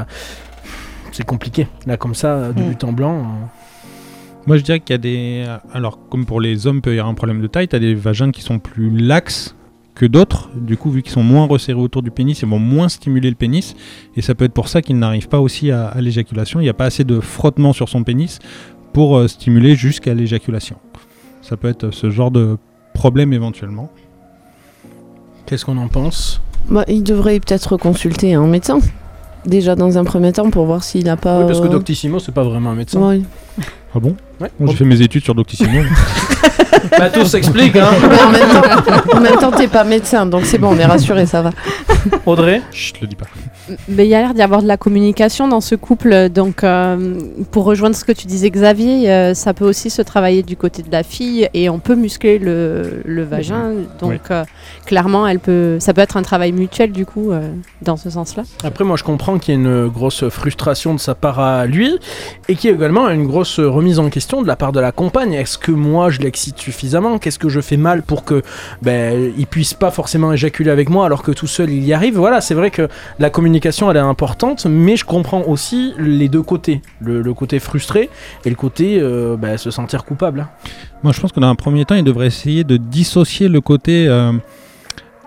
[1.12, 2.68] c'est compliqué, là comme ça, de Mm.
[2.68, 3.18] but en blanc.
[3.18, 3.46] euh.
[4.46, 5.44] Moi, je dirais qu'il y a des.
[5.74, 7.68] Alors, comme pour les hommes, peut y avoir un problème de taille.
[7.68, 9.54] Tu as des vagins qui sont plus laxes
[10.00, 10.48] que d'autres.
[10.56, 13.36] Du coup, vu qu'ils sont moins resserrés autour du pénis, ils vont moins stimuler le
[13.36, 13.76] pénis.
[14.16, 16.58] Et ça peut être pour ça qu'ils n'arrivent pas aussi à, à l'éjaculation.
[16.58, 18.38] Il n'y a pas assez de frottement sur son pénis
[18.94, 20.76] pour euh, stimuler jusqu'à l'éjaculation.
[21.42, 22.56] Ça peut être ce genre de
[22.94, 23.90] problème éventuellement.
[25.44, 26.40] Qu'est-ce qu'on en pense?
[26.70, 28.78] Bah, il devrait peut-être consulter un médecin.
[29.44, 31.40] Déjà dans un premier temps pour voir s'il n'a pas.
[31.40, 33.06] Oui, parce que euh, Doctissimo, c'est pas vraiment un médecin.
[33.06, 33.20] ouais.
[33.94, 34.16] Ah bon?
[34.40, 34.50] Ouais.
[34.58, 35.80] Moi, j'ai fait mes études sur Doctissimo.
[36.98, 37.88] Bah, tout s'explique, hein
[38.26, 41.26] en même temps, en même temps, t'es pas médecin, donc c'est bon, on est rassuré,
[41.26, 41.50] ça va.
[42.26, 43.26] Audrey Chut, le dis pas.
[43.88, 46.28] Mais il y a l'air d'y avoir de la communication dans ce couple.
[46.30, 47.20] Donc, euh,
[47.52, 50.82] pour rejoindre ce que tu disais, Xavier, euh, ça peut aussi se travailler du côté
[50.82, 53.72] de la fille et on peut muscler le, le vagin.
[54.00, 54.18] Donc, Oui.
[54.32, 54.44] euh,
[54.86, 57.48] clairement, elle peut, ça peut être un travail mutuel, du coup, euh,
[57.82, 58.42] dans ce sens-là.
[58.64, 61.96] Après, moi, je comprends qu'il y ait une grosse frustration de sa part à lui
[62.48, 64.90] et qu'il y ait également une grosse remise en question de la part de la
[64.90, 65.34] compagne.
[65.34, 67.18] Est-ce que moi, je l'excite suffisamment.
[67.18, 68.42] Qu'est-ce que je fais mal pour que
[68.82, 72.16] ben, il puisse pas forcément éjaculer avec moi alors que tout seul il y arrive?
[72.16, 72.88] Voilà, c'est vrai que
[73.18, 78.10] la communication elle est importante, mais je comprends aussi les deux côtés, le, côté frustré
[78.44, 80.48] et le côté euh, ben, se sentir coupable.
[81.02, 84.06] Moi, je pense que dans un premier temps, il devrait essayer de dissocier le côté
[84.08, 84.32] euh,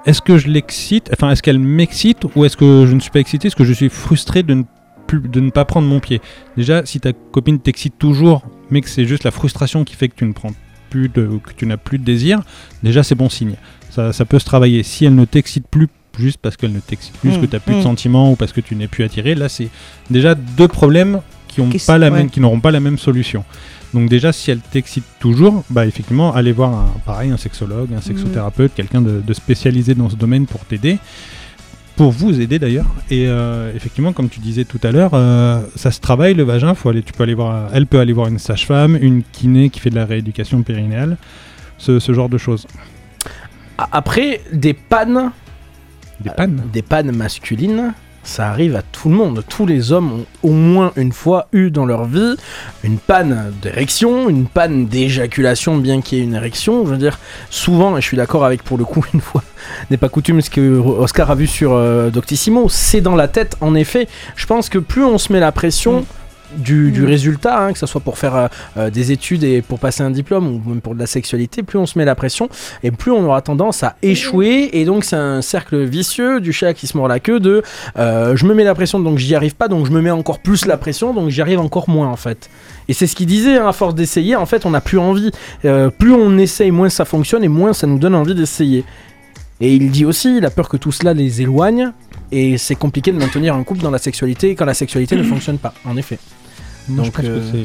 [0.05, 3.19] est-ce que je l'excite, enfin, est-ce qu'elle m'excite ou est-ce que je ne suis pas
[3.19, 4.63] excité, est-ce que je suis frustré de ne,
[5.11, 6.21] de ne pas prendre mon pied?
[6.57, 10.15] Déjà, si ta copine t'excite toujours, mais que c'est juste la frustration qui fait que
[10.15, 10.51] tu ne prends
[10.93, 12.41] plus de, que tu n'as plus de désir,
[12.83, 13.55] déjà, c'est bon signe.
[13.89, 14.83] Ça, ça peut se travailler.
[14.83, 15.87] Si elle ne t'excite plus,
[16.19, 17.83] juste parce qu'elle ne t'excite plus, Mm, que tu n'as plus de mm.
[17.83, 19.69] sentiments ou parce que tu n'es plus attiré, là, c'est
[20.11, 22.17] déjà deux problèmes qui ont Qu'est-ce- pas la ouais.
[22.19, 23.43] même, qui n'auront pas la même solution.
[23.95, 28.01] Donc déjà, si elle t'excite toujours, bah effectivement, allez voir un, pareil, un sexologue, un
[28.01, 30.97] sexothérapeute, quelqu'un de, de spécialisé dans ce domaine pour t'aider,
[31.95, 32.87] pour vous aider d'ailleurs.
[33.09, 36.73] Et euh, effectivement, comme tu disais tout à l'heure, euh, ça se travaille le vagin.
[36.73, 39.79] Faut aller, tu peux aller voir, elle peut aller voir une sage-femme, une kiné qui
[39.79, 41.17] fait de la rééducation périnéale,
[41.77, 42.67] ce, ce genre de choses.
[43.77, 45.31] Après, des pannes.
[46.19, 49.43] Des pannes Des pannes masculines, ça arrive à tout le monde.
[49.47, 52.35] Tous les hommes ont au moins une fois eu dans leur vie
[52.83, 56.85] une panne d'érection, une panne d'éjaculation, bien qu'il y ait une érection.
[56.85, 57.19] Je veux dire,
[57.49, 59.43] souvent, et je suis d'accord avec pour le coup, une fois
[59.89, 63.55] n'est pas coutume, ce que Oscar a vu sur euh, Doctissimo, c'est dans la tête,
[63.61, 64.07] en effet.
[64.35, 66.05] Je pense que plus on se met la pression.
[66.57, 67.05] Du, du Mm.
[67.05, 68.47] résultat, hein, que ce soit pour faire euh,
[68.77, 71.79] euh, des études et pour passer un diplôme ou même pour de la sexualité, plus
[71.79, 72.49] on se met la pression
[72.83, 74.69] et plus on aura tendance à échouer.
[74.73, 77.63] Et donc c'est un cercle vicieux du chat qui se mord la queue de
[77.97, 80.39] euh, je me mets la pression donc j'y arrive pas, donc je me mets encore
[80.39, 82.49] plus la pression donc j'y arrive encore moins en fait.
[82.87, 85.31] Et c'est ce qu'il disait, hein, à force d'essayer, en fait on n'a plus envie.
[85.65, 88.83] Euh, plus on essaye, moins ça fonctionne et moins ça nous donne envie d'essayer.
[89.61, 91.91] Et il dit aussi, il a peur que tout cela les éloigne.
[92.31, 95.57] Et c'est compliqué de maintenir un couple dans la sexualité quand la sexualité ne fonctionne
[95.59, 96.17] pas, en effet.
[96.89, 97.57] Moi, Donc, je pense euh, que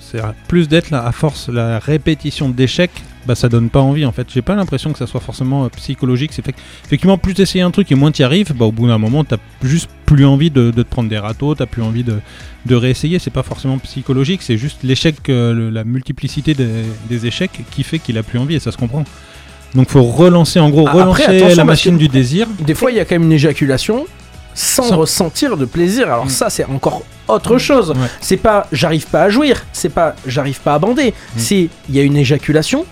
[0.00, 2.90] c'est- c'est plus d'être là à force la répétition d'échecs,
[3.26, 4.26] bah ça donne pas envie en fait.
[4.32, 6.30] J'ai pas l'impression que ça soit forcément euh, psychologique.
[6.32, 6.44] C'est
[6.84, 9.38] effectivement plus t'essayes un truc et moins t'y arrives, bah au bout d'un moment t'as
[9.62, 12.18] juste plus envie de, de te prendre des râteaux, t'as plus envie de,
[12.66, 13.18] de réessayer.
[13.18, 16.68] C'est pas forcément psychologique, c'est juste l'échec, euh, le- la multiplicité des,
[17.08, 19.04] des échecs qui fait qu'il a plus envie et ça se comprend.
[19.74, 22.46] Donc faut relancer en gros Après, relancer la machine du désir.
[22.60, 24.06] Des fois, il y a quand même une éjaculation
[24.56, 26.06] sans, Sans- ressentir de plaisir.
[26.12, 26.30] Alors Mm.
[26.30, 27.90] ça, c'est encore autre chose.
[27.90, 28.08] Ouais.
[28.20, 31.14] C'est pas j'arrive pas à jouir, c'est pas j'arrive pas à bander.
[31.36, 32.84] C'est il y a une éjaculation,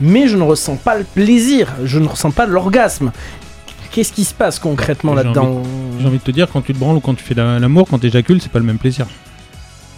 [0.00, 3.12] mais je ne ressens pas le plaisir, je ne ressens pas l'orgasme.
[3.92, 5.62] qu'est-ce qui se passe concrètement J'ai là-dedans
[6.00, 7.86] J'ai envie de te dire, quand tu te branles ou quand tu fais la- l'amour,
[7.88, 9.06] quand tu éjacules, c'est pas le même plaisir.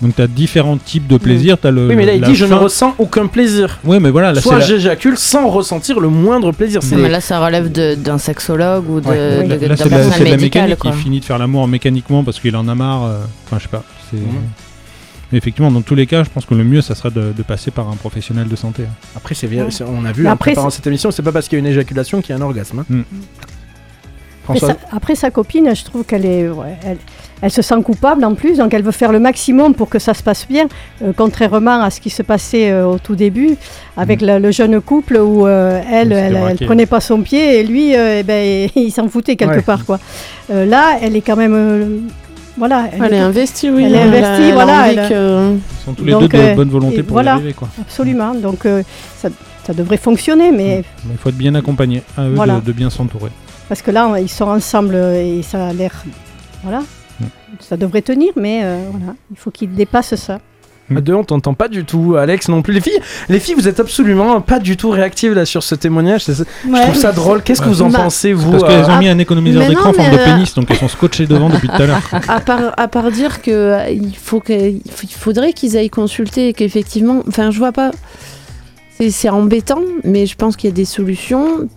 [0.03, 1.57] Donc tu as différents types de plaisir.
[1.59, 3.79] T'as le, Oui, mais là, il la dit je ne ressens aucun plaisir.
[3.85, 6.81] Oui, mais voilà, là, Soit la- j'éjacule sans ressentir le moindre plaisir.
[6.97, 9.45] Mais là, ça relève de- d'un sexologue ou de, Ouais.
[9.45, 10.63] de- Là, d'un c'est de la, c'est de la médical.
[10.65, 10.79] mécanique.
[10.79, 10.91] quoi.
[10.95, 13.05] Il finit de faire l'amour mécaniquement parce qu'il en a marre.
[13.05, 13.85] euh, Enfin, je sais pas.
[14.11, 14.19] c'est-.
[15.33, 17.43] Mais effectivement, dans tous les cas, je pense que le mieux, ça serait de, de
[17.43, 18.83] passer par un professionnel de santé.
[18.85, 18.93] hein.
[19.17, 21.49] Après, c'est c'est- on a vu Mais en après, préparant cette émission, c'est pas parce
[21.49, 22.81] qu'il y a une éjaculation qu'il y a un orgasme.
[22.81, 22.85] hein.
[22.89, 23.01] Mm.
[24.49, 26.99] Après François, sa, après, sa copine, je trouve qu'elle est, ouais, elle,
[27.43, 30.15] elle se sent coupable en plus, donc elle veut faire le maximum pour que ça
[30.15, 30.67] se passe bien,
[31.03, 33.57] euh, contrairement à ce qui se passait euh, au tout début
[33.97, 37.65] avec le, le jeune couple où euh, elle, elle, elle prenait pas son pied et
[37.65, 39.63] lui, euh, eh ben, il s'en foutait quelque Ouais.
[39.63, 39.99] part quoi.
[40.51, 41.99] Euh, là, elle est quand même, euh,
[42.57, 43.85] voilà, Elle est investie, oui.
[43.85, 46.29] Elle est a- investie, elle a voilà, elle- que- Ils sont tous les Donc, deux
[46.51, 47.33] de bonne volonté pour voilà.
[47.33, 47.53] y arriver.
[47.53, 47.69] Quoi.
[47.81, 48.35] absolument.
[48.35, 48.83] Donc euh,
[49.19, 49.29] ça,
[49.67, 52.55] ça devrait fonctionner, mais Mais il faut être bien accompagné, à eux Voilà.
[52.55, 53.31] de, de bien s'entourer.
[53.69, 55.93] parce que là, ils sont ensemble et ça a l'air,
[56.63, 56.85] voilà, Mm.
[57.61, 60.39] Ça devrait tenir, mais euh, voilà, il faut qu'ils dépassent ça.
[60.95, 62.15] à deux, on t'entend pas du tout.
[62.17, 62.73] Alex non plus.
[62.75, 66.25] Les filles, les filles, vous êtes absolument pas du tout réactives là sur ce témoignage.
[66.27, 66.83] Je Ouais.
[66.83, 67.43] trouve ça drôle.
[67.43, 69.91] Qu'est-ce que vous en Bah, pensez, vous Parce qu'elles euh, ont mis un économiseur d'écran
[69.91, 72.03] en forme de euh, pénis, donc elles sont scotchées devant depuis tout à l'heure.
[72.29, 75.77] à part, à part dire que euh, il faut que, il faut- il faudrait qu'ils
[75.77, 77.91] aillent consulter et qu'effectivement, enfin, je vois pas.
[78.99, 81.69] C'est- embêtant, mais je pense qu'il y a des solutions,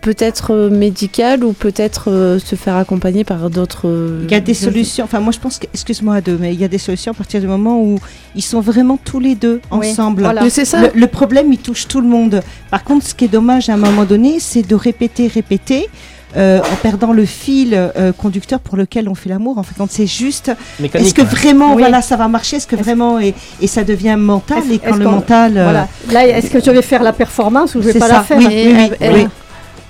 [0.00, 3.88] peut-être euh, médicales ou peut-être euh, se faire accompagner par d'autres.
[3.88, 5.04] euh, Il y a des solutions.
[5.04, 7.14] Enfin, moi, je pense que, excuse-moi à deux, mais il y a des solutions à
[7.14, 7.98] partir du moment où
[8.36, 10.22] ils sont vraiment tous les deux Oui, ensemble.
[10.22, 10.48] voilà.
[10.50, 10.80] C'est ça.
[10.82, 12.40] Le, le problème, il touche tout le monde.
[12.70, 15.88] Par contre, ce qui est dommage à un moment donné, c'est de répéter, répéter.
[16.36, 19.58] Euh, en perdant le fil euh, conducteur pour lequel on fait l'amour.
[19.58, 21.26] En fait, quand c'est juste, mécanique, est-ce que ouais.
[21.28, 21.78] vraiment, Oui.
[21.82, 22.56] voilà, ça va marcher?
[22.56, 24.58] Est-ce que vraiment, et, et ça devient mental?
[24.58, 25.88] Est-ce- Et quand le qu'on- mental, euh, Voilà.
[26.12, 28.22] Là, est-ce que je vais faire la performance ou je vais C'est pas ça, la
[28.22, 28.38] faire?
[28.38, 28.76] Oui.
[29.00, 29.26] Elle- oui.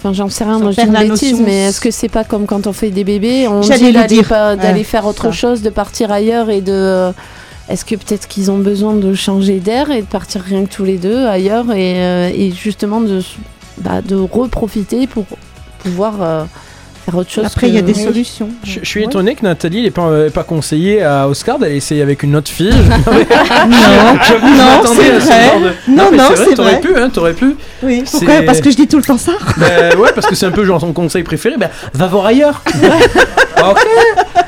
[0.01, 1.45] Enfin, j'en sais rien, moi je dis une bêtise, notion.
[1.45, 3.93] mais est-ce que c'est pas comme quand on fait des bébés, on J'allais dit le
[3.95, 4.29] d'aller dire.
[4.29, 5.33] pas- d'aller Ouais, faire autre ça.
[5.33, 7.11] chose, de partir ailleurs et de.
[7.69, 10.85] Est-ce que peut-être qu'ils ont besoin de changer d'air et de partir rien que tous
[10.85, 13.21] les deux ailleurs et, et justement de,
[13.79, 15.25] bah, de reprofiter pour
[15.89, 16.45] pouvoir euh,
[17.11, 18.49] faire autre chose après, il y a des solutions.
[18.65, 19.07] Je, je suis Ouais.
[19.07, 22.73] étonné que Nathalie n'ait pas, pas conseillé à Oscar d'aller essayer avec une autre fille.
[23.69, 25.45] Non, non, m'attendais c'est à ce vrai.
[25.49, 26.81] genre de- Non, non, vrai, c'est T'aurais vrai.
[26.81, 27.57] pu, hein, t'aurais pu.
[27.83, 29.33] Oui, pourquoi Parce que je dis tout le temps ça.
[29.57, 31.57] Ben ouais, parce que c'est un peu genre son conseil préféré.
[31.59, 32.63] Ben, va voir ailleurs.
[33.59, 33.87] ok.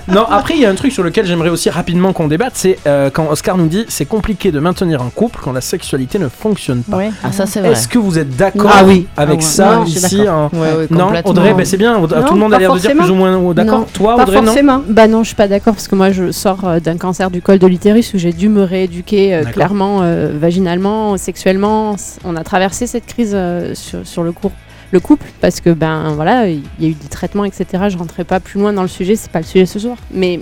[0.09, 2.53] Non, après, il y a un truc sur lequel j'aimerais aussi rapidement qu'on débatte.
[2.57, 6.19] C'est euh, quand Oscar nous dit c'est compliqué de maintenir un couple quand la sexualité
[6.19, 6.97] ne fonctionne pas.
[6.97, 7.11] Ouais.
[7.23, 7.73] Ah, ça, c'est vrai.
[7.73, 9.07] Est-ce que vous êtes d'accord Ah oui.
[9.16, 9.49] avec Ah ouais.
[9.49, 10.51] ça Non, ici d'accord.
[10.53, 11.12] en- Ouais, ouais, Non.
[11.24, 11.95] Audrey, ben c'est bien.
[12.01, 13.81] Tout Non, le monde a pas l'air de dire plus ou moins oh, d'accord.
[13.81, 14.82] Non, Toi, Pas Audrey, non forcément.
[14.89, 17.43] Bah non, je suis pas d'accord parce que moi je sors euh, d'un cancer du
[17.43, 21.97] col de l'utérus où j'ai dû me rééduquer euh, clairement euh, vaginalement, sexuellement.
[22.24, 24.52] On a traversé cette crise euh, sur, sur le cours
[24.93, 27.64] le couple parce que ben voilà, il y a eu des traitements etc.
[27.89, 30.40] Je rentrais pas plus loin dans le sujet, c'est pas le sujet ce soir, mais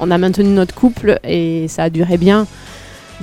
[0.00, 2.46] on a maintenu notre couple et ça a duré bien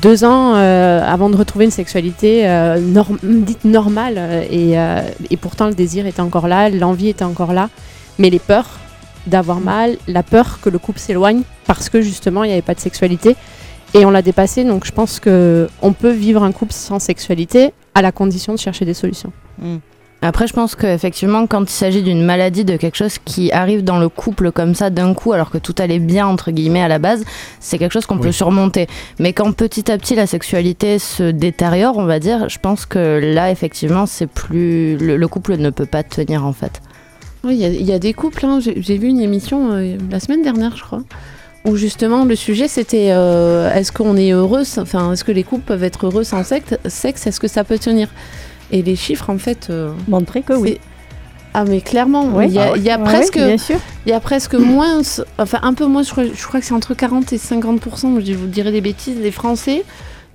[0.01, 5.01] deux ans euh, avant de retrouver une sexualité euh, norm- dite normale et, euh,
[5.31, 7.69] et pourtant le désir était encore là, l'envie était encore là,
[8.19, 8.79] mais les peurs
[9.25, 12.75] d'avoir mal, la peur que le couple s'éloigne parce que justement il n'y avait pas
[12.75, 13.35] de sexualité
[13.93, 17.73] et on l'a dépassé donc je pense que on peut vivre un couple sans sexualité
[17.93, 19.31] à la condition de chercher des solutions.
[20.21, 23.99] Après, je pense qu'effectivement, quand il s'agit d'une maladie, de quelque chose qui arrive dans
[23.99, 26.97] le couple comme ça d'un coup, alors que tout allait bien, entre guillemets, à la
[26.97, 27.23] base,
[27.59, 28.87] c'est quelque chose qu'on peut surmonter.
[29.19, 33.19] Mais quand petit à petit la sexualité se détériore, on va dire, je pense que
[33.21, 34.97] là, effectivement, c'est plus.
[34.97, 36.81] Le, le couple ne peut pas tenir, en fait.
[37.47, 38.45] Oui, il y y, a des couples.
[38.45, 38.59] hein.
[38.59, 41.03] J'ai vu une émission euh, la semaine dernière, je crois,
[41.65, 45.63] où justement le sujet c'était euh, est-ce qu'on est heureux, enfin est-ce que les couples
[45.65, 48.09] peuvent être heureux sans sexe, sexe est-ce que ça peut tenir?
[48.71, 49.67] Et les chiffres en fait.
[49.69, 50.77] euh, Montrer que oui.
[51.53, 52.47] Ah mais clairement, Ouais.
[52.47, 52.77] il y a, Ah ouais.
[52.79, 53.77] il y a Ouais, presque, bien sûr.
[54.05, 55.01] il y a presque moins,
[55.39, 57.79] enfin un peu moins, je crois, je crois que c'est entre 40 et 50
[58.25, 59.83] je vous dirais des bêtises, des Français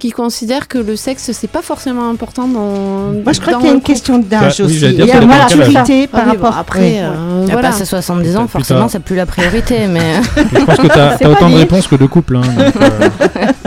[0.03, 3.13] qui considèrent que le sexe c'est pas forcément important dans.
[3.23, 4.81] Moi, je crois qu'il y a une question Bah, d'âge oui, aussi.
[4.81, 6.59] Il y a une maturité par Ah oui, bon, rapport.
[6.59, 6.97] après, Oui.
[6.99, 7.69] euh, voilà.
[7.69, 10.15] passé 70 ans, forcément, c'est plus la priorité, mais.
[10.37, 12.35] Je pense que t'as pas autant de réponses que de couples.
[12.35, 12.69] hein, euh,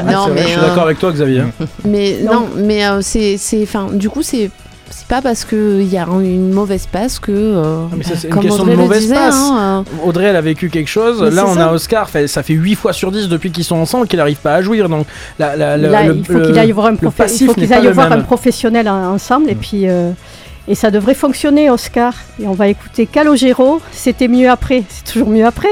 [0.11, 1.43] Non, vrai, je suis euh, d'accord avec toi, Xavier.
[1.85, 2.33] Mais Non.
[2.33, 4.64] non, mais euh, c'est, c'est, enfin, du coup, c'est, c'est
[5.07, 7.31] pas parce qu'il y a une mauvaise passe que.
[7.31, 9.35] euh, Ah, mais ça, c'est une question Audrey de mauvaise disait, passe.
[9.35, 11.21] hein, Audrey, elle a vécu quelque chose.
[11.21, 11.67] Mais Là, on ça.
[11.69, 12.09] a Oscar.
[12.09, 14.61] fait- Ça fait 8 fois sur 10 depuis qu'ils sont ensemble qu'il n'arrive pas à
[14.61, 14.89] jouir.
[14.89, 15.05] Donc,
[15.39, 18.89] la, la- la- Là, le, il faut voir un, qu'ils aillent le voir un professionnel
[18.89, 20.11] en- ensemble et puis euh,
[20.67, 25.29] et ça devrait fonctionner Oscar et on va écouter Calogero c'était mieux après c'est toujours
[25.29, 25.69] mieux après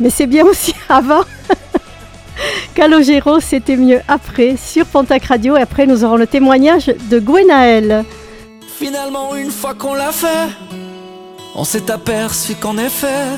[0.00, 1.22] mais c'est bien aussi avant
[2.74, 8.04] Calogero c'était mieux après sur Pontac Radio et après nous aurons le témoignage de Gwenaël
[8.84, 10.48] Finalement, une fois qu'on l'a fait,
[11.54, 13.28] On s'est aperçu qu'en effet,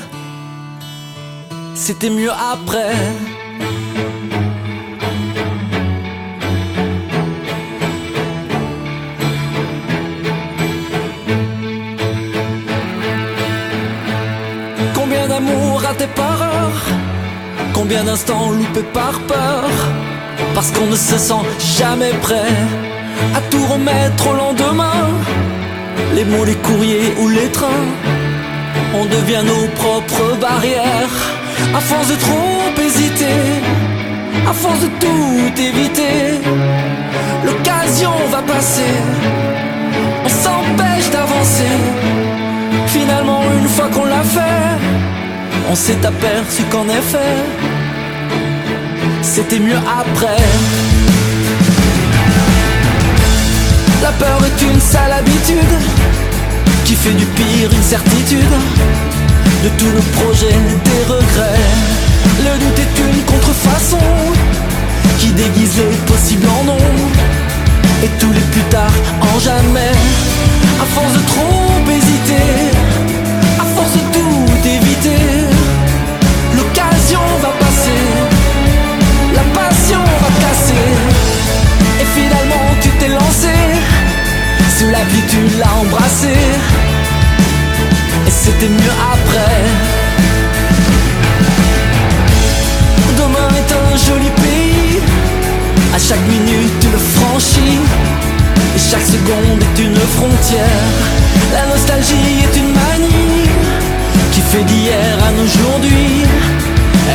[1.75, 2.95] c'était mieux après.
[14.95, 16.81] Combien d'amour raté par heure
[17.71, 19.69] Combien d'instants loupés par peur?
[20.55, 21.43] Parce qu'on ne se sent
[21.77, 22.94] jamais prêt
[23.35, 25.01] À tout remettre au lendemain.
[26.15, 27.87] Les mots, les courriers ou les trains
[28.93, 31.17] On devient nos propres barrières.
[31.73, 33.37] À force de trop hésiter
[34.47, 36.39] À force de tout éviter
[37.45, 38.93] L'occasion va passer.
[40.25, 41.75] On s'empêche d'avancer.
[42.87, 44.65] Finalement, une fois qu'on l'a fait,
[45.69, 47.35] on s'est aperçu qu'en effet,
[49.21, 50.41] c'était mieux après.
[54.05, 55.75] La peur est une sale habitude
[56.83, 58.55] qui fait du pire une certitude.
[59.63, 60.59] De tous nos projets,
[60.89, 61.65] des regrets.
[62.37, 63.97] Le doute est une contrefaçon
[65.17, 66.77] qui déguise les possibles en non.
[68.03, 69.93] Et tous les plus tard en jamais.
[70.79, 72.77] À force de trop hésiter,
[84.77, 86.35] sous la pluie tu l'as embrassé.
[88.27, 89.61] Et c'était mieux après.
[93.17, 94.99] Demain est un joli pays,
[95.95, 97.79] à chaque minute tu le franchis.
[98.75, 100.85] Et chaque seconde est une frontière.
[101.53, 103.47] La nostalgie est une manie
[104.33, 106.25] qui fait d'hier à aujourd'hui.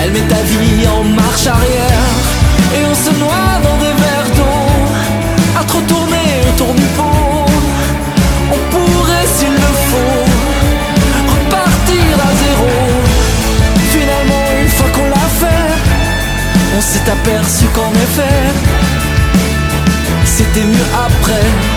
[0.03, 2.09] Elle met ta vie en marche arrière.
[2.77, 3.90] Et on se noie dans des
[16.91, 18.53] s'est aperçu qu'en effet,
[20.25, 21.70] c'était mieux après.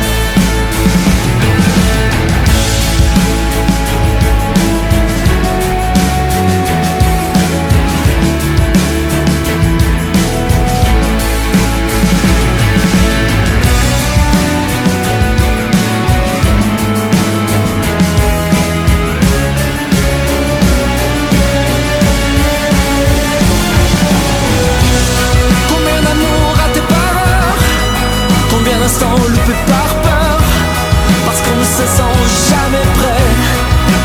[31.85, 32.17] Se sent
[32.49, 33.25] jamais prêt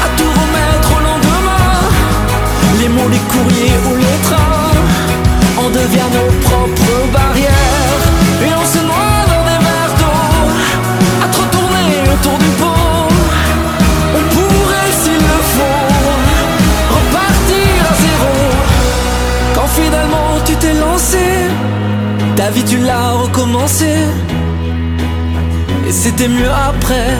[0.07, 1.71] À tout remettre au lendemain.
[2.81, 4.73] Les mots, les courriers ou les trains
[5.63, 8.05] On devient nos propres barrières.
[8.47, 10.21] Et on se noie dans des verres d'eau
[11.25, 13.07] À trop tourner autour du pot
[14.19, 15.87] On pourrait s'il le faut
[16.97, 18.35] Repartir à zéro.
[19.55, 21.25] Quand finalement tu t'es lancé
[22.37, 23.91] ta vie tu l'as recommencé
[25.89, 27.17] Et c'était mieux après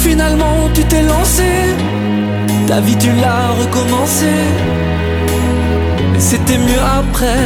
[0.00, 1.50] finalement tu t'es lancé.
[2.66, 4.32] Ta vie tu l'as recommencé.
[6.18, 7.44] C'était mieux après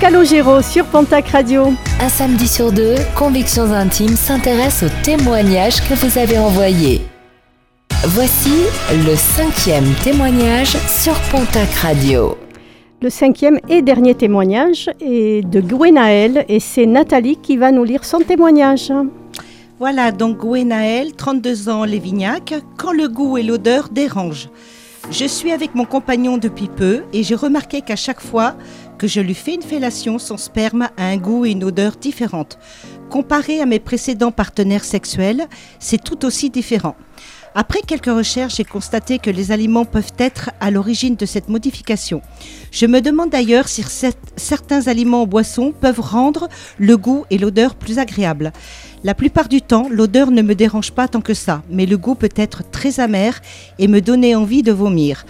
[0.00, 1.72] Calogero sur Pontac Radio.
[2.00, 7.00] Un samedi sur deux, Convictions Intimes s'intéresse aux témoignages que vous avez envoyés.
[8.04, 8.52] Voici
[8.90, 12.38] le cinquième témoignage sur Pontac Radio.
[13.02, 18.04] Le cinquième et dernier témoignage est de Gwenaël et c'est Nathalie qui va nous lire
[18.04, 18.92] son témoignage.
[19.80, 24.48] Voilà, donc Gwenaël, 32 ans, Lévignac, quand le goût et l'odeur dérangent.
[25.10, 28.54] Je suis avec mon compagnon depuis peu et j'ai remarqué qu'à chaque fois
[28.98, 32.58] que je lui fais une fellation, son sperme a un goût et une odeur différentes.
[33.08, 35.46] Comparé à mes précédents partenaires sexuels,
[35.78, 36.96] c'est tout aussi différent.
[37.54, 42.20] Après quelques recherches, j'ai constaté que les aliments peuvent être à l'origine de cette modification.
[42.70, 46.48] Je me demande d'ailleurs si cer- certains aliments ou boissons peuvent rendre
[46.78, 48.52] le goût et l'odeur plus agréables.
[49.02, 52.14] La plupart du temps, l'odeur ne me dérange pas tant que ça, mais le goût
[52.14, 53.40] peut être très amer
[53.78, 55.24] et me donner envie de vomir.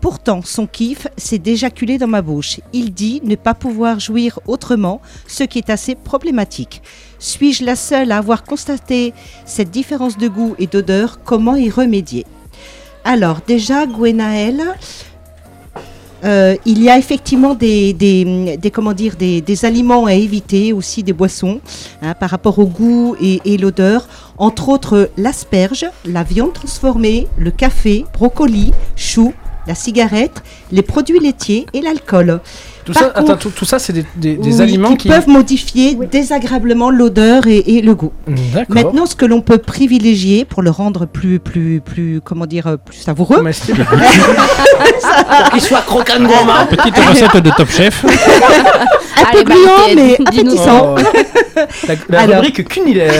[0.00, 2.60] Pourtant, son kiff, c'est d'éjaculer dans ma bouche.
[2.72, 6.82] Il dit ne pas pouvoir jouir autrement, ce qui est assez problématique.
[7.18, 9.12] Suis-je la seule à avoir constaté
[9.44, 11.20] cette différence de goût et d'odeur?
[11.22, 12.24] Comment y remédier?
[13.04, 14.62] Alors, déjà, Gwenaël,
[16.24, 21.60] euh, il y a effectivement des, des aliments à éviter, aussi des boissons,
[22.02, 24.08] hein, par rapport au goût et, et l'odeur.
[24.38, 29.32] Entre autres, l'asperge, la viande transformée, le café, brocoli, chou,
[29.66, 30.42] la cigarette,
[30.72, 32.40] les produits laitiers et l'alcool.
[32.84, 35.28] Tout Par ça, attends, tout, tout ça, c'est des, des- des oui, aliments qui, peuvent
[35.28, 38.12] modifier désagréablement l'odeur et, et le goût.
[38.54, 38.74] D'accord.
[38.74, 42.76] Maintenant, ce que l'on peut privilégier pour le rendre plus, plus, plus, comment dire, euh,
[42.76, 43.42] plus savoureux,
[45.40, 46.66] Pour qu'il soit croquant gourmand.
[46.70, 48.04] Petite recette de Top Chef.
[49.20, 50.94] un peu gluant mais appétissant.
[50.96, 51.00] Oh.
[51.88, 52.36] La, la Alors.
[52.36, 53.12] rubrique cunilaire.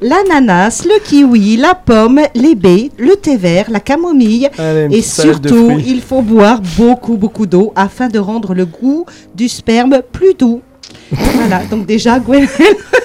[0.00, 4.48] L'ananas, le kiwi, la pomme, les baies, le thé vert, la camomille.
[4.58, 9.06] Allez, Et de surtout, il faut boire beaucoup, beaucoup d'eau afin de rendre le goût
[9.34, 10.62] du sperme plus doux.
[11.10, 12.46] voilà, donc déjà, Gwen,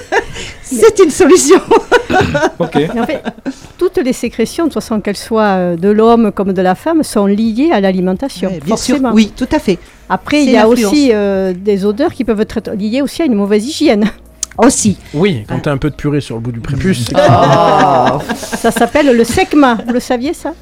[0.62, 1.60] c'est une solution.
[2.74, 3.22] Mais en fait,
[3.78, 7.02] toutes les sécrétions, de toute façon qu'elles soient euh, de l'homme comme de la femme,
[7.02, 8.50] sont liées à l'alimentation.
[8.50, 9.12] Ouais, bien sûr, forcément.
[9.14, 9.78] oui, tout à fait.
[10.08, 13.34] Après, il y a aussi euh, des odeurs qui peuvent être liées aussi à une
[13.34, 14.10] mauvaise hygiène.
[14.58, 14.98] Aussi.
[15.14, 17.06] Oui, quand t'as un peu de purée sur le bout du prépuce.
[18.34, 19.78] Ça s'appelle le secma.
[19.86, 20.52] Vous le saviez ça?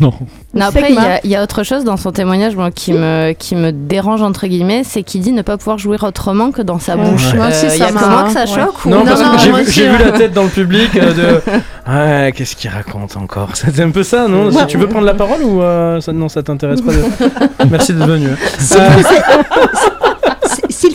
[0.00, 0.12] Non.
[0.54, 2.92] Non, après, il y, a- il y a autre chose dans son témoignage moi, qui,
[2.92, 6.62] me, qui me dérange, entre guillemets, c'est qu'il dit ne pas pouvoir jouir autrement que
[6.62, 7.04] dans sa Ouais.
[7.10, 7.24] bouche.
[7.26, 8.46] Aussi, Euh, y a que moi que ça ouais.
[8.46, 10.04] choque ou- Non, parce non, que j'ai vu, ouais.
[10.04, 11.40] la tête dans le public euh, de.
[11.90, 13.48] Ouais, qu'est-ce qu'il raconte encore?
[13.54, 14.50] C'est un peu ça, non?
[14.52, 17.92] Si tu veux prendre la parole ou euh, ça, non, ça t'intéresse pas de- Merci
[17.94, 18.28] d'être venu.
[18.28, 18.36] hein.
[18.58, 18.90] S'il Euh,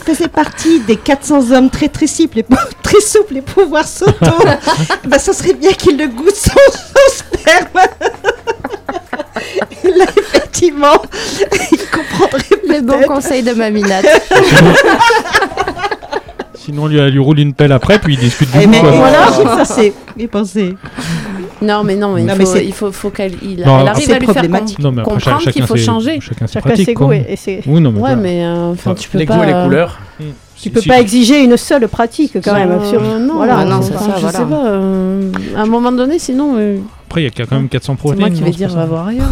[0.06, 2.46] faisait, partie des 400 hommes très très souples et,
[2.84, 4.14] très souples et pouvoir s'auto,
[5.08, 7.88] bah, ça serait bien qu'il le goûte son, son sperme.
[9.98, 11.02] Là, effectivement,
[11.72, 14.06] il comprendrait Les bons conseils de Maminate.
[16.54, 18.80] Sinon, on lui, lui roule une pelle après, puis il discute du Eh, goût, mais
[18.82, 18.92] quoi.
[18.92, 20.76] voilà, ça c'est bien pensé.
[21.60, 23.88] Non, mais non, mais il Non, faut, c'est- il faut, faut qu'elle il- Non, elle
[23.88, 26.20] arrive à lui faire Non, mais après, comprendre chacun qu'il faut changer.
[26.22, 28.16] Chacun ses Chacun ses goûts et, Oui, non, mais Ouais, voilà.
[28.16, 29.38] mais euh, enfin, tu peux les pas.
[29.38, 30.00] goûts et les euh, couleurs.
[30.62, 32.72] Tu peux Si- pas exiger une seule pratique quand même.
[32.72, 34.38] euh, sur- non, voilà, non, enfin, ça, je voilà.
[34.40, 34.64] sais pas.
[34.68, 36.78] euh, à un moment donné, sinon, euh,
[37.12, 38.20] Après, il y a quand même 400 c'est protéines.
[38.22, 39.32] moi qui non, vais c'est dire pas va ça voir ailleurs.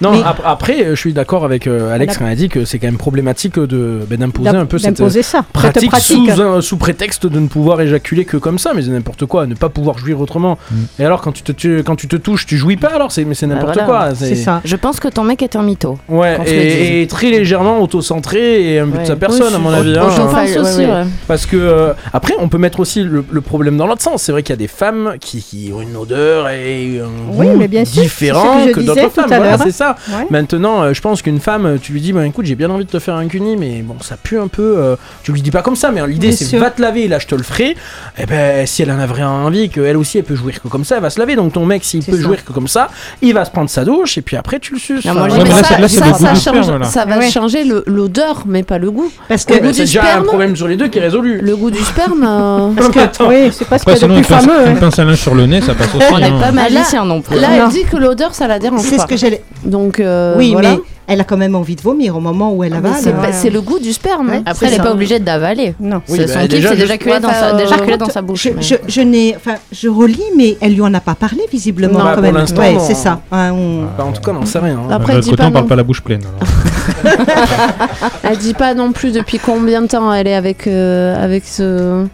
[0.00, 2.34] Non, Mais- ap- après, euh, je suis d'accord avec euh, Alex a- quand il a
[2.36, 5.38] dit que c'est quand même problématique de ben, d'imposer un peu cette D'imposer ça.
[5.38, 6.30] cette pratique, pratique.
[6.32, 9.46] Sous, un- sous prétexte de ne pouvoir éjaculer que comme ça, mais c'est n'importe quoi,
[9.46, 10.58] ne pas pouvoir jouir autrement.
[10.70, 10.74] Mm.
[11.00, 13.24] Et alors, quand tu, te, tu- quand tu te touches, tu jouis pas alors c'est,
[13.24, 13.86] Mais c'est n'importe voilà.
[14.08, 14.14] quoi.
[14.14, 14.60] C'est ça.
[14.64, 15.98] Je pense que ton mec est un mytho.
[16.08, 19.70] Ouais, et, et très légèrement auto-centré et un but de sa personne, Oui, à mon
[19.72, 19.94] avis.
[19.94, 20.04] je hein.
[20.06, 21.04] pense Enfin, aussi, ouais.
[21.28, 24.22] Parce que euh, après, on peut mettre aussi le, le problème dans l'autre sens.
[24.22, 27.46] C'est vrai qu'il y a des femmes qui, qui ont une odeur et un Oui,
[27.46, 29.26] goût mais bien sûr, différent que d'autres femmes.
[29.28, 29.56] Voilà.
[29.64, 29.96] C'est ça.
[30.10, 30.26] Ouais.
[30.30, 32.90] Maintenant, euh, je pense qu'une femme, tu lui dis, bah, écoute, j'ai bien envie de
[32.90, 34.74] te faire un cuni, mais bon, ça pue un peu.
[34.78, 36.60] euh, tu lui dis pas comme ça, mais l'idée Bien c'est sûr.
[36.60, 37.76] va te laver, là je te le ferai.
[38.18, 40.84] Et ben, si elle en a vraiment envie, qu'elle aussi elle peut jouir que comme
[40.84, 41.36] ça, elle va se laver.
[41.36, 42.22] Donc ton mec, s'il C'est peut ça.
[42.24, 42.88] jouir que comme ça,
[43.20, 45.04] il va se prendre sa douche et puis après tu le suces.
[45.04, 46.40] Non, moi, j'ai- Ouais, mais là, ça, c'est- là, c'est ça, le goût ça du
[46.40, 46.86] change- sperme, là.
[46.86, 47.30] ça va Ouais.
[47.30, 49.10] changer le- l'odeur, mais pas le goût.
[49.28, 51.02] Parce que Le goût c'est du déjà un sperme, problème sur les deux qui est
[51.02, 51.40] résolu.
[51.40, 52.24] le goût du sperme.
[52.26, 54.28] euh, Parce que, oui, c'est pas ce Après, qu'il y a de sinon, une plus
[54.34, 54.66] pince, fameux.
[54.70, 54.80] une hein.
[54.80, 56.06] pince à linge sur le nez, ça passe aussi.
[56.12, 56.38] On n'est hein.
[56.40, 57.38] pas magicien non plus.
[57.38, 59.02] Là, elle dit que l'odeur, ça la dérange c'est pas.
[59.02, 59.42] ce que j'allais.
[59.64, 60.72] Donc, euh, oui, voilà.
[60.72, 62.92] mais elle a quand même envie de vomir au moment où elle Ah, avale.
[63.00, 63.26] c'est ouais.
[63.26, 64.28] pas- c'est le goût du sperme.
[64.30, 64.42] Ouais.
[64.46, 65.74] Après, elle n'est pas obligée d'avaler.
[65.80, 66.00] Non.
[66.08, 68.42] Oui, C'est bah, son kiff, déjà, c'est juste- d'éjaculer dans, sa- dans bouche.
[68.44, 71.42] Je, mais- je, je n'ai, enfin, je relis, mais elle lui en a pas parlé
[71.50, 72.34] visiblement Non, quand pour même.
[72.36, 72.80] l'instant, Ouais, non.
[72.80, 73.20] c'est ça.
[73.30, 74.78] hein, on- Enfin, en tout cas, on n'en sait rien.
[74.78, 74.88] hein.
[74.90, 76.22] Après, elle l'autre dit côté, pas on parle pas la bouche pleine.
[78.22, 82.04] Elle dit pas non plus depuis combien de temps elle est avec, euh, avec ce.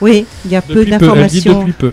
[0.00, 1.58] Oui, il y a peu elle dit d'informations.
[1.60, 1.92] depuis peu.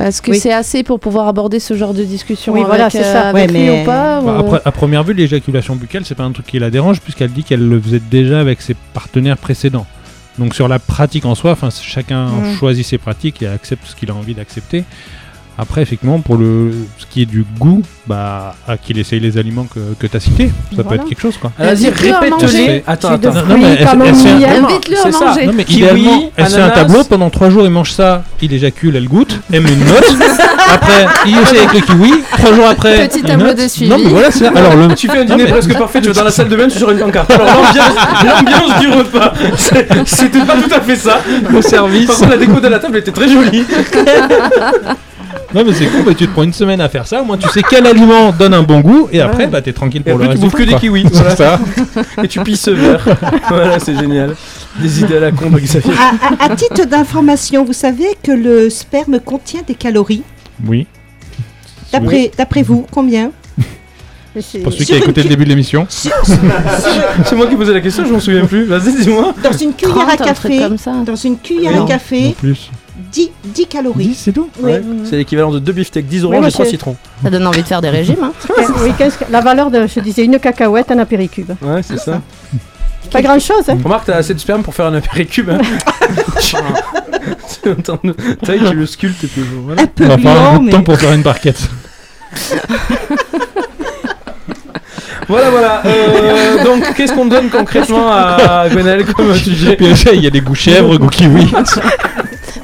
[0.00, 0.38] Est-ce que Oui.
[0.38, 3.28] c'est assez pour pouvoir aborder ce genre de discussion Oui, avec, voilà, c'est euh, ça.
[3.28, 6.14] avec Ouais, lui mais- ou pas Bah, ou- après, à première vue, l'éjaculation buccale, c'est
[6.16, 9.36] pas un truc qui la dérange, puisqu'elle dit qu'elle le faisait déjà avec ses partenaires
[9.38, 9.86] précédents.
[10.38, 12.56] Donc sur la pratique en soi, chacun Mm.
[12.58, 14.84] choisit ses pratiques et accepte ce qu'il a envie d'accepter.
[15.58, 19.64] Après, effectivement, pour le ce qui est du goût, bah, à qu'il essaye les aliments
[19.72, 21.50] que, que tu as cités, ça peut être quelque chose quoi.
[21.58, 22.84] Vas-y, répète-les.
[22.86, 23.32] Attends, attends.
[23.32, 24.02] Non, mais aime.
[24.66, 25.46] Invite-le à manger.
[25.46, 28.52] Non mais Kiwi, idéalement, elle fait un tableau pendant trois jours, il mange ça, il
[28.52, 30.16] éjacule, elle goûte, elle met une note.
[30.74, 32.12] après, il essaie avec le kiwi.
[32.36, 33.90] Trois jours après, Petit tableau de suivi.
[33.90, 34.52] Non mais voilà, c'est ça.
[34.54, 36.48] Alors le Tu fais un Non, dîner mais- presque parfait, tu vas dans la salle
[36.48, 37.30] de bain, tu sur une pancarte.
[37.30, 41.20] Alors l'ambiance, l'ambiance du repas, c'est- c'était pas tout à fait ça.
[41.50, 42.06] le service.
[42.06, 43.64] Par contre, la déco de la table était très jolie.
[45.54, 47.36] Non mais c'est cool, bah, tu te prends une semaine à faire ça, au moins
[47.38, 50.18] tu sais quel aliment donne un bon goût et après bah t'es tranquille Et pour
[50.18, 50.52] le après, tu reste.
[50.56, 51.04] bouffes que des kiwis.
[51.12, 51.30] Voilà.
[51.30, 51.60] C'est ça.
[52.24, 53.04] Et tu pisses ce verre.
[53.48, 54.34] Voilà, c'est génial.
[54.80, 55.92] Des idées à la con Xavier.
[55.94, 60.22] À, à- à titre d'information, vous savez que le sperme contient des calories.
[60.66, 60.86] Oui.
[61.92, 63.30] D'après, d'après vous, combien?
[64.38, 65.86] C'est- Pour celui qui a écouté le début de l'émission.
[65.88, 68.64] C'est moi qui posais la question, je m'en souviens plus.
[68.64, 69.32] Vas-y, dis-moi.
[69.42, 70.92] Dans une cuillère 30, à café, comme ça.
[71.06, 72.70] dans une cuillère Non, à café, plus.
[73.12, 74.14] 10, 10 calories.
[74.14, 74.72] c'est tout Oui.
[74.72, 76.96] Ouais, C'est l'équivalent de deux beefsteaks, 10 Oui, oranges et 3 c'est- citrons.
[77.22, 78.22] Ça donne envie de faire des régimes.
[78.22, 78.32] hein.
[78.82, 81.50] Oui, 15 la valeur de, je disais, une cacahuète, un apéricube.
[81.62, 82.20] Ouais, c'est ça.
[83.12, 83.78] Pas grand chose, hein.
[83.84, 85.48] Remarque, t'as assez de sperme pour faire un apéricube.
[85.50, 85.58] Hein.
[87.46, 88.14] C'est autant de-
[88.72, 89.82] le sculptes et puis voilà.
[89.82, 91.60] Un peu On va faire un bout de mais temps pour faire une barquette.
[95.28, 95.82] Voilà, voilà.
[95.86, 100.40] Euh, donc, qu'est-ce qu'on donne concrètement à Gwenaël comme sujet Puis il y a des
[100.40, 101.50] goûts chèvres, goûts kiwi.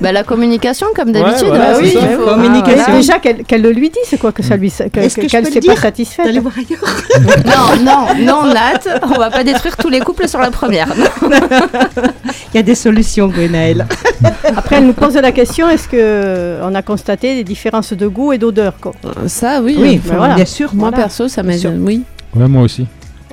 [0.03, 1.47] Bah, la communication, comme d'habitude.
[1.49, 2.01] voilà, bah c'est oui, ça.
[2.11, 2.79] il faut- Communication.
[2.79, 2.99] Ah, voilà.
[3.01, 4.91] Déjà qu'elle le lui dit, c'est quoi que ça lui, que- que
[5.27, 6.27] qu'elle s'est le pas satisfaite.
[6.27, 6.83] d'aller voir ailleurs.
[7.47, 10.89] Non, non, non, Nat, on va pas détruire tous les couples sur la première.
[12.53, 13.87] Il y a des solutions, Gwenaël.
[14.57, 18.33] Après, elle nous pose la question est-ce que on a constaté des différences de goût
[18.33, 18.93] et d'odeur quoi?
[19.27, 19.77] Ça, oui.
[19.79, 20.35] Oui, voilà.
[20.35, 20.75] bien sûr.
[20.75, 21.05] Moi, Voilà.
[21.05, 21.53] perso, ça m'a.
[21.79, 22.03] Oui.
[22.35, 22.87] Ouais, moi aussi.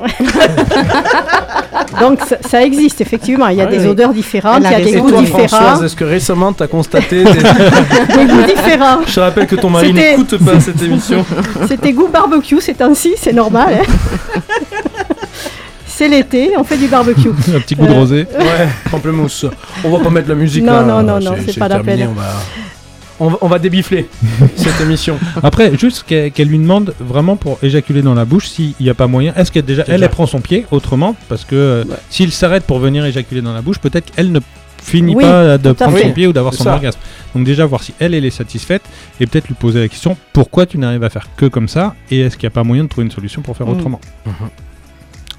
[1.99, 3.47] Donc ça, ça existe effectivement.
[3.47, 3.87] Il y a Ouais, des oui.
[3.87, 7.23] odeurs différentes, il y a des goûts toi, différents, Françoise, est-ce que récemment t'as constaté
[7.23, 7.31] des...
[7.33, 8.99] des goûts différents.
[9.05, 11.25] Je te rappelle que ton mari C'était- n'écoute pas cette émission.
[11.67, 13.79] C'était goût barbecue ces temps-ci, c'est normal.
[13.81, 14.41] hein.
[15.87, 17.29] c'est l'été, on fait du barbecue.
[17.55, 18.27] Un petit goût de Euh, rosé.
[18.39, 19.45] Ouais, pamplemousse.
[19.83, 20.83] On va pas mettre la musique Non, là.
[20.83, 22.09] non, non, non, c'est pas la peine.
[22.11, 22.27] On va...
[23.19, 24.07] On, va, on va débifler
[24.55, 25.17] cette émission.
[25.43, 29.07] Après, juste qu'elle lui demande vraiment pour éjaculer dans la bouche s'il n'y a pas
[29.07, 29.33] moyen.
[29.35, 30.05] Est-ce qu'elle déjà, elle, déjà.
[30.05, 31.15] elle prend son pied autrement?
[31.27, 34.39] Parce que euh, s'il s'arrête pour venir éjaculer dans la bouche, peut-être qu'elle ne
[34.81, 36.03] finit Oui, pas de prendre fait.
[36.03, 36.73] son pied ou d'avoir son ça.
[36.75, 36.99] orgasme.
[37.35, 38.81] Donc déjà voir si elle, elle est satisfaite
[39.19, 42.21] et peut-être lui poser la question pourquoi tu n'arrives à faire que comme ça et
[42.21, 43.71] est-ce qu'il n'y a pas moyen de trouver une solution pour faire Mm.
[43.71, 43.99] autrement?
[44.25, 44.33] Mhm.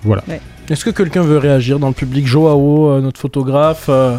[0.05, 0.23] Voilà.
[0.71, 2.27] Est-ce que quelqu'un veut réagir dans le public?
[2.27, 4.17] Joao, euh, notre photographe, euh,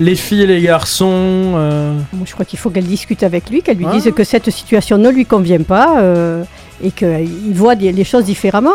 [0.00, 3.60] les filles et les garçons euh, Moi, je crois qu'il faut qu'elle discute avec lui,
[3.62, 3.92] qu'elle lui Ah.
[3.92, 6.42] dise que cette situation ne lui convient pas euh,
[6.82, 8.74] et qu'il voit des- les choses différemment.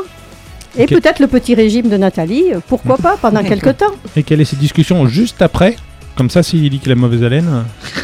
[0.77, 3.93] Et peut-être le petit régime de Nathalie, pourquoi pas, pendant quelques temps.
[4.15, 5.77] Et quelle est cette discussion juste après?
[6.15, 7.63] Comme ça, s'il dit qu'il a mauvaise haleine.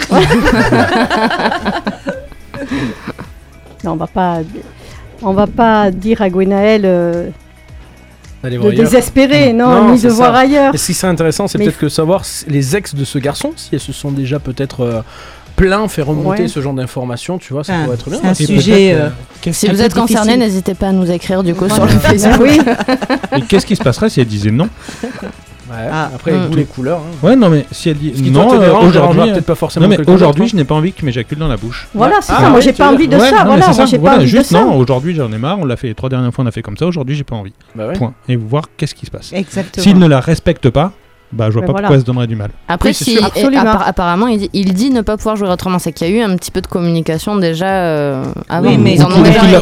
[3.83, 4.37] Non, on va pas,
[5.23, 7.29] on va pas dire à Gwenaël euh,
[8.49, 10.39] de voir ailleurs désespérer, non, ni c'est de voir ça.
[10.39, 10.73] ailleurs.
[10.73, 13.69] Et ce qui serait intéressant, c'est peut-être que savoir les ex de ce garçon, si
[13.73, 15.01] elles se sont déjà peut-être euh,
[15.55, 16.47] plaints, fait remonter Ouais.
[16.47, 18.19] ce genre d'informations, tu vois, ça Ah, pourrait être bien.
[18.23, 19.09] un Et sujet, euh,
[19.41, 21.99] qu'est-ce Si vous êtes concerné, n'hésitez pas à nous écrire du coup sur le Ah
[22.09, 22.39] Facebook.
[22.41, 22.59] oui,
[23.37, 24.69] Et qu'est-ce qui se passerait si elle disait non?
[25.71, 26.11] Ouais, Ah.
[26.13, 26.99] Après, goût les couleurs.
[26.99, 27.25] hein.
[27.25, 30.13] Ouais, non, mais si elle dit non, euh, aujourd'hui, peut-être pas forcément non, mais quelqu'un
[30.13, 31.87] aujourd'hui, je n'ai pas envie que tu m'éjacules dans la bouche.
[31.93, 32.49] voilà, c'est Ah, ça.
[32.49, 33.43] Moi, j'ai pas envie de Ouais, ça.
[33.45, 34.61] Voilà, j'ai pas Voilà, envie de juste ça.
[34.61, 36.61] non, aujourd'hui j'en ai marre, on l'a fait les trois dernières fois, on a fait
[36.61, 37.53] comme ça, aujourd'hui j'ai pas envie.
[37.75, 37.93] Bah ouais.
[37.93, 38.13] Point.
[38.27, 39.31] Et voir qu'est-ce qui se passe.
[39.33, 39.83] Exactement.
[39.83, 40.91] S'il ne la respecte pas,
[41.33, 41.87] bah je vois Mais pas voilà.
[41.87, 42.49] pourquoi elle se donnerait du mal.
[42.67, 43.17] Après, Oui, si,
[43.85, 45.79] apparemment, il dit, il dit ne pas pouvoir jouer autrement.
[45.79, 48.67] C'est qu'il y a eu un petit peu de communication déjà euh, avant.
[48.69, 49.59] Oui, mais- Ils en ont déjà parlé.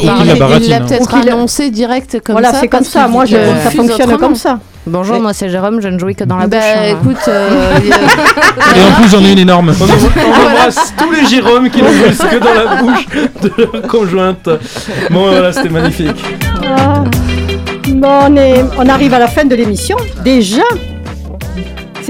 [0.62, 0.80] il l'a hein.
[0.86, 2.60] peut-être annoncé direct comme voilà, ça.
[2.60, 3.06] c'est comme ça.
[3.08, 4.18] Moi, je, refuse ça fonctionne autrement.
[4.18, 4.58] comme ça.
[4.86, 6.66] Bonjour, Mais- moi c'est Jérôme, je ne jouis que dans la Bah, bouche.
[6.76, 6.96] hein.
[7.02, 7.78] écoute, euh,
[8.76, 9.72] Et en plus j'en ai une énorme.
[9.78, 13.06] On, embrasse tous les Jérômes qui ne jouissent que dans la bouche
[13.42, 14.48] de leur conjointe.
[15.10, 16.16] Bon, voilà, c'était magnifique.
[16.66, 17.04] Ah.
[17.88, 18.34] Bon,
[18.78, 19.96] on arrive à la fin de l'émission.
[20.24, 20.62] Déjà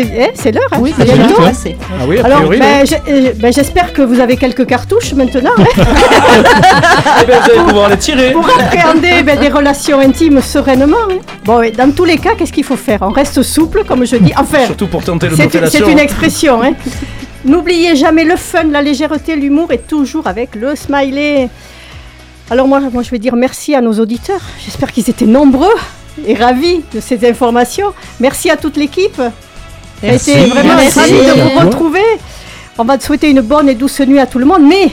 [0.02, 1.42] C'est eh, c'est l'heure, hein Oui, c'est bientôt.
[1.42, 1.76] ouais.
[2.00, 5.50] Ah oui, a Alors, ben, j'ai- euh, ben, j'espère que vous avez quelques cartouches maintenant
[5.58, 5.64] hein,
[7.22, 8.32] Eh ben, vous allez pouvoir les tirer.
[8.32, 10.96] pour appréhender ben, des relations intimes sereinement.
[11.10, 11.18] hein.
[11.44, 12.98] Bon, dans tous les cas, qu'est-ce qu'il faut faire?
[13.02, 14.32] On reste souple, comme je dis.
[14.36, 15.84] Enfin, Surtout pour tenter c'est une, l'autofellation.
[15.86, 16.62] c'est une expression.
[16.62, 16.72] hein.
[17.44, 21.48] N'oubliez jamais le fun, la légèreté, l'humour et toujours avec le smiley.
[22.50, 24.40] Alors moi, moi, je vais dire merci à nos auditeurs.
[24.64, 25.74] J'espère qu'ils étaient nombreux
[26.26, 27.92] et ravis de ces informations.
[28.18, 29.20] Merci à toute l'équipe.
[30.02, 30.32] Merci.
[30.32, 30.98] J'ai été vraiment Merci.
[30.98, 32.02] ravie de vous retrouver.
[32.78, 34.90] On va te souhaiter une bonne et douce nuit à tout le monde, mais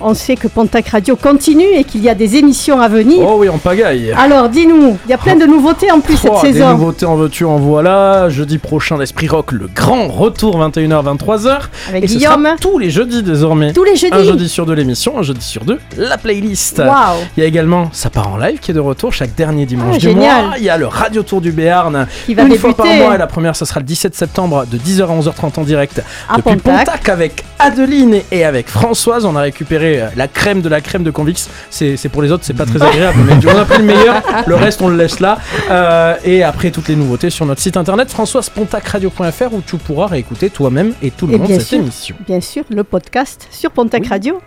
[0.00, 3.18] on sait que Pontac Radio continue et qu'il y a des émissions à venir.
[3.26, 4.12] Oh oui, en pagaille.
[4.16, 6.70] Alors dis-nous, il y a plein de nouveautés en plus Oh, cette des saison.
[6.72, 8.28] nouveautés en veux-tu, en voilà.
[8.28, 11.58] Jeudi prochain, l'Esprit Rock, le grand retour 21h, 23h.
[11.88, 13.72] Avec Et ce Guillaume, sera tous les jeudis désormais.
[13.72, 14.24] tous les Un jeudis.
[14.28, 16.78] jeudi sur deux l'émission, un jeudi sur deux la playlist.
[16.78, 19.66] Waouh Il y a également Ça part en live qui est de retour chaque dernier
[19.66, 20.44] dimanche Ah, du génial.
[20.46, 20.54] mois.
[20.58, 23.14] Il y a le Radio Tour du Béarn Qui va une débuter fois par mois
[23.14, 26.36] et la première ça sera le 17 septembre de 10h à 11h30 en direct à
[26.36, 26.86] depuis Pontac.
[26.86, 29.24] Pontac avec Adeline et avec Françoise.
[29.24, 31.48] On a récupéré euh, la crème de la crème de Convix.
[31.70, 34.22] C'est c'est pour les autres, c'est pas très agréable, mais on a pris le meilleur.
[34.46, 35.38] Le reste, on le laisse là.
[35.70, 40.50] Euh, et après, toutes les nouveautés sur notre site internet françoispontacradio.fr où tu pourras réécouter
[40.50, 41.78] toi-même et tout le Et monde bien cette sûr.
[41.78, 42.16] émission.
[42.26, 44.08] Bien sûr, le podcast sur Pontac Oui.
[44.08, 44.38] Radio.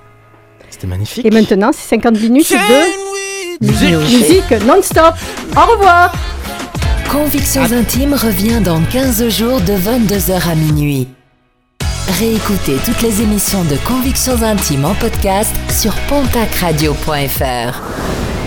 [0.70, 1.26] C'était magnifique.
[1.26, 3.90] Et maintenant, c'est 50 minutes de Musique.
[3.96, 5.14] musique non-stop.
[5.58, 6.14] Au revoir
[7.12, 11.08] Convictions intimes revient dans 15 jours de 22h à minuit.
[12.18, 18.39] Réécoutez toutes les émissions de Convictions intimes en podcast sur pontacradio.fr.